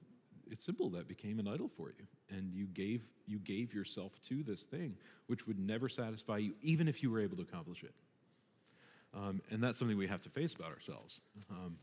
it's 0.51 0.65
simple. 0.65 0.91
That 0.91 1.09
became 1.09 1.39
an 1.39 1.49
idol 1.49 1.71
for 1.77 1.89
you, 1.89 2.07
and 2.37 2.53
you 2.53 2.67
gave 2.67 3.03
you 3.27 3.39
gave 3.39 3.75
yourself 3.75 4.13
to 4.29 4.43
this 4.43 4.63
thing, 4.63 4.97
which 5.27 5.47
would 5.47 5.59
never 5.59 5.89
satisfy 5.89 6.39
you, 6.39 6.55
even 6.63 6.89
if 6.89 7.03
you 7.03 7.11
were 7.11 7.21
able 7.21 7.37
to 7.37 7.43
accomplish 7.43 7.83
it. 7.83 7.95
Um, 9.15 9.41
and 9.51 9.63
that's 9.63 9.79
something 9.79 9.97
we 9.97 10.07
have 10.07 10.23
to 10.23 10.29
face 10.29 10.55
about 10.55 10.71
ourselves, 10.71 11.21
um, 11.51 11.77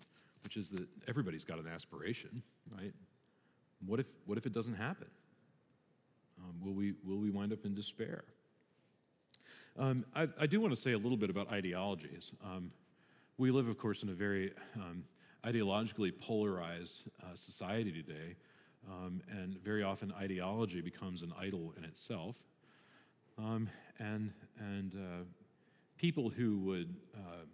which 0.43 0.55
is 0.55 0.69
that 0.69 0.87
everybody's 1.07 1.43
got 1.43 1.59
an 1.59 1.67
aspiration, 1.67 2.43
right? 2.77 2.93
What 3.85 3.99
if 3.99 4.05
what 4.25 4.37
if 4.37 4.45
it 4.45 4.53
doesn't 4.53 4.75
happen? 4.75 5.07
Um, 6.39 6.55
will 6.63 6.73
we 6.73 6.93
will 7.05 7.17
we 7.17 7.29
wind 7.29 7.51
up 7.51 7.65
in 7.65 7.75
despair? 7.75 8.23
Um, 9.77 10.05
I, 10.15 10.27
I, 10.39 10.45
do 10.45 10.61
want 10.61 10.75
to 10.75 10.79
say 10.79 10.91
a 10.91 10.97
little 10.97 11.17
bit 11.17 11.31
about 11.31 11.51
ideologies. 11.51 12.31
Um, 12.43 12.71
we 13.39 13.49
live, 13.49 13.67
of 13.67 13.77
course, 13.79 14.03
in 14.03 14.09
a 14.09 14.13
very 14.13 14.53
um, 14.75 15.03
ideologically 15.43 16.11
polarized 16.15 17.09
uh, 17.23 17.35
society 17.35 17.91
today, 17.91 18.35
um, 18.87 19.21
and 19.31 19.57
very 19.63 19.81
often 19.81 20.13
ideology 20.13 20.81
becomes 20.81 21.23
an 21.23 21.33
idol 21.39 21.73
in 21.75 21.85
itself. 21.85 22.35
Um, 23.39 23.67
and 23.97 24.31
and 24.59 24.93
uh, 24.93 25.23
people 25.97 26.29
who 26.29 26.59
would 26.59 26.95
uh, 27.15 27.45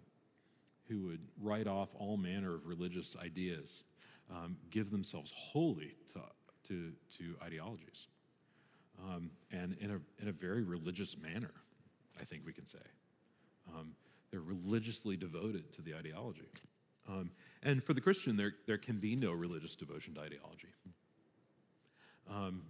who 0.90 1.06
would 1.06 1.22
write 1.40 1.66
off 1.66 1.88
all 1.98 2.18
manner 2.18 2.54
of 2.56 2.66
religious 2.66 3.16
ideas, 3.22 3.84
um, 4.30 4.58
give 4.70 4.90
themselves 4.90 5.32
wholly 5.34 5.94
to, 6.12 6.20
to, 6.68 6.92
to 7.16 7.36
ideologies, 7.42 8.08
and 9.52 9.76
in 9.80 9.92
a, 9.92 10.00
in 10.20 10.28
a 10.28 10.32
very 10.32 10.64
religious 10.64 11.16
manner, 11.16 11.52
I 12.20 12.24
think 12.24 12.42
we 12.44 12.52
can 12.52 12.66
say. 12.66 12.78
Um, 13.74 13.92
they're 14.30 14.40
religiously 14.40 15.16
devoted 15.16 15.72
to 15.74 15.82
the 15.82 15.94
ideology. 15.94 16.48
Um, 17.08 17.30
and 17.62 17.82
for 17.82 17.94
the 17.94 18.00
Christian, 18.00 18.36
there, 18.36 18.52
there 18.66 18.78
can 18.78 18.98
be 18.98 19.16
no 19.16 19.32
religious 19.32 19.74
devotion 19.74 20.14
to 20.14 20.20
ideology. 20.20 20.68
Um, 22.30 22.62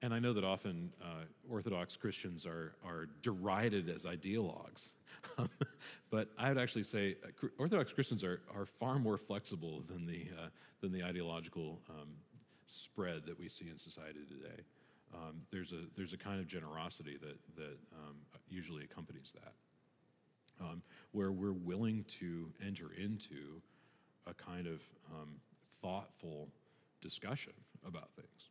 and 0.00 0.14
I 0.14 0.20
know 0.20 0.32
that 0.32 0.44
often 0.44 0.92
uh, 1.02 1.24
Orthodox 1.50 1.96
Christians 1.96 2.46
are, 2.46 2.74
are 2.84 3.08
derided 3.22 3.88
as 3.88 4.04
ideologues. 4.04 4.90
but 6.10 6.28
I 6.38 6.48
would 6.48 6.58
actually 6.58 6.84
say 6.84 7.16
uh, 7.24 7.46
Orthodox 7.58 7.92
Christians 7.92 8.22
are, 8.22 8.40
are 8.54 8.66
far 8.66 8.98
more 9.00 9.16
flexible 9.16 9.82
than 9.88 10.06
the, 10.06 10.28
uh, 10.40 10.48
than 10.80 10.92
the 10.92 11.02
ideological 11.02 11.80
um, 11.90 12.08
spread 12.66 13.26
that 13.26 13.38
we 13.38 13.48
see 13.48 13.68
in 13.68 13.76
society 13.76 14.20
today. 14.28 14.62
Um, 15.14 15.42
there's, 15.50 15.72
a, 15.72 15.86
there's 15.96 16.12
a 16.12 16.18
kind 16.18 16.40
of 16.40 16.46
generosity 16.46 17.16
that, 17.20 17.38
that 17.56 17.78
um, 17.94 18.16
usually 18.48 18.84
accompanies 18.84 19.32
that, 19.34 19.52
um, 20.60 20.82
where 21.12 21.32
we're 21.32 21.52
willing 21.52 22.04
to 22.20 22.50
enter 22.64 22.90
into 22.96 23.62
a 24.26 24.34
kind 24.34 24.66
of 24.66 24.82
um, 25.12 25.36
thoughtful 25.80 26.48
discussion 27.00 27.52
about 27.86 28.10
things. 28.16 28.50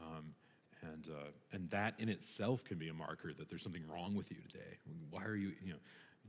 Um, 0.00 0.34
and, 0.82 1.08
uh, 1.10 1.30
and 1.52 1.68
that 1.70 1.94
in 1.98 2.08
itself 2.08 2.64
can 2.64 2.78
be 2.78 2.88
a 2.88 2.94
marker 2.94 3.32
that 3.32 3.50
there's 3.50 3.62
something 3.62 3.82
wrong 3.92 4.14
with 4.14 4.30
you 4.30 4.38
today. 4.50 4.78
Why 5.10 5.24
are 5.24 5.36
you, 5.36 5.52
you 5.62 5.72
know, 5.72 5.78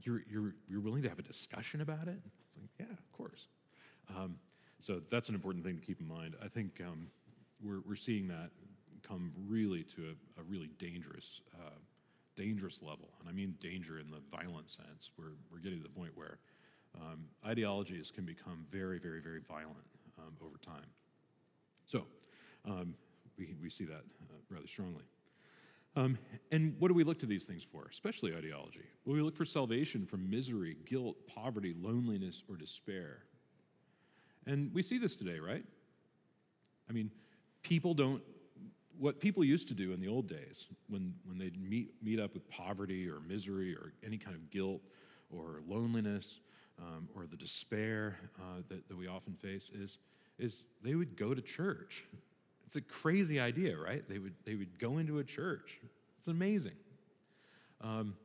you're, 0.04 0.24
you're, 0.30 0.56
you're 0.68 0.82
willing 0.82 1.04
to 1.04 1.10
have 1.10 1.20
a 1.20 1.24
discussion 1.24 1.82
about 1.82 2.08
it? 2.08 2.18
It's 2.26 2.58
like, 2.60 2.70
yeah, 2.80 2.92
of 2.92 3.12
course. 3.18 3.48
Um, 4.18 4.38
so 4.82 5.02
that's 5.12 5.30
an 5.30 5.36
important 5.36 5.64
thing 5.64 5.78
to 5.78 5.86
keep 5.86 6.02
in 6.02 6.08
mind. 6.08 6.36
I 6.44 6.48
think 6.48 6.82
we're, 7.64 7.82
we're 7.88 7.96
seeing 7.96 8.28
that 8.30 8.50
come 9.08 9.32
really 9.48 9.84
to 9.96 10.10
a, 10.10 10.42
a 10.42 10.44
really 10.44 10.70
dangerous, 10.80 11.42
uh, 11.56 11.78
dangerous 12.36 12.82
level. 12.82 13.10
And 13.20 13.30
I 13.30 13.32
mean 13.32 13.56
danger 13.60 14.00
in 14.00 14.10
the 14.10 14.22
violent 14.32 14.70
sense. 14.70 15.12
We're, 15.18 15.36
we're 15.52 15.60
getting 15.60 15.80
to 15.80 15.84
the 15.84 15.90
point 15.90 16.12
where 16.16 16.40
um, 16.96 17.26
ideologies 17.46 18.12
can 18.12 18.26
become 18.26 18.66
very, 18.72 19.00
very, 19.00 19.22
very 19.22 19.40
violent 19.40 19.88
um, 20.18 20.34
over 20.46 20.58
time. 20.58 20.88
So 21.86 22.06
um, 22.66 22.96
we, 23.38 23.56
we 23.62 23.70
see 23.70 23.86
that 23.86 24.04
uh, 24.22 24.36
rather 24.50 24.68
strongly. 24.68 25.04
Um, 25.96 26.18
and 26.52 26.76
what 26.80 26.88
do 26.88 26.94
we 26.94 27.04
look 27.04 27.20
to 27.20 27.26
these 27.26 27.44
things 27.44 27.64
for, 27.70 27.86
especially 27.92 28.34
ideology? 28.34 28.86
Well, 29.04 29.16
we 29.16 29.22
look 29.22 29.36
for 29.36 29.46
salvation 29.46 30.06
from 30.06 30.30
misery, 30.30 30.78
guilt, 30.86 31.18
poverty, 31.28 31.76
loneliness, 31.78 32.44
or 32.50 32.56
despair. 32.56 33.24
And 34.46 34.74
we 34.74 34.82
see 34.82 34.98
this 34.98 35.16
today, 35.16 35.40
right? 35.40 35.64
I 36.90 36.94
mean, 36.94 37.12
people 37.62 37.94
don't, 37.94 38.22
what 39.02 39.20
people 39.20 39.44
used 39.44 39.68
to 39.68 39.74
do 39.74 39.92
in 39.92 40.00
the 40.00 40.08
old 40.08 40.28
days 40.28 40.68
when, 40.88 41.14
when 41.26 41.38
they'd 41.38 41.62
meet, 41.62 41.92
meet 42.02 42.20
up 42.20 42.34
with 42.34 42.48
poverty 42.50 43.10
or 43.10 43.20
misery 43.20 43.76
or 43.76 43.94
any 44.06 44.18
kind 44.18 44.36
of 44.36 44.50
guilt 44.50 44.82
or 45.30 45.62
loneliness 45.68 46.40
um, 46.80 47.10
or 47.16 47.26
the 47.26 47.36
despair 47.36 48.18
uh, 48.40 48.62
that, 48.70 48.88
that 48.88 48.98
we 48.98 49.08
often 49.08 49.34
face 49.34 49.70
is, 49.74 49.98
is 50.40 50.64
they 50.82 50.96
would 50.96 51.18
go 51.18 51.34
to 51.34 51.42
church 51.42 52.04
it's 52.72 52.78
a 52.78 52.82
crazy 52.82 53.38
idea, 53.38 53.76
right? 53.78 54.02
They 54.08 54.18
would, 54.18 54.34
they 54.46 54.56
would 54.56 54.80
go 54.80 54.98
into 54.98 55.20
a 55.20 55.26
church. 55.26 55.82
It's 56.18 56.28
amazing. 56.28 56.72
Um, 57.82 58.16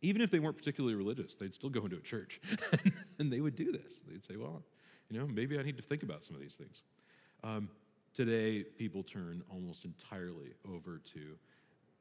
even 0.00 0.20
if 0.20 0.32
they 0.32 0.40
weren't 0.40 0.56
particularly 0.56 0.96
religious, 0.96 1.36
they'd 1.36 1.54
still 1.54 1.70
go 1.70 1.84
into 1.84 1.96
a 1.96 2.00
church 2.00 2.40
and 3.20 3.32
they 3.32 3.40
would 3.40 3.54
do 3.54 3.70
this. 3.70 4.00
They'd 4.08 4.24
say, 4.24 4.34
well, 4.34 4.64
you 5.08 5.16
know, 5.16 5.28
maybe 5.28 5.60
I 5.60 5.62
need 5.62 5.76
to 5.76 5.82
think 5.84 6.02
about 6.02 6.24
some 6.24 6.34
of 6.34 6.42
these 6.42 6.56
things. 6.56 6.82
Um, 7.44 7.68
today, 8.14 8.62
people 8.62 9.02
turn 9.02 9.42
almost 9.50 9.84
entirely 9.84 10.54
over 10.68 11.00
to, 11.14 11.20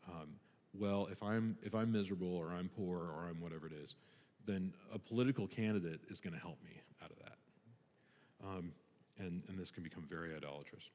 um, 0.07 0.29
well, 0.73 1.07
if 1.11 1.21
I'm, 1.23 1.57
if 1.63 1.75
I'm 1.75 1.91
miserable 1.91 2.35
or 2.35 2.51
I'm 2.51 2.69
poor 2.69 2.99
or 2.99 3.27
I'm 3.29 3.39
whatever 3.41 3.67
it 3.67 3.73
is, 3.73 3.95
then 4.45 4.73
a 4.93 4.99
political 4.99 5.47
candidate 5.47 6.01
is 6.09 6.19
going 6.19 6.33
to 6.33 6.39
help 6.39 6.57
me 6.63 6.81
out 7.03 7.11
of 7.11 7.17
that. 7.19 7.37
Um, 8.43 8.71
and, 9.19 9.43
and 9.47 9.59
this 9.59 9.71
can 9.71 9.83
become 9.83 10.05
very 10.09 10.35
idolatrous. 10.35 10.89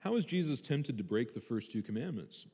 How 0.00 0.12
was 0.12 0.24
Jesus 0.24 0.60
tempted 0.60 0.96
to 0.98 1.04
break 1.04 1.34
the 1.34 1.40
first 1.40 1.70
two 1.70 1.82
commandments? 1.82 2.46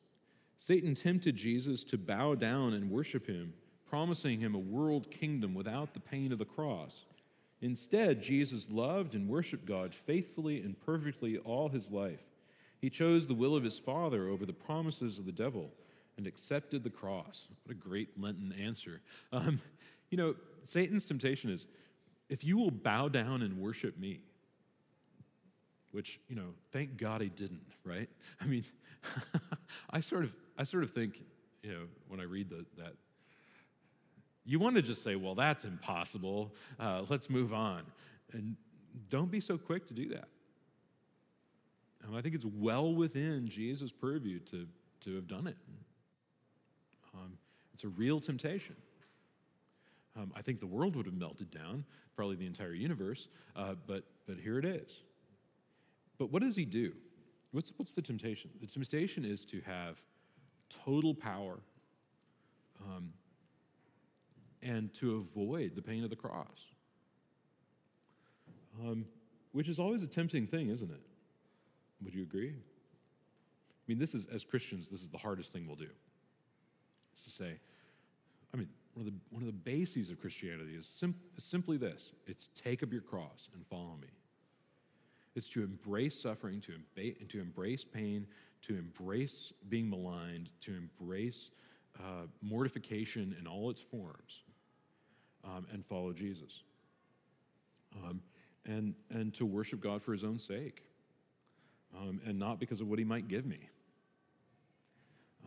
Satan 0.59 0.95
tempted 0.95 1.37
Jesus 1.37 1.85
to 1.85 1.99
bow 1.99 2.35
down 2.35 2.75
and 2.75 2.91
worship 2.91 3.27
him, 3.27 3.53
promising 3.89 4.41
him 4.41 4.55
a 4.55 4.59
world 4.59 5.11
kingdom 5.11 5.55
without 5.55 5.95
the 5.95 6.01
pain 6.01 6.33
of 6.33 6.39
the 6.39 6.45
cross. 6.45 7.05
Instead, 7.63 8.23
Jesus 8.23 8.71
loved 8.71 9.15
and 9.15 9.29
worshiped 9.29 9.67
God 9.67 9.95
faithfully 9.95 10.61
and 10.61 10.79
perfectly 10.79 11.39
all 11.39 11.69
his 11.69 11.91
life. 11.91 12.21
He 12.81 12.91
chose 12.91 13.27
the 13.27 13.35
will 13.35 13.57
of 13.57 13.65
his 13.65 13.79
Father 13.79 14.29
over 14.29 14.45
the 14.45 14.53
promises 14.53 15.19
of 15.19 15.27
the 15.27 15.33
devil 15.33 15.71
and 16.19 16.27
accepted 16.27 16.85
the 16.85 16.91
cross. 16.91 17.49
What 17.65 17.73
a 17.73 17.79
great 17.79 18.21
Lenten 18.21 18.53
answer. 18.53 19.01
Um, 19.33 19.59
you 20.11 20.19
know, 20.19 20.35
Satan's 20.65 21.05
temptation 21.05 21.51
is 21.51 21.67
if 22.29 22.45
you 22.45 22.57
will 22.59 22.71
bow 22.71 23.09
down 23.09 23.43
and 23.43 23.59
worship 23.59 23.99
me, 23.99 24.21
which 25.97 26.21
you 26.29 26.37
know 26.37 26.53
thank 26.73 26.99
god 26.99 27.23
he 27.23 27.31
didn't 27.31 27.63
right 27.83 28.11
i 28.43 28.45
mean 28.45 28.63
i 29.91 29.99
sort 29.99 30.25
of 30.25 30.33
i 30.59 30.63
sort 30.63 30.83
of 30.83 30.91
think 30.91 31.23
you 31.63 31.73
know 31.73 31.85
when 32.09 32.21
i 32.21 32.23
read 32.23 32.51
the, 32.51 32.67
that 32.77 32.93
you 34.47 34.59
want 34.59 34.77
to 34.77 34.83
just 34.83 35.03
say 35.03 35.17
well 35.17 35.35
that's 35.35 35.65
impossible. 35.65 36.55
Uh, 36.79 37.03
let's 37.09 37.29
move 37.29 37.53
on. 37.53 37.83
And 38.33 38.57
don't 39.11 39.31
be 39.31 39.41
so 39.41 39.59
quick 39.59 39.87
to 39.89 39.95
do 39.95 40.09
that. 40.11 40.29
Um, 42.07 42.15
i 42.15 42.21
think 42.21 42.35
it's 42.35 42.45
well 42.45 42.95
within 42.95 43.49
jesus 43.49 43.91
purview 43.91 44.39
to, 44.51 44.67
to 45.03 45.15
have 45.17 45.27
done 45.27 45.47
it. 45.47 45.57
Um, 47.15 47.39
it's 47.75 47.85
a 47.85 47.89
real 47.89 48.21
temptation. 48.21 48.77
Um, 50.17 50.33
i 50.37 50.43
think 50.43 50.61
the 50.61 50.67
world 50.67 50.97
would 50.97 51.07
have 51.07 51.17
melted 51.17 51.51
down 51.51 51.85
probably 52.15 52.37
the 52.37 52.47
entire 52.47 52.73
universe 52.73 53.29
uh, 53.57 53.75
but, 53.87 54.05
but 54.27 54.39
here 54.39 54.59
it 54.59 54.65
is. 54.65 55.01
But 56.19 56.33
what 56.33 56.43
does 56.43 56.57
he 56.57 56.65
do? 56.65 56.93
What's, 57.53 57.73
what's 57.77 57.93
the 57.93 58.03
temptation? 58.03 58.51
The 58.61 58.67
temptation 58.67 59.25
is 59.25 59.45
to 59.47 59.61
have 59.63 60.01
total 60.69 61.15
power 61.15 61.59
um, 62.83 63.11
and 64.67 64.93
to 64.95 65.17
avoid 65.17 65.77
the 65.77 65.83
pain 65.83 66.03
of 66.03 66.11
the 66.11 66.17
cross, 66.17 66.67
um, 68.81 69.07
which 69.53 69.69
is 69.69 69.79
always 69.79 70.03
a 70.03 70.07
tempting 70.07 70.47
thing, 70.47 70.69
isn't 70.71 70.91
it? 70.91 71.01
Would 72.03 72.15
you 72.15 72.23
agree? 72.23 72.51
I 72.51 73.85
mean, 73.87 73.99
this 73.99 74.15
is, 74.15 74.27
as 74.27 74.45
Christians, 74.45 74.89
this 74.89 75.01
is 75.01 75.09
the 75.09 75.19
hardest 75.19 75.53
thing 75.53 75.67
we'll 75.67 75.77
do. 75.77 75.89
Is 77.17 77.25
to 77.25 77.31
say, 77.31 77.61
I 78.53 78.57
mean, 78.57 78.69
one 78.95 79.07
of 79.07 79.13
the, 79.13 79.19
one 79.31 79.43
of 79.43 79.47
the 79.47 79.53
bases 79.53 80.11
of 80.11 80.21
Christianity 80.21 80.73
is, 80.73 80.87
sim- 80.87 81.15
is 81.37 81.45
simply 81.45 81.77
this 81.77 82.13
it's 82.27 82.49
take 82.55 82.83
up 82.83 82.93
your 82.93 83.03
cross 83.03 83.49
and 83.55 83.65
follow 83.67 83.97
me. 84.01 84.09
It's 85.35 85.49
to 85.51 85.63
embrace 85.63 86.21
suffering, 86.21 86.63
to, 86.63 86.73
to 87.29 87.41
embrace 87.41 87.85
pain, 87.85 88.27
to 88.63 88.75
embrace 88.75 89.53
being 89.69 89.89
maligned, 89.89 90.49
to 90.63 90.75
embrace 90.75 91.51
uh, 91.99 92.27
mortification 92.43 93.37
in 93.39 93.47
all 93.47 93.71
its 93.71 93.81
forms, 93.81 94.43
um, 95.47 95.67
and 95.73 95.85
follow 95.87 96.13
Jesus. 96.13 96.63
Um, 98.05 98.21
and, 98.67 98.95
and 99.11 99.33
to 99.35 99.47
worship 99.47 99.81
God 99.81 100.03
for 100.03 100.13
his 100.13 100.25
own 100.25 100.39
sake, 100.39 100.83
um, 101.97 102.21
and 102.27 102.39
not 102.39 102.59
because 102.59 102.81
of 102.81 102.89
what 102.89 102.99
he 102.99 103.05
might 103.05 103.29
give 103.29 103.47
me. 103.47 103.69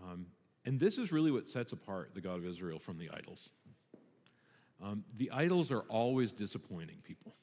Um, 0.03 0.27
and 0.65 0.79
this 0.79 0.97
is 0.97 1.11
really 1.11 1.31
what 1.31 1.47
sets 1.47 1.73
apart 1.73 2.11
the 2.13 2.21
God 2.21 2.37
of 2.37 2.45
Israel 2.45 2.79
from 2.79 2.97
the 2.97 3.09
idols. 3.13 3.49
Um, 4.81 5.03
the 5.17 5.29
idols 5.31 5.71
are 5.71 5.81
always 5.89 6.31
disappointing 6.31 6.97
people 7.03 7.35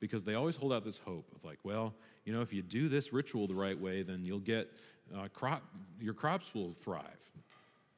because 0.00 0.24
they 0.24 0.34
always 0.34 0.56
hold 0.56 0.72
out 0.72 0.84
this 0.84 0.98
hope 0.98 1.30
of 1.34 1.44
like, 1.44 1.58
well, 1.62 1.94
you 2.24 2.32
know, 2.32 2.40
if 2.40 2.52
you 2.52 2.62
do 2.62 2.88
this 2.88 3.12
ritual 3.12 3.46
the 3.46 3.54
right 3.54 3.78
way, 3.78 4.02
then 4.02 4.24
you'll 4.24 4.40
get 4.40 4.72
uh, 5.16 5.28
crop, 5.28 5.62
your 6.00 6.14
crops 6.14 6.52
will 6.54 6.72
thrive. 6.72 7.04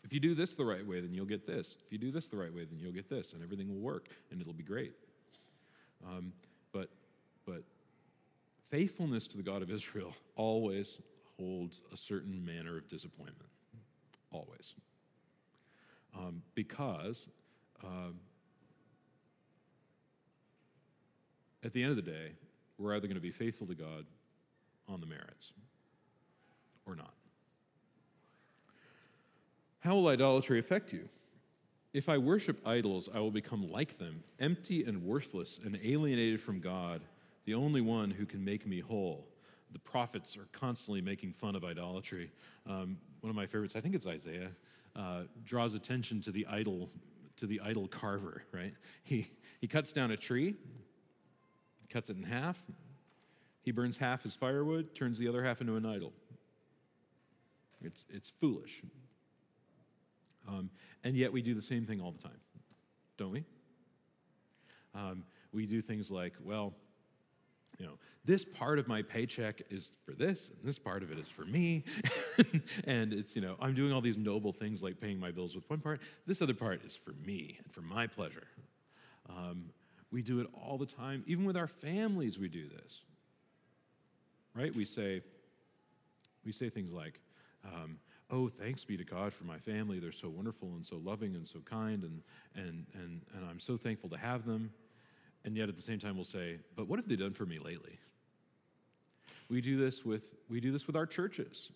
If 0.05 0.13
you 0.13 0.21
do 0.21 0.35
this 0.35 0.55
the 0.55 0.65
right 0.65 0.87
way, 0.87 1.01
then 1.01 1.15
you'll 1.15 1.27
get 1.27 1.47
this. 1.47 1.77
If 1.87 1.93
you 1.93 1.99
do 1.99 2.11
this 2.11 2.29
the 2.29 2.37
right 2.37 2.53
way, 2.53 2.65
then 2.65 2.79
you'll 2.79 2.93
get 2.93 3.09
this, 3.09 3.33
and 3.33 3.43
everything 3.43 3.69
will 3.69 3.81
work, 3.81 4.09
and 4.31 4.41
it'll 4.41 4.53
be 4.53 4.65
great. 4.65 4.95
Um, 6.05 6.33
but, 6.73 6.91
but 7.47 7.63
faithfulness 8.71 9.27
to 9.29 9.37
the 9.37 9.43
God 9.43 9.63
of 9.63 9.71
Israel 9.71 10.15
always 10.37 10.99
holds 11.39 11.81
a 11.93 11.97
certain 11.97 12.45
manner 12.45 12.77
of 12.77 12.89
disappointment, 12.89 13.51
always, 14.31 14.75
um, 16.19 16.43
because. 16.55 17.29
Uh, 17.83 18.13
at 21.65 21.73
the 21.73 21.83
end 21.83 21.91
of 21.91 21.97
the 21.97 22.11
day, 22.11 22.33
we're 22.79 22.95
either 22.95 23.07
going 23.07 23.15
to 23.15 23.21
be 23.21 23.31
faithful 23.31 23.67
to 23.67 23.75
God 23.75 24.05
on 24.89 25.01
the 25.01 25.07
merits 25.07 25.53
or 26.87 26.97
not. 26.97 27.15
How 29.83 29.95
will 29.95 30.09
idolatry 30.09 30.59
affect 30.59 30.93
you? 30.93 31.09
if 31.93 32.09
I 32.09 32.19
worship 32.19 32.61
idols, 32.67 33.09
I 33.15 33.21
will 33.21 33.31
become 33.31 33.71
like 33.71 33.99
them, 33.99 34.23
empty 34.41 34.85
and 34.85 35.05
worthless 35.05 35.61
and 35.63 35.79
alienated 35.83 36.41
from 36.41 36.61
God, 36.61 37.03
the 37.45 37.55
only 37.55 37.81
one 37.81 38.11
who 38.11 38.25
can 38.25 38.45
make 38.45 38.67
me 38.67 38.81
whole. 38.81 39.27
The 39.73 39.79
prophets 39.79 40.37
are 40.37 40.49
constantly 40.53 41.01
making 41.01 41.33
fun 41.33 41.55
of 41.55 41.65
idolatry. 41.65 42.31
Um, 42.67 42.99
one 43.21 43.31
of 43.31 43.37
my 43.37 43.47
favorites, 43.47 43.77
I 43.77 43.81
think 43.81 43.95
it's 43.95 44.07
Isaiah, 44.07 44.51
uh, 44.97 45.23
draws 45.45 45.75
attention 45.75 46.21
to 46.23 46.31
the 46.31 46.47
idol, 46.47 46.89
to 47.37 47.47
the 47.47 47.61
idol 47.61 47.89
carver. 47.89 48.43
Right? 48.53 48.75
He 49.05 49.31
he 49.61 49.67
cuts 49.67 49.93
down 49.93 50.11
a 50.11 50.17
tree, 50.17 50.55
cuts 51.91 52.11
it 52.11 52.17
in 52.17 52.23
half. 52.23 52.63
He 53.63 53.71
burns 53.71 53.99
half 53.99 54.27
as 54.27 54.35
firewood, 54.35 54.95
turns 54.95 55.19
the 55.19 55.29
other 55.29 55.45
half 55.45 55.61
into 55.61 55.77
an 55.77 55.87
idol. 55.87 56.13
It's 57.83 58.05
it's 58.11 58.31
foolish. 58.31 58.83
Um, 60.49 60.71
and 61.05 61.17
yet 61.17 61.33
we 61.33 61.43
do 61.43 61.55
the 61.55 61.63
same 61.63 61.87
thing 61.87 62.01
all 62.01 62.13
the 62.13 62.23
time, 62.23 62.41
don't 63.17 63.33
we? 63.33 63.45
Um, 64.95 65.25
we 65.53 65.67
do 65.67 65.81
things 65.81 66.11
like, 66.11 66.35
well, 66.45 66.75
you 67.79 67.87
know, 67.87 67.95
this 68.25 68.45
part 68.45 68.79
of 68.79 68.87
my 68.87 69.03
paycheck 69.03 69.63
is 69.71 69.93
for 70.05 70.13
this, 70.13 70.51
and 70.51 70.69
this 70.69 70.79
part 70.79 71.03
of 71.03 71.11
it 71.11 71.19
is 71.19 71.29
for 71.29 71.45
me. 71.45 71.85
and 72.85 73.13
it's, 73.13 73.35
you 73.35 73.43
know, 73.43 73.57
I'm 73.61 73.75
doing 73.75 73.93
all 73.93 74.01
these 74.01 74.19
noble 74.19 74.53
things 74.53 74.83
like 74.83 75.01
paying 75.01 75.19
my 75.19 75.31
bills 75.31 75.55
with 75.55 75.69
one 75.69 75.81
part. 75.81 76.01
This 76.27 76.43
other 76.43 76.55
part 76.55 76.85
is 76.85 76.95
for 76.95 77.13
me 77.27 77.59
and 77.63 77.73
for 77.73 77.81
my 77.81 78.07
pleasure. 78.07 78.47
Um, 79.29 79.71
we 80.11 80.23
do 80.23 80.41
it 80.41 80.47
all 80.55 80.79
the 80.79 80.87
time. 80.87 81.25
Even 81.27 81.45
with 81.45 81.57
our 81.57 81.67
families, 81.67 82.39
we 82.39 82.49
do 82.49 82.69
this. 82.69 83.01
Right? 84.55 84.75
We 84.75 84.85
say, 84.85 85.23
we 86.45 86.53
say 86.53 86.69
things 86.69 86.93
like, 86.93 87.19
um, 87.65 87.99
oh, 88.33 88.49
thanks 88.49 88.85
be 88.85 88.97
to 88.97 89.05
God 89.05 89.33
for 89.33 89.45
my 89.45 89.59
family. 89.59 89.99
They're 90.01 90.11
so 90.11 90.31
wonderful 90.31 90.69
and 90.75 90.85
so 90.85 90.97
loving 90.97 91.37
and 91.37 91.47
so 91.47 91.61
kind, 91.61 92.03
and, 92.03 92.23
and, 92.57 92.87
and, 92.95 93.21
and 93.35 93.45
I'm 93.49 93.61
so 93.61 93.77
thankful 93.77 94.09
to 94.11 94.17
have 94.17 94.47
them. 94.47 94.71
And 95.45 95.57
yet 95.57 95.69
at 95.69 95.77
the 95.77 95.83
same 95.83 95.99
time, 95.99 96.17
we'll 96.17 96.25
say, 96.25 96.59
but 96.75 96.89
what 96.89 96.99
have 96.99 97.09
they 97.09 97.17
done 97.17 97.33
for 97.33 97.45
me 97.45 97.59
lately? 97.59 97.99
We 99.51 99.61
do 99.61 99.77
this 99.77 100.05
with, 100.05 100.33
we 100.49 100.61
do 100.61 100.73
this 100.73 100.87
with 100.87 100.97
our 100.97 101.05
churches. 101.05 101.69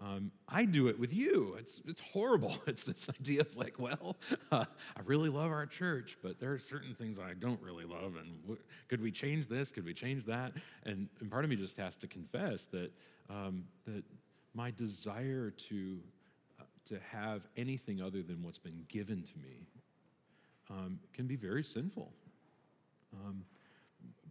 Um, 0.00 0.30
I 0.48 0.64
do 0.64 0.86
it 0.86 0.96
with 0.96 1.12
you. 1.12 1.56
It's, 1.58 1.80
it's 1.88 2.00
horrible. 2.00 2.56
It's 2.68 2.84
this 2.84 3.08
idea 3.08 3.40
of 3.40 3.56
like, 3.56 3.80
well, 3.80 4.16
uh, 4.52 4.64
I 4.96 5.00
really 5.04 5.28
love 5.28 5.50
our 5.50 5.66
church, 5.66 6.18
but 6.22 6.38
there 6.38 6.52
are 6.52 6.58
certain 6.58 6.94
things 6.94 7.18
I 7.18 7.32
don't 7.34 7.60
really 7.60 7.84
love. 7.84 8.14
And 8.16 8.40
w- 8.42 8.60
could 8.86 9.00
we 9.00 9.10
change 9.10 9.48
this? 9.48 9.72
Could 9.72 9.84
we 9.84 9.94
change 9.94 10.26
that? 10.26 10.52
And, 10.84 11.08
and 11.18 11.28
part 11.28 11.42
of 11.42 11.50
me 11.50 11.56
just 11.56 11.76
has 11.78 11.96
to 11.96 12.06
confess 12.06 12.66
that, 12.66 12.92
um, 13.28 13.64
that 13.86 14.04
my 14.58 14.72
desire 14.72 15.50
to, 15.50 16.00
uh, 16.58 16.64
to 16.88 16.98
have 17.12 17.42
anything 17.56 18.02
other 18.02 18.22
than 18.22 18.42
what's 18.42 18.58
been 18.58 18.84
given 18.88 19.22
to 19.22 19.38
me 19.38 19.68
um, 20.68 20.98
can 21.12 21.28
be 21.28 21.36
very 21.36 21.62
sinful. 21.62 22.12
Um, 23.14 23.44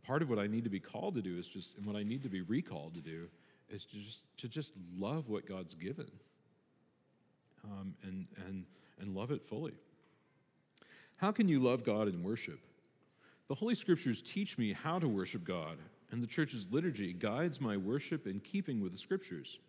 part 0.03 0.21
of 0.21 0.29
what 0.29 0.37
I 0.37 0.47
need 0.47 0.65
to 0.65 0.69
be 0.69 0.81
called 0.81 1.15
to 1.15 1.21
do 1.21 1.37
is 1.37 1.47
just, 1.47 1.77
and 1.77 1.85
what 1.85 1.95
I 1.95 2.03
need 2.03 2.23
to 2.23 2.29
be 2.29 2.41
recalled 2.41 2.93
to 2.95 2.99
do 2.99 3.29
is 3.69 3.85
to 3.85 3.95
just, 3.95 4.19
to 4.39 4.49
just 4.49 4.73
love 4.97 5.29
what 5.29 5.47
God's 5.47 5.73
given 5.75 6.11
um, 7.63 7.95
and, 8.03 8.27
and, 8.45 8.65
and 8.99 9.15
love 9.15 9.31
it 9.31 9.41
fully. 9.47 9.75
How 11.15 11.31
can 11.31 11.47
you 11.47 11.63
love 11.63 11.85
God 11.85 12.09
and 12.09 12.21
worship? 12.21 12.59
The 13.47 13.55
Holy 13.55 13.75
Scriptures 13.75 14.21
teach 14.21 14.57
me 14.57 14.73
how 14.73 14.99
to 14.99 15.07
worship 15.07 15.45
God, 15.45 15.77
and 16.11 16.21
the 16.21 16.27
church's 16.27 16.67
liturgy 16.69 17.13
guides 17.13 17.61
my 17.61 17.77
worship 17.77 18.27
in 18.27 18.41
keeping 18.41 18.81
with 18.81 18.91
the 18.91 18.97
Scriptures. 18.97 19.59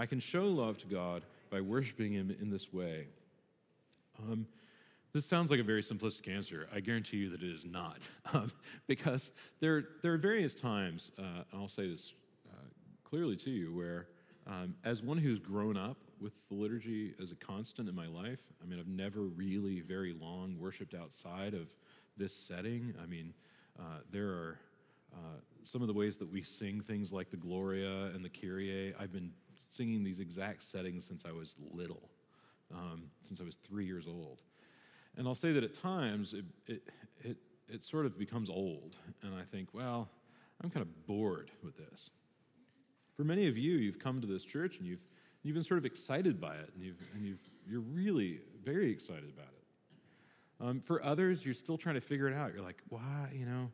I 0.00 0.06
can 0.06 0.18
show 0.18 0.46
love 0.46 0.78
to 0.78 0.86
God 0.86 1.24
by 1.50 1.60
worshiping 1.60 2.14
Him 2.14 2.34
in 2.40 2.48
this 2.48 2.72
way. 2.72 3.08
Um, 4.18 4.46
this 5.12 5.26
sounds 5.26 5.50
like 5.50 5.60
a 5.60 5.62
very 5.62 5.82
simplistic 5.82 6.34
answer. 6.34 6.66
I 6.74 6.80
guarantee 6.80 7.18
you 7.18 7.28
that 7.28 7.42
it 7.42 7.54
is 7.54 7.66
not. 7.66 8.08
Um, 8.32 8.52
because 8.86 9.32
there, 9.58 9.82
there 10.02 10.14
are 10.14 10.16
various 10.16 10.54
times, 10.54 11.10
uh, 11.18 11.42
and 11.50 11.60
I'll 11.60 11.66
say 11.66 11.90
this 11.90 12.14
uh, 12.48 12.56
clearly 13.02 13.34
to 13.38 13.50
you, 13.50 13.74
where 13.74 14.06
um, 14.46 14.76
as 14.84 15.02
one 15.02 15.18
who's 15.18 15.40
grown 15.40 15.76
up 15.76 15.96
with 16.20 16.32
the 16.48 16.54
liturgy 16.54 17.12
as 17.20 17.32
a 17.32 17.34
constant 17.34 17.88
in 17.88 17.94
my 17.94 18.06
life, 18.06 18.38
I 18.62 18.66
mean, 18.66 18.78
I've 18.78 18.86
never 18.86 19.22
really 19.22 19.80
very 19.80 20.14
long 20.14 20.56
worshiped 20.60 20.94
outside 20.94 21.54
of 21.54 21.66
this 22.16 22.32
setting. 22.32 22.94
I 23.02 23.06
mean, 23.06 23.34
uh, 23.78 23.98
there 24.12 24.28
are 24.28 24.60
uh, 25.12 25.40
some 25.64 25.82
of 25.82 25.88
the 25.88 25.94
ways 25.94 26.16
that 26.18 26.30
we 26.30 26.40
sing 26.40 26.80
things 26.80 27.12
like 27.12 27.30
the 27.30 27.36
Gloria 27.36 28.12
and 28.14 28.24
the 28.24 28.30
Kyrie. 28.30 28.94
I've 28.96 29.12
been 29.12 29.32
singing 29.70 30.02
these 30.02 30.20
exact 30.20 30.62
settings 30.64 31.04
since 31.04 31.24
I 31.24 31.32
was 31.32 31.56
little, 31.72 32.08
um, 32.74 33.04
since 33.22 33.40
I 33.40 33.44
was 33.44 33.56
three 33.56 33.84
years 33.84 34.06
old. 34.06 34.42
And 35.16 35.26
I'll 35.26 35.34
say 35.34 35.52
that 35.52 35.64
at 35.64 35.74
times 35.74 36.34
it, 36.34 36.44
it, 36.66 36.82
it, 37.22 37.36
it 37.68 37.84
sort 37.84 38.06
of 38.06 38.18
becomes 38.18 38.48
old, 38.48 38.96
and 39.22 39.34
I 39.34 39.42
think, 39.42 39.68
well, 39.72 40.08
I'm 40.62 40.70
kind 40.70 40.82
of 40.82 41.06
bored 41.06 41.50
with 41.62 41.76
this. 41.76 42.10
For 43.16 43.24
many 43.24 43.48
of 43.48 43.58
you, 43.58 43.72
you've 43.76 43.98
come 43.98 44.20
to 44.20 44.26
this 44.26 44.44
church 44.44 44.78
and 44.78 44.86
you've, 44.86 45.04
you've 45.42 45.54
been 45.54 45.64
sort 45.64 45.78
of 45.78 45.84
excited 45.84 46.40
by 46.40 46.54
it, 46.54 46.70
and, 46.74 46.84
you've, 46.84 47.02
and 47.14 47.26
you've, 47.26 47.40
you're 47.68 47.80
really 47.80 48.40
very 48.64 48.90
excited 48.90 49.30
about 49.34 49.48
it. 49.48 50.66
Um, 50.66 50.80
for 50.80 51.02
others, 51.04 51.44
you're 51.44 51.54
still 51.54 51.76
trying 51.76 51.94
to 51.94 52.00
figure 52.00 52.28
it 52.28 52.34
out. 52.34 52.52
You're 52.52 52.62
like, 52.62 52.82
why, 52.88 53.30
you 53.32 53.46
know, 53.46 53.70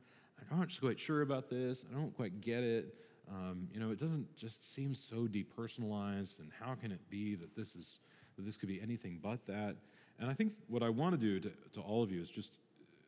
I'm 0.50 0.58
not 0.58 0.68
quite 0.80 1.00
sure 1.00 1.22
about 1.22 1.48
this. 1.50 1.84
I 1.90 1.94
don't 1.94 2.14
quite 2.14 2.40
get 2.40 2.62
it. 2.62 2.94
Um, 3.28 3.68
you 3.72 3.80
know, 3.80 3.90
it 3.90 3.98
doesn't 3.98 4.36
just 4.36 4.72
seem 4.72 4.94
so 4.94 5.26
depersonalized, 5.26 6.38
and 6.38 6.50
how 6.60 6.74
can 6.74 6.92
it 6.92 7.00
be 7.10 7.34
that 7.34 7.56
this 7.56 7.74
is 7.74 7.98
that 8.36 8.44
this 8.44 8.56
could 8.56 8.68
be 8.68 8.80
anything 8.80 9.18
but 9.22 9.44
that? 9.46 9.76
And 10.18 10.30
I 10.30 10.34
think 10.34 10.52
what 10.68 10.82
I 10.82 10.88
want 10.88 11.12
to 11.12 11.18
do 11.18 11.40
to, 11.40 11.80
all 11.80 12.02
of 12.02 12.10
you 12.10 12.20
is 12.22 12.30
just 12.30 12.52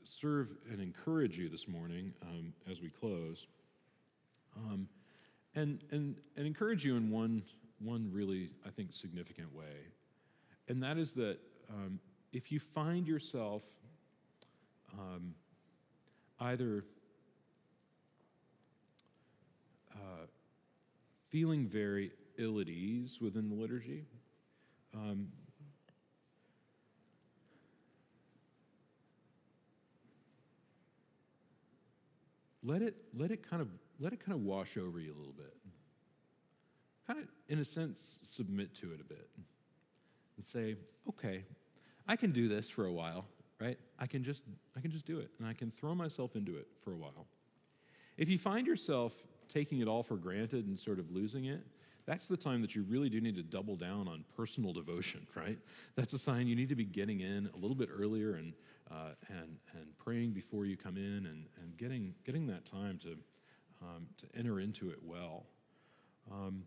serve 0.04 0.48
and 0.70 0.80
encourage 0.80 1.38
you 1.38 1.48
this 1.48 1.68
morning 1.68 2.12
um, 2.22 2.52
as 2.70 2.80
we 2.80 2.90
close, 2.90 3.46
um, 4.56 4.88
and 5.54 5.80
and 5.92 6.16
and 6.36 6.46
encourage 6.46 6.84
you 6.84 6.96
in 6.96 7.10
one 7.10 7.42
one 7.78 8.10
really 8.12 8.50
I 8.66 8.70
think 8.70 8.92
significant 8.92 9.54
way, 9.54 9.86
and 10.68 10.82
that 10.82 10.98
is 10.98 11.12
that 11.12 11.38
um, 11.70 12.00
if 12.32 12.50
you 12.50 12.58
find 12.58 13.06
yourself 13.06 13.62
um, 14.98 15.34
either 16.40 16.84
uh, 19.98 20.26
feeling 21.28 21.66
very 21.66 22.12
ill 22.38 22.60
at 22.60 22.68
ease 22.68 23.18
within 23.20 23.48
the 23.48 23.54
liturgy. 23.54 24.04
Um, 24.94 25.28
let 32.62 32.82
it 32.82 32.96
let 33.16 33.30
it 33.30 33.48
kind 33.48 33.62
of 33.62 33.68
let 33.98 34.12
it 34.12 34.24
kind 34.24 34.34
of 34.34 34.42
wash 34.44 34.76
over 34.76 35.00
you 35.00 35.12
a 35.12 35.18
little 35.18 35.32
bit. 35.32 35.54
Kind 37.06 37.20
of, 37.20 37.28
in 37.48 37.58
a 37.58 37.64
sense, 37.64 38.18
submit 38.22 38.74
to 38.76 38.92
it 38.92 39.00
a 39.00 39.04
bit 39.04 39.28
and 40.36 40.44
say, 40.44 40.76
okay, 41.08 41.44
I 42.06 42.16
can 42.16 42.32
do 42.32 42.48
this 42.48 42.68
for 42.68 42.84
a 42.84 42.92
while, 42.92 43.24
right? 43.60 43.78
I 43.98 44.06
can 44.06 44.22
just 44.22 44.42
I 44.76 44.80
can 44.80 44.90
just 44.90 45.06
do 45.06 45.18
it, 45.18 45.30
and 45.38 45.48
I 45.48 45.54
can 45.54 45.70
throw 45.70 45.94
myself 45.94 46.36
into 46.36 46.56
it 46.56 46.66
for 46.82 46.92
a 46.92 46.96
while. 46.96 47.26
If 48.16 48.28
you 48.28 48.38
find 48.38 48.66
yourself 48.66 49.12
taking 49.48 49.80
it 49.80 49.88
all 49.88 50.02
for 50.02 50.16
granted 50.16 50.66
and 50.66 50.78
sort 50.78 50.98
of 50.98 51.10
losing 51.10 51.46
it, 51.46 51.64
that's 52.06 52.26
the 52.26 52.36
time 52.36 52.62
that 52.62 52.74
you 52.74 52.84
really 52.88 53.10
do 53.10 53.20
need 53.20 53.36
to 53.36 53.42
double 53.42 53.76
down 53.76 54.08
on 54.08 54.24
personal 54.34 54.72
devotion, 54.72 55.26
right? 55.34 55.58
That's 55.94 56.14
a 56.14 56.18
sign 56.18 56.46
you 56.46 56.56
need 56.56 56.70
to 56.70 56.76
be 56.76 56.84
getting 56.84 57.20
in 57.20 57.50
a 57.54 57.58
little 57.58 57.76
bit 57.76 57.90
earlier 57.92 58.34
and, 58.34 58.54
uh, 58.90 59.10
and, 59.28 59.56
and 59.74 59.98
praying 59.98 60.32
before 60.32 60.64
you 60.64 60.76
come 60.76 60.96
in 60.96 61.26
and, 61.26 61.44
and 61.60 61.76
getting, 61.76 62.14
getting 62.24 62.46
that 62.46 62.64
time 62.64 62.98
to, 63.02 63.10
um, 63.82 64.06
to 64.18 64.26
enter 64.36 64.58
into 64.60 64.90
it 64.90 64.98
well. 65.04 65.44
Um, 66.32 66.64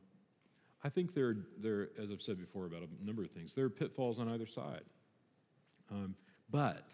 I 0.84 0.89
think 0.89 1.13
there, 1.13 1.38
there, 1.59 1.89
as 2.01 2.11
I've 2.11 2.21
said 2.21 2.39
before 2.39 2.65
about 2.65 2.82
a 2.82 3.05
number 3.05 3.23
of 3.23 3.32
things, 3.32 3.53
there 3.53 3.65
are 3.65 3.69
pitfalls 3.69 4.19
on 4.19 4.27
either 4.29 4.47
side. 4.47 4.84
Um, 5.91 6.15
but, 6.49 6.93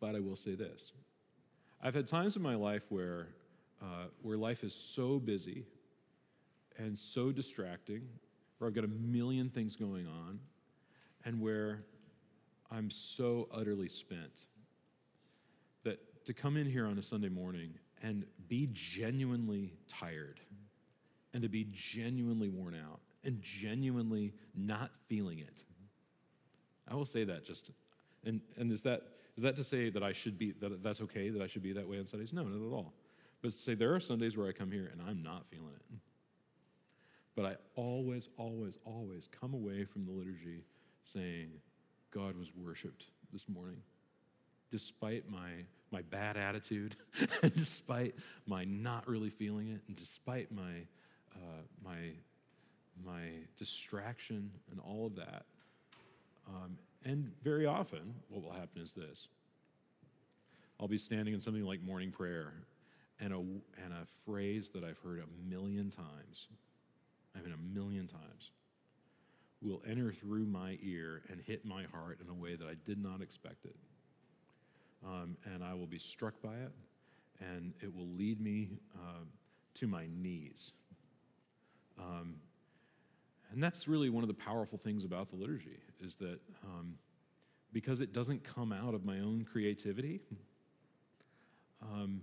but 0.00 0.14
I 0.14 0.20
will 0.20 0.36
say 0.36 0.54
this 0.54 0.92
I've 1.82 1.94
had 1.94 2.06
times 2.06 2.36
in 2.36 2.42
my 2.42 2.54
life 2.54 2.82
where 2.88 3.28
uh, 3.84 4.06
where 4.22 4.38
life 4.38 4.64
is 4.64 4.74
so 4.74 5.18
busy 5.18 5.66
and 6.78 6.98
so 6.98 7.30
distracting, 7.30 8.02
where 8.58 8.68
I've 8.68 8.74
got 8.74 8.84
a 8.84 8.88
million 8.88 9.50
things 9.50 9.76
going 9.76 10.06
on, 10.06 10.40
and 11.24 11.40
where 11.40 11.84
I'm 12.70 12.90
so 12.90 13.48
utterly 13.52 13.88
spent 13.88 14.32
that 15.84 16.24
to 16.26 16.32
come 16.32 16.56
in 16.56 16.66
here 16.66 16.86
on 16.86 16.98
a 16.98 17.02
Sunday 17.02 17.28
morning 17.28 17.74
and 18.02 18.24
be 18.48 18.70
genuinely 18.72 19.74
tired 19.86 20.40
and 21.32 21.42
to 21.42 21.48
be 21.48 21.66
genuinely 21.72 22.48
worn 22.48 22.74
out 22.74 23.00
and 23.22 23.40
genuinely 23.42 24.32
not 24.54 24.90
feeling 25.08 25.38
it. 25.38 25.64
I 26.88 26.94
will 26.94 27.06
say 27.06 27.24
that 27.24 27.44
just, 27.44 27.70
and, 28.24 28.40
and 28.56 28.72
is 28.72 28.82
that, 28.82 29.02
is 29.36 29.42
that 29.42 29.56
to 29.56 29.64
say 29.64 29.90
that 29.90 30.02
I 30.02 30.12
should 30.12 30.38
be, 30.38 30.52
that 30.60 30.82
that's 30.82 31.00
okay, 31.02 31.30
that 31.30 31.42
I 31.42 31.46
should 31.46 31.62
be 31.62 31.72
that 31.72 31.88
way 31.88 31.98
on 31.98 32.06
Sundays? 32.06 32.32
No, 32.32 32.44
not 32.44 32.66
at 32.66 32.72
all. 32.72 32.94
But 33.44 33.52
say 33.52 33.74
there 33.74 33.94
are 33.94 34.00
Sundays 34.00 34.38
where 34.38 34.48
I 34.48 34.52
come 34.52 34.72
here 34.72 34.88
and 34.90 35.02
I'm 35.06 35.22
not 35.22 35.44
feeling 35.50 35.74
it. 35.74 35.98
But 37.36 37.44
I 37.44 37.56
always, 37.76 38.30
always, 38.38 38.78
always 38.86 39.28
come 39.38 39.52
away 39.52 39.84
from 39.84 40.06
the 40.06 40.12
liturgy 40.12 40.64
saying, 41.04 41.50
God 42.10 42.38
was 42.38 42.48
worshiped 42.56 43.04
this 43.34 43.46
morning. 43.46 43.82
Despite 44.70 45.30
my, 45.30 45.50
my 45.90 46.00
bad 46.00 46.38
attitude, 46.38 46.96
despite 47.54 48.14
my 48.46 48.64
not 48.64 49.06
really 49.06 49.28
feeling 49.28 49.68
it, 49.68 49.82
and 49.88 49.94
despite 49.94 50.50
my, 50.50 50.86
uh, 51.34 51.60
my, 51.84 51.98
my 53.04 53.28
distraction 53.58 54.50
and 54.70 54.80
all 54.80 55.04
of 55.04 55.16
that. 55.16 55.44
Um, 56.48 56.78
and 57.04 57.30
very 57.42 57.66
often, 57.66 58.14
what 58.30 58.42
will 58.42 58.52
happen 58.52 58.80
is 58.80 58.92
this 58.92 59.28
I'll 60.80 60.88
be 60.88 60.96
standing 60.96 61.34
in 61.34 61.42
something 61.42 61.64
like 61.64 61.82
morning 61.82 62.10
prayer, 62.10 62.54
and 63.20 63.32
a, 63.32 63.36
and 63.36 63.92
a 63.92 64.06
phrase 64.24 64.70
that 64.70 64.84
I've 64.84 64.98
heard 64.98 65.20
a 65.20 65.48
million 65.48 65.90
times, 65.90 66.48
I 67.36 67.42
mean, 67.42 67.52
a 67.52 67.78
million 67.78 68.06
times, 68.06 68.50
will 69.62 69.82
enter 69.88 70.12
through 70.12 70.46
my 70.46 70.78
ear 70.82 71.22
and 71.30 71.40
hit 71.40 71.64
my 71.64 71.84
heart 71.84 72.18
in 72.22 72.28
a 72.28 72.34
way 72.34 72.54
that 72.54 72.66
I 72.66 72.74
did 72.84 73.02
not 73.02 73.22
expect 73.22 73.64
it. 73.64 73.76
Um, 75.04 75.36
and 75.52 75.62
I 75.62 75.74
will 75.74 75.86
be 75.86 75.98
struck 75.98 76.34
by 76.42 76.54
it, 76.54 76.72
and 77.40 77.72
it 77.82 77.94
will 77.94 78.08
lead 78.08 78.40
me 78.40 78.70
uh, 78.94 79.24
to 79.74 79.86
my 79.86 80.06
knees. 80.06 80.72
Um, 81.98 82.36
and 83.52 83.62
that's 83.62 83.86
really 83.86 84.10
one 84.10 84.24
of 84.24 84.28
the 84.28 84.34
powerful 84.34 84.78
things 84.78 85.04
about 85.04 85.30
the 85.30 85.36
liturgy 85.36 85.78
is 86.02 86.16
that 86.16 86.40
um, 86.64 86.94
because 87.72 88.00
it 88.00 88.12
doesn't 88.12 88.42
come 88.44 88.72
out 88.72 88.94
of 88.94 89.04
my 89.04 89.20
own 89.20 89.46
creativity, 89.50 90.20
um, 91.82 92.22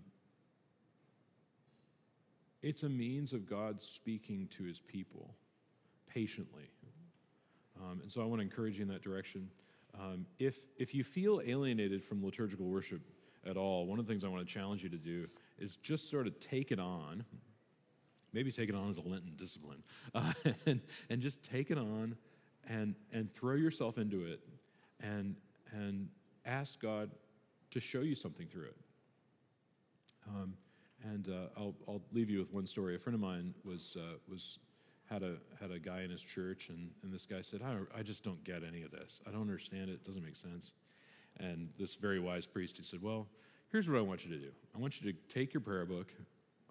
it's 2.62 2.84
a 2.84 2.89
means 2.89 3.34
of 3.34 3.49
God 3.49 3.82
speaking 3.82 4.47
to 4.57 4.64
his 4.64 4.80
people 4.80 5.36
patiently. 6.07 6.70
Um, 7.82 8.01
and 8.01 8.12
so 8.12 8.22
I 8.22 8.26
want 8.26 8.39
to 8.39 8.43
encourage 8.43 8.78
you 8.78 8.84
in 8.84 8.89
that 8.89 9.01
direction. 9.01 9.49
Um, 9.99 10.26
if, 10.39 10.59
if 10.78 10.93
you 10.93 11.03
feel 11.03 11.41
alienated 11.45 12.03
from 12.03 12.24
liturgical 12.24 12.66
worship 12.66 13.01
at 13.45 13.57
all, 13.57 13.86
one 13.86 13.99
of 13.99 14.05
the 14.05 14.12
things 14.12 14.24
I 14.24 14.28
want 14.28 14.47
to 14.47 14.53
challenge 14.53 14.84
you 14.84 14.89
to 14.89 14.97
do 14.97 15.28
is 15.57 15.78
just 15.78 16.09
sort 16.09 16.28
of 16.28 16.39
take 16.39 16.72
it 16.72 16.80
on. 16.80 17.26
Maybe 18.34 18.51
take 18.51 18.70
it 18.70 18.76
on 18.76 18.89
as 18.89 18.97
a 18.97 19.01
Lenten 19.01 19.34
discipline. 19.36 19.84
Uh, 20.14 20.32
and, 20.66 20.82
and 21.09 21.22
just 21.22 21.43
take 21.43 21.72
it 21.72 21.78
on 21.78 22.16
and, 22.68 22.95
and 23.12 23.34
throw 23.34 23.55
yourself 23.55 23.97
into 23.97 24.26
it 24.26 24.39
and, 25.01 25.36
and 25.72 26.07
ask 26.45 26.80
God 26.80 27.09
to 27.72 27.80
show 27.80 28.01
you 28.01 28.16
something 28.16 28.47
through 28.47 28.66
it. 28.66 28.78
Um, 30.28 30.53
and 31.04 31.28
uh, 31.30 31.47
I'll, 31.58 31.76
I'll 31.88 32.02
leave 32.12 32.30
you 32.30 32.39
with 32.39 32.52
one 32.52 32.66
story. 32.66 32.95
A 32.95 32.99
friend 32.99 33.16
of 33.16 33.22
mine 33.22 33.54
was, 33.64 33.95
uh, 33.99 34.18
was 34.30 34.60
had, 35.10 35.24
a, 35.24 35.36
had 35.60 35.72
a 35.72 35.80
guy 35.80 36.02
in 36.02 36.10
his 36.10 36.22
church, 36.22 36.70
and, 36.70 36.89
and 37.04 37.14
this 37.14 37.26
guy 37.26 37.41
said, 37.41 37.62
I, 37.62 37.99
I 37.99 38.04
just 38.04 38.24
don't 38.24 38.43
get 38.43 38.64
any 38.64 38.84
of 38.84 38.91
this. 38.91 39.22
I 39.28 39.32
don't 39.32 39.41
understand 39.41 39.89
it. 39.89 39.93
It 39.93 40.06
doesn't 40.06 40.24
make 40.24 40.36
sense. 40.36 40.72
And 41.39 41.70
this 41.80 41.95
very 41.95 42.20
wise 42.20 42.45
priest, 42.45 42.78
he 42.78 42.84
said, 42.84 43.02
Well, 43.02 43.28
here's 43.72 43.89
what 43.89 43.97
I 43.97 44.02
want 44.02 44.26
you 44.26 44.32
to 44.32 44.38
do 44.38 44.52
I 44.76 44.80
want 44.80 45.02
you 45.02 45.12
to 45.12 45.18
take 45.34 45.54
your 45.54 45.62
prayer 45.62 45.86
book 45.86 46.12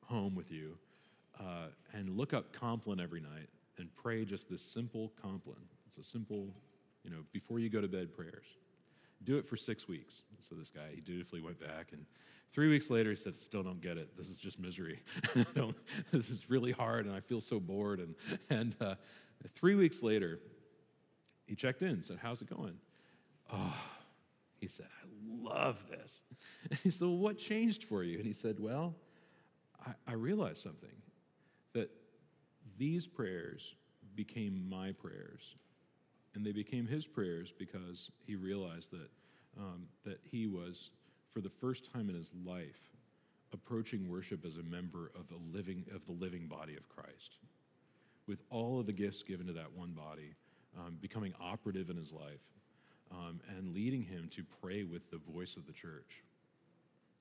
home 0.05 0.35
with 0.35 0.51
you 0.51 0.77
uh, 1.39 1.69
and 1.95 2.17
look 2.17 2.35
up 2.35 2.53
Compline 2.53 3.01
every 3.01 3.21
night 3.21 3.49
and 3.79 3.89
pray 3.95 4.25
just 4.25 4.49
this 4.49 4.63
simple 4.63 5.13
Compline. 5.21 5.65
It's 5.87 5.99
a 5.99 6.09
simple, 6.09 6.49
you 7.05 7.11
know, 7.11 7.25
before 7.33 7.59
you 7.59 7.69
go 7.69 7.81
to 7.81 7.89
bed 7.89 8.15
prayers. 8.15 8.45
Do 9.25 9.37
it 9.37 9.47
for 9.47 9.57
six 9.57 9.87
weeks. 9.87 10.23
So 10.41 10.55
this 10.55 10.71
guy, 10.71 10.89
he 10.95 11.01
dutifully 11.01 11.41
went 11.41 11.61
back 11.61 11.89
and 11.93 12.07
Three 12.53 12.69
weeks 12.69 12.91
later, 12.91 13.11
he 13.11 13.17
said, 13.17 13.37
Still 13.37 13.63
don't 13.63 13.81
get 13.81 13.97
it. 13.97 14.17
This 14.17 14.29
is 14.29 14.39
just 14.39 14.59
misery. 14.59 15.01
this 16.13 16.31
is 16.31 16.51
really 16.51 16.73
hard, 16.73 17.07
and 17.07 17.15
I 17.15 17.21
feel 17.21 17.41
so 17.41 17.61
bored. 17.61 18.01
And, 18.01 18.15
and 18.51 18.77
uh, 18.81 18.95
three 19.55 19.75
weeks 19.75 20.03
later, 20.03 20.41
he 21.47 21.55
checked 21.55 21.83
in, 21.83 22.03
said, 22.03 22.19
How's 22.21 22.43
it 22.43 22.51
going? 22.51 22.75
Oh, 23.53 23.77
he 24.59 24.69
said, 24.69 24.87
I 24.87 25.07
love 25.43 25.83
this. 25.89 26.21
And 26.71 26.79
he 26.81 26.91
said, 26.91 27.07
well, 27.07 27.17
What 27.17 27.39
changed 27.39 27.85
for 27.85 28.03
you? 28.03 28.17
And 28.19 28.27
he 28.27 28.33
said, 28.33 28.59
Well, 28.59 28.95
I, 29.87 29.93
I 30.09 30.13
realized 30.15 30.59
something 30.59 30.91
that 31.73 31.91
these 32.77 33.07
prayers 33.07 33.75
became 34.17 34.69
my 34.69 34.93
prayers. 34.93 35.55
And 36.35 36.45
they 36.45 36.53
became 36.53 36.87
his 36.87 37.07
prayers 37.07 37.53
because 37.57 38.11
he 38.27 38.37
realized 38.37 38.93
that, 38.93 39.09
um, 39.59 39.87
that 40.05 40.21
he 40.23 40.47
was 40.47 40.91
for 41.33 41.41
the 41.41 41.49
first 41.49 41.93
time 41.93 42.09
in 42.09 42.15
his 42.15 42.31
life, 42.45 42.81
approaching 43.53 44.09
worship 44.09 44.45
as 44.45 44.57
a 44.57 44.63
member 44.63 45.11
of 45.15 45.29
the 45.29 45.39
living, 45.53 45.85
of 45.95 46.05
the 46.07 46.13
living 46.13 46.47
body 46.47 46.77
of 46.77 46.89
Christ. 46.89 47.37
With 48.27 48.41
all 48.51 48.79
of 48.79 48.87
the 48.87 48.93
gifts 48.93 49.23
given 49.23 49.47
to 49.47 49.53
that 49.55 49.73
one 49.75 49.93
body, 49.93 50.35
um, 50.79 50.97
becoming 51.01 51.35
operative 51.41 51.91
in 51.91 51.97
his 51.97 52.13
life, 52.13 52.41
um, 53.11 53.41
and 53.57 53.75
leading 53.75 54.03
him 54.03 54.31
to 54.37 54.45
pray 54.63 54.85
with 54.85 55.11
the 55.11 55.19
voice 55.33 55.57
of 55.57 55.67
the 55.67 55.73
church. 55.73 56.23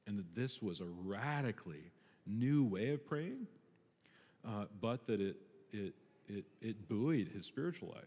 And 0.05 0.17
that 0.19 0.35
this 0.35 0.61
was 0.61 0.81
a 0.81 0.87
radically 1.03 1.91
new 2.27 2.63
way 2.63 2.89
of 2.89 3.05
praying, 3.05 3.47
uh, 4.47 4.65
but 4.81 5.07
that 5.07 5.19
it, 5.19 5.37
it, 5.71 5.93
it, 6.27 6.45
it 6.61 6.87
buoyed 6.87 7.29
his 7.33 7.45
spiritual 7.45 7.89
life. 7.89 8.03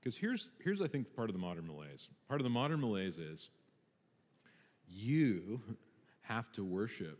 Because 0.00 0.16
here's, 0.16 0.50
here's, 0.62 0.80
I 0.80 0.88
think, 0.88 1.14
part 1.14 1.28
of 1.28 1.34
the 1.34 1.40
modern 1.40 1.66
malaise. 1.66 2.08
Part 2.28 2.40
of 2.40 2.44
the 2.44 2.50
modern 2.50 2.80
malaise 2.80 3.18
is 3.18 3.48
you 4.92 5.60
have 6.22 6.50
to 6.52 6.64
worship 6.64 7.18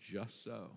just 0.00 0.44
so. 0.44 0.70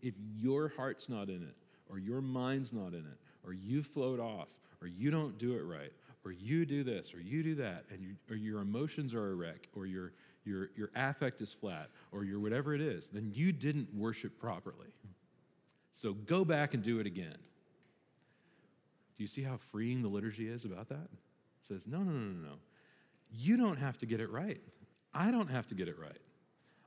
If 0.00 0.14
your 0.18 0.72
heart's 0.76 1.08
not 1.08 1.28
in 1.28 1.42
it, 1.42 1.56
or 1.88 1.98
your 1.98 2.20
mind's 2.20 2.72
not 2.72 2.88
in 2.94 3.00
it, 3.00 3.18
or 3.44 3.52
you 3.52 3.82
float 3.82 4.18
off, 4.18 4.48
or 4.80 4.86
you 4.86 5.10
don't 5.10 5.38
do 5.38 5.54
it 5.54 5.62
right, 5.62 5.92
or 6.24 6.32
you 6.32 6.64
do 6.64 6.84
this, 6.84 7.14
or 7.14 7.20
you 7.20 7.42
do 7.42 7.54
that, 7.56 7.84
and 7.90 8.02
you, 8.02 8.14
or 8.30 8.36
your 8.36 8.60
emotions 8.60 9.14
are 9.14 9.32
a 9.32 9.34
wreck, 9.34 9.68
or 9.74 9.86
your, 9.86 10.12
your, 10.44 10.70
your 10.76 10.90
affect 10.96 11.40
is 11.40 11.52
flat, 11.52 11.90
or 12.12 12.24
your 12.24 12.40
whatever 12.40 12.74
it 12.74 12.80
is, 12.80 13.08
then 13.08 13.30
you 13.34 13.52
didn't 13.52 13.94
worship 13.94 14.38
properly. 14.40 14.88
So 15.92 16.14
go 16.14 16.44
back 16.44 16.74
and 16.74 16.82
do 16.82 16.98
it 16.98 17.06
again. 17.06 17.36
Do 19.16 19.22
you 19.22 19.28
see 19.28 19.42
how 19.42 19.58
freeing 19.70 20.02
the 20.02 20.08
liturgy 20.08 20.48
is 20.48 20.64
about 20.64 20.88
that? 20.88 21.08
It 21.12 21.66
says, 21.66 21.86
no, 21.86 21.98
no, 21.98 22.10
no, 22.10 22.32
no, 22.32 22.48
no. 22.48 22.54
You 23.30 23.56
don't 23.56 23.76
have 23.76 23.98
to 23.98 24.06
get 24.06 24.20
it 24.20 24.30
right. 24.30 24.60
I 25.14 25.30
don't 25.30 25.48
have 25.48 25.66
to 25.68 25.74
get 25.74 25.88
it 25.88 25.98
right. 25.98 26.20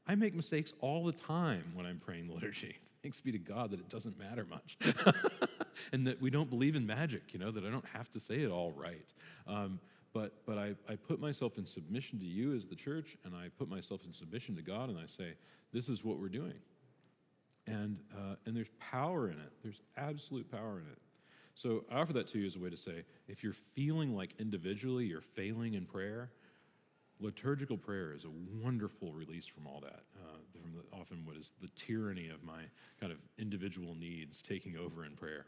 I 0.07 0.15
make 0.15 0.35
mistakes 0.35 0.73
all 0.81 1.03
the 1.03 1.11
time 1.11 1.63
when 1.73 1.85
I'm 1.85 1.99
praying 1.99 2.27
the 2.27 2.33
liturgy. 2.35 2.75
Thanks 3.01 3.19
be 3.19 3.31
to 3.31 3.37
God 3.37 3.71
that 3.71 3.79
it 3.79 3.89
doesn't 3.89 4.17
matter 4.17 4.45
much. 4.49 4.77
and 5.91 6.07
that 6.07 6.21
we 6.21 6.29
don't 6.29 6.49
believe 6.49 6.75
in 6.75 6.85
magic, 6.85 7.33
you 7.33 7.39
know, 7.39 7.51
that 7.51 7.63
I 7.63 7.69
don't 7.69 7.85
have 7.93 8.11
to 8.11 8.19
say 8.19 8.41
it 8.41 8.51
all 8.51 8.71
right. 8.71 9.13
Um, 9.47 9.79
but 10.13 10.45
but 10.45 10.57
I, 10.57 10.75
I 10.87 10.95
put 10.95 11.19
myself 11.19 11.57
in 11.57 11.65
submission 11.65 12.19
to 12.19 12.25
you 12.25 12.55
as 12.55 12.65
the 12.65 12.75
church, 12.75 13.17
and 13.25 13.35
I 13.35 13.49
put 13.57 13.69
myself 13.69 14.05
in 14.05 14.13
submission 14.13 14.55
to 14.55 14.61
God, 14.61 14.89
and 14.89 14.97
I 14.97 15.05
say, 15.07 15.33
this 15.73 15.89
is 15.89 16.03
what 16.03 16.19
we're 16.19 16.29
doing. 16.29 16.55
And, 17.67 17.99
uh, 18.15 18.35
and 18.45 18.55
there's 18.55 18.69
power 18.79 19.27
in 19.27 19.33
it, 19.33 19.51
there's 19.63 19.81
absolute 19.97 20.49
power 20.49 20.79
in 20.79 20.85
it. 20.91 20.99
So 21.55 21.83
I 21.91 21.95
offer 21.95 22.13
that 22.13 22.27
to 22.29 22.39
you 22.39 22.47
as 22.47 22.55
a 22.55 22.59
way 22.59 22.69
to 22.69 22.77
say, 22.77 23.03
if 23.27 23.43
you're 23.43 23.53
feeling 23.53 24.15
like 24.15 24.33
individually 24.39 25.05
you're 25.05 25.21
failing 25.21 25.73
in 25.73 25.85
prayer, 25.85 26.31
liturgical 27.19 27.77
prayer 27.77 28.13
is 28.13 28.25
a 28.25 28.63
wonderful 28.63 29.13
release 29.13 29.47
from 29.47 29.67
all 29.67 29.79
that, 29.81 30.03
uh, 30.21 30.37
from 30.61 30.73
the, 30.73 30.97
often 30.97 31.25
what 31.25 31.35
is 31.37 31.51
the 31.61 31.69
tyranny 31.75 32.29
of 32.29 32.43
my 32.43 32.61
kind 32.99 33.11
of 33.11 33.19
individual 33.37 33.95
needs 33.95 34.41
taking 34.41 34.77
over 34.77 35.05
in 35.05 35.15
prayer. 35.15 35.45